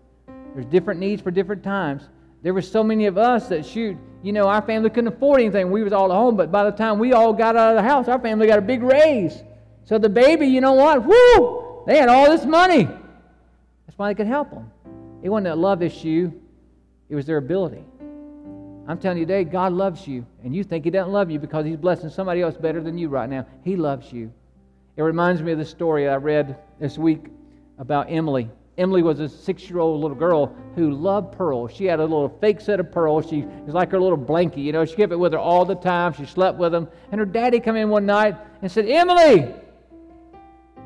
There's 0.54 0.66
different 0.66 0.98
needs 0.98 1.22
for 1.22 1.30
different 1.30 1.62
times. 1.62 2.08
There 2.44 2.52
were 2.52 2.62
so 2.62 2.84
many 2.84 3.06
of 3.06 3.16
us 3.16 3.48
that 3.48 3.64
shoot, 3.64 3.96
you 4.22 4.30
know, 4.30 4.46
our 4.48 4.60
family 4.60 4.90
couldn't 4.90 5.14
afford 5.14 5.40
anything. 5.40 5.70
We 5.70 5.82
was 5.82 5.94
all 5.94 6.12
at 6.12 6.14
home, 6.14 6.36
but 6.36 6.52
by 6.52 6.64
the 6.64 6.76
time 6.76 6.98
we 6.98 7.14
all 7.14 7.32
got 7.32 7.56
out 7.56 7.74
of 7.74 7.82
the 7.82 7.88
house, 7.88 8.06
our 8.06 8.20
family 8.20 8.46
got 8.46 8.58
a 8.58 8.62
big 8.62 8.82
raise. 8.82 9.42
So 9.84 9.96
the 9.96 10.10
baby, 10.10 10.46
you 10.46 10.60
know 10.60 10.74
what? 10.74 11.06
Whoo! 11.06 11.84
They 11.86 11.96
had 11.96 12.10
all 12.10 12.30
this 12.30 12.44
money. 12.44 12.84
That's 12.84 13.96
why 13.96 14.10
they 14.10 14.14
could 14.14 14.26
help 14.26 14.50
them. 14.50 14.70
It 15.22 15.30
wasn't 15.30 15.48
a 15.48 15.54
love 15.54 15.82
issue, 15.82 16.30
it 17.08 17.14
was 17.14 17.24
their 17.24 17.38
ability. 17.38 17.82
I'm 18.86 18.98
telling 18.98 19.16
you 19.16 19.24
today, 19.24 19.44
God 19.44 19.72
loves 19.72 20.06
you, 20.06 20.26
and 20.44 20.54
you 20.54 20.64
think 20.64 20.84
He 20.84 20.90
doesn't 20.90 21.14
love 21.14 21.30
you 21.30 21.38
because 21.38 21.64
He's 21.64 21.78
blessing 21.78 22.10
somebody 22.10 22.42
else 22.42 22.58
better 22.58 22.82
than 22.82 22.98
you 22.98 23.08
right 23.08 23.28
now. 23.28 23.46
He 23.64 23.74
loves 23.74 24.12
you. 24.12 24.30
It 24.98 25.02
reminds 25.02 25.40
me 25.40 25.52
of 25.52 25.58
the 25.58 25.64
story 25.64 26.10
I 26.10 26.16
read 26.16 26.58
this 26.78 26.98
week 26.98 27.24
about 27.78 28.10
Emily. 28.10 28.50
Emily 28.76 29.02
was 29.02 29.20
a 29.20 29.28
six 29.28 29.68
year 29.70 29.78
old 29.78 30.00
little 30.00 30.16
girl 30.16 30.54
who 30.74 30.90
loved 30.90 31.36
pearls. 31.36 31.72
She 31.72 31.84
had 31.84 32.00
a 32.00 32.02
little 32.02 32.28
fake 32.40 32.60
set 32.60 32.80
of 32.80 32.90
pearls. 32.90 33.28
She 33.28 33.42
was 33.42 33.74
like 33.74 33.92
her 33.92 34.00
little 34.00 34.18
blankie, 34.18 34.64
you 34.64 34.72
know. 34.72 34.84
She 34.84 34.96
kept 34.96 35.12
it 35.12 35.18
with 35.18 35.32
her 35.32 35.38
all 35.38 35.64
the 35.64 35.76
time. 35.76 36.12
She 36.12 36.26
slept 36.26 36.58
with 36.58 36.72
them. 36.72 36.88
And 37.12 37.18
her 37.20 37.24
daddy 37.24 37.60
come 37.60 37.76
in 37.76 37.88
one 37.88 38.04
night 38.04 38.36
and 38.62 38.70
said, 38.70 38.88
Emily, 38.88 39.54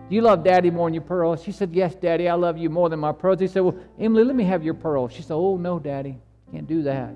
do 0.09 0.15
you 0.15 0.21
love 0.21 0.45
daddy 0.45 0.71
more 0.71 0.87
than 0.87 0.95
your 0.95 1.03
pearls? 1.03 1.43
She 1.43 1.53
said, 1.53 1.75
Yes, 1.75 1.95
daddy, 1.95 2.29
I 2.29 2.35
love 2.35 2.59
you 2.59 2.69
more 2.69 2.89
than 2.91 2.99
my 2.99 3.13
pearls. 3.13 3.41
He 3.41 3.47
said, 3.47 3.61
Well, 3.61 3.77
Emily, 3.99 4.25
let 4.25 4.37
me 4.37 4.45
have 4.45 4.63
your 4.63 4.75
pearls. 4.75 5.13
She 5.13 5.23
said, 5.23 5.35
Oh, 5.35 5.57
no, 5.57 5.79
daddy, 5.79 6.19
can't 6.53 6.67
do 6.67 6.83
that. 6.83 7.15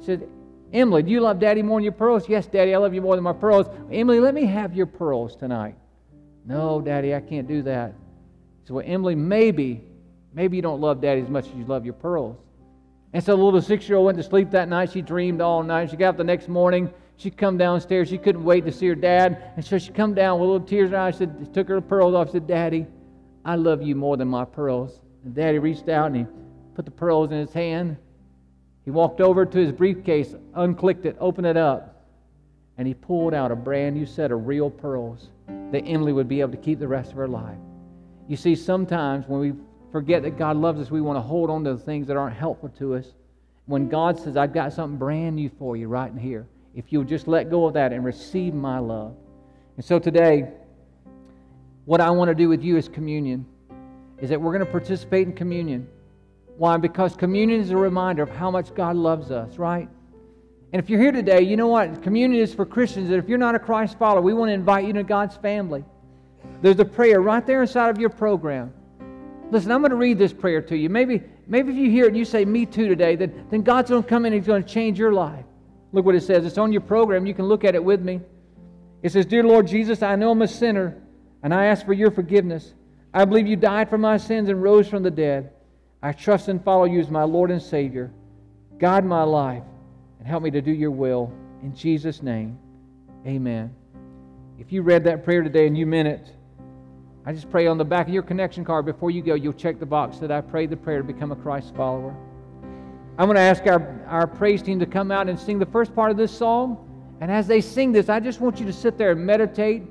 He 0.00 0.04
said, 0.04 0.28
Emily, 0.72 1.02
do 1.02 1.10
you 1.10 1.20
love 1.20 1.38
daddy 1.38 1.62
more 1.62 1.78
than 1.78 1.84
your 1.84 1.92
pearls? 1.92 2.28
Yes, 2.28 2.46
daddy, 2.46 2.74
I 2.74 2.78
love 2.78 2.94
you 2.94 3.00
more 3.00 3.14
than 3.16 3.22
my 3.22 3.32
pearls. 3.32 3.66
Emily, 3.90 4.18
let 4.18 4.34
me 4.34 4.46
have 4.46 4.74
your 4.74 4.86
pearls 4.86 5.36
tonight. 5.36 5.76
No, 6.44 6.80
daddy, 6.80 7.14
I 7.14 7.20
can't 7.20 7.46
do 7.46 7.62
that. 7.62 7.94
Said, 8.64 8.74
Well, 8.74 8.84
Emily, 8.86 9.14
maybe, 9.14 9.84
maybe 10.34 10.56
you 10.56 10.62
don't 10.62 10.80
love 10.80 11.00
daddy 11.00 11.20
as 11.20 11.28
much 11.28 11.46
as 11.46 11.54
you 11.54 11.64
love 11.64 11.84
your 11.84 11.94
pearls. 11.94 12.36
And 13.12 13.22
so 13.22 13.36
the 13.36 13.42
little 13.42 13.62
six 13.62 13.88
year 13.88 13.96
old 13.96 14.06
went 14.06 14.18
to 14.18 14.24
sleep 14.24 14.50
that 14.50 14.68
night. 14.68 14.90
She 14.90 15.00
dreamed 15.00 15.40
all 15.40 15.62
night. 15.62 15.90
She 15.90 15.96
got 15.96 16.10
up 16.10 16.16
the 16.16 16.24
next 16.24 16.48
morning. 16.48 16.92
She 17.16 17.30
come 17.30 17.56
downstairs. 17.56 18.08
She 18.08 18.18
couldn't 18.18 18.44
wait 18.44 18.64
to 18.64 18.72
see 18.72 18.88
her 18.88 18.96
dad. 18.96 19.52
And 19.56 19.64
so 19.64 19.78
she 19.78 19.92
come 19.92 20.14
down 20.14 20.40
with 20.40 20.48
little 20.50 20.66
tears 20.66 20.88
in 20.88 20.94
her 20.94 20.98
eyes. 20.98 21.18
She 21.18 21.26
took 21.52 21.68
her 21.68 21.80
pearls 21.80 22.14
off. 22.14 22.28
She 22.28 22.32
said, 22.32 22.48
Daddy, 22.48 22.86
I 23.44 23.54
love 23.54 23.82
you 23.82 23.94
more 23.94 24.16
than 24.16 24.26
my 24.26 24.44
pearls. 24.44 25.00
And 25.24 25.32
Daddy 25.32 25.60
reached 25.60 25.88
out 25.88 26.08
and 26.08 26.16
he 26.16 26.26
put 26.74 26.84
the 26.84 26.90
pearls 26.90 27.30
in 27.30 27.38
his 27.38 27.52
hand. 27.52 27.96
He 28.84 28.90
walked 28.90 29.20
over 29.20 29.46
to 29.46 29.58
his 29.58 29.72
briefcase, 29.72 30.34
unclicked 30.54 31.06
it, 31.06 31.16
opened 31.18 31.46
it 31.46 31.56
up, 31.56 32.04
and 32.76 32.86
he 32.86 32.94
pulled 32.94 33.32
out 33.32 33.50
a 33.50 33.56
brand 33.56 33.96
new 33.96 34.04
set 34.04 34.30
of 34.30 34.46
real 34.46 34.68
pearls 34.68 35.30
that 35.70 35.84
Emily 35.86 36.12
would 36.12 36.28
be 36.28 36.40
able 36.40 36.50
to 36.50 36.58
keep 36.58 36.80
the 36.80 36.88
rest 36.88 37.12
of 37.12 37.16
her 37.16 37.28
life. 37.28 37.56
You 38.28 38.36
see, 38.36 38.54
sometimes 38.54 39.26
when 39.26 39.40
we 39.40 39.52
forget 39.94 40.24
that 40.24 40.36
God 40.36 40.56
loves 40.56 40.80
us, 40.80 40.90
we 40.90 41.00
want 41.00 41.16
to 41.18 41.20
hold 41.20 41.50
on 41.50 41.62
to 41.62 41.72
the 41.72 41.78
things 41.78 42.08
that 42.08 42.16
aren't 42.16 42.34
helpful 42.34 42.68
to 42.80 42.96
us. 42.96 43.06
When 43.66 43.88
God 43.88 44.18
says, 44.18 44.36
I've 44.36 44.52
got 44.52 44.72
something 44.72 44.98
brand 44.98 45.36
new 45.36 45.48
for 45.56 45.76
you 45.76 45.86
right 45.86 46.12
here, 46.18 46.48
if 46.74 46.92
you'll 46.92 47.04
just 47.04 47.28
let 47.28 47.48
go 47.48 47.64
of 47.64 47.74
that 47.74 47.92
and 47.92 48.04
receive 48.04 48.54
my 48.54 48.80
love. 48.80 49.14
And 49.76 49.84
so 49.84 50.00
today, 50.00 50.48
what 51.84 52.00
I 52.00 52.10
want 52.10 52.28
to 52.28 52.34
do 52.34 52.48
with 52.48 52.60
you 52.60 52.76
is 52.76 52.88
communion, 52.88 53.46
is 54.18 54.30
that 54.30 54.40
we're 54.40 54.50
going 54.50 54.66
to 54.66 54.72
participate 54.72 55.28
in 55.28 55.32
communion. 55.32 55.86
Why? 56.56 56.76
Because 56.76 57.14
communion 57.14 57.60
is 57.60 57.70
a 57.70 57.76
reminder 57.76 58.24
of 58.24 58.30
how 58.30 58.50
much 58.50 58.74
God 58.74 58.96
loves 58.96 59.30
us, 59.30 59.58
right? 59.58 59.88
And 60.72 60.82
if 60.82 60.90
you're 60.90 61.00
here 61.00 61.12
today, 61.12 61.42
you 61.42 61.56
know 61.56 61.68
what? 61.68 62.02
Communion 62.02 62.42
is 62.42 62.52
for 62.52 62.66
Christians 62.66 63.10
that 63.10 63.18
if 63.18 63.28
you're 63.28 63.38
not 63.38 63.54
a 63.54 63.60
Christ 63.60 63.96
follower, 63.96 64.22
we 64.22 64.34
want 64.34 64.48
to 64.48 64.54
invite 64.54 64.86
you 64.86 64.92
to 64.94 65.04
God's 65.04 65.36
family. 65.36 65.84
There's 66.62 66.80
a 66.80 66.84
prayer 66.84 67.20
right 67.20 67.46
there 67.46 67.62
inside 67.62 67.90
of 67.90 68.00
your 68.00 68.10
program. 68.10 68.72
Listen, 69.50 69.70
I'm 69.70 69.80
going 69.80 69.90
to 69.90 69.96
read 69.96 70.18
this 70.18 70.32
prayer 70.32 70.62
to 70.62 70.76
you. 70.76 70.88
Maybe, 70.88 71.22
maybe 71.46 71.72
if 71.72 71.78
you 71.78 71.90
hear 71.90 72.04
it 72.04 72.08
and 72.08 72.16
you 72.16 72.24
say, 72.24 72.44
Me 72.44 72.66
too 72.66 72.88
today, 72.88 73.16
then, 73.16 73.46
then 73.50 73.62
God's 73.62 73.90
going 73.90 74.02
to 74.02 74.08
come 74.08 74.24
in 74.26 74.32
and 74.32 74.42
He's 74.42 74.46
going 74.46 74.62
to 74.62 74.68
change 74.68 74.98
your 74.98 75.12
life. 75.12 75.44
Look 75.92 76.04
what 76.04 76.14
it 76.14 76.22
says. 76.22 76.44
It's 76.44 76.58
on 76.58 76.72
your 76.72 76.80
program. 76.80 77.26
You 77.26 77.34
can 77.34 77.46
look 77.46 77.64
at 77.64 77.74
it 77.74 77.84
with 77.84 78.00
me. 78.00 78.20
It 79.02 79.12
says, 79.12 79.26
Dear 79.26 79.44
Lord 79.44 79.66
Jesus, 79.66 80.02
I 80.02 80.16
know 80.16 80.30
I'm 80.30 80.42
a 80.42 80.48
sinner, 80.48 80.96
and 81.42 81.52
I 81.52 81.66
ask 81.66 81.84
for 81.84 81.92
your 81.92 82.10
forgiveness. 82.10 82.74
I 83.12 83.24
believe 83.24 83.46
you 83.46 83.54
died 83.54 83.90
for 83.90 83.98
my 83.98 84.16
sins 84.16 84.48
and 84.48 84.62
rose 84.62 84.88
from 84.88 85.02
the 85.02 85.10
dead. 85.10 85.52
I 86.02 86.12
trust 86.12 86.48
and 86.48 86.62
follow 86.62 86.84
you 86.84 87.00
as 87.00 87.10
my 87.10 87.22
Lord 87.22 87.50
and 87.50 87.62
Savior. 87.62 88.10
Guide 88.78 89.04
my 89.04 89.22
life 89.22 89.62
and 90.18 90.26
help 90.26 90.42
me 90.42 90.50
to 90.50 90.60
do 90.60 90.72
your 90.72 90.90
will. 90.90 91.32
In 91.62 91.74
Jesus' 91.76 92.22
name, 92.22 92.58
amen. 93.26 93.74
If 94.58 94.72
you 94.72 94.82
read 94.82 95.04
that 95.04 95.24
prayer 95.24 95.42
today 95.42 95.66
and 95.66 95.78
you 95.78 95.86
meant 95.86 96.08
it, 96.08 96.30
I 97.26 97.32
just 97.32 97.50
pray 97.50 97.66
on 97.66 97.78
the 97.78 97.84
back 97.86 98.06
of 98.06 98.12
your 98.12 98.22
connection 98.22 98.66
card 98.66 98.84
before 98.84 99.10
you 99.10 99.22
go, 99.22 99.34
you'll 99.34 99.54
check 99.54 99.78
the 99.78 99.86
box 99.86 100.18
that 100.18 100.30
I 100.30 100.42
prayed 100.42 100.68
the 100.68 100.76
prayer 100.76 100.98
to 100.98 101.04
become 101.04 101.32
a 101.32 101.36
Christ 101.36 101.74
follower. 101.74 102.14
I'm 103.16 103.26
going 103.26 103.36
to 103.36 103.40
ask 103.40 103.66
our, 103.66 104.04
our 104.08 104.26
praise 104.26 104.60
team 104.60 104.78
to 104.80 104.86
come 104.86 105.10
out 105.10 105.30
and 105.30 105.38
sing 105.38 105.58
the 105.58 105.66
first 105.66 105.94
part 105.94 106.10
of 106.10 106.18
this 106.18 106.36
song. 106.36 107.16
And 107.22 107.30
as 107.30 107.46
they 107.46 107.62
sing 107.62 107.92
this, 107.92 108.10
I 108.10 108.20
just 108.20 108.40
want 108.40 108.60
you 108.60 108.66
to 108.66 108.72
sit 108.74 108.98
there 108.98 109.12
and 109.12 109.24
meditate, 109.24 109.84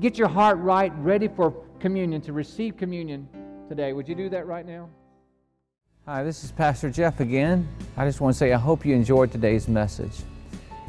get 0.00 0.18
your 0.18 0.28
heart 0.28 0.58
right, 0.58 0.92
ready 0.98 1.28
for 1.28 1.52
communion, 1.80 2.20
to 2.22 2.34
receive 2.34 2.76
communion 2.76 3.26
today. 3.70 3.94
Would 3.94 4.06
you 4.06 4.14
do 4.14 4.28
that 4.28 4.46
right 4.46 4.66
now? 4.66 4.90
Hi, 6.04 6.22
this 6.22 6.44
is 6.44 6.52
Pastor 6.52 6.90
Jeff 6.90 7.20
again. 7.20 7.66
I 7.96 8.04
just 8.04 8.20
want 8.20 8.34
to 8.34 8.38
say 8.38 8.52
I 8.52 8.58
hope 8.58 8.84
you 8.84 8.94
enjoyed 8.94 9.32
today's 9.32 9.66
message. 9.66 10.12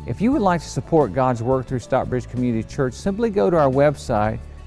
If 0.05 0.19
you 0.19 0.33
would 0.33 0.41
like 0.41 0.61
to 0.61 0.67
support 0.67 1.13
God's 1.13 1.41
work 1.41 1.65
through 1.65 1.79
Stockbridge 1.79 2.27
Community 2.27 2.67
Church, 2.67 2.93
simply 2.93 3.29
go 3.29 3.49
to 3.49 3.57
our 3.57 3.69
website 3.69 4.39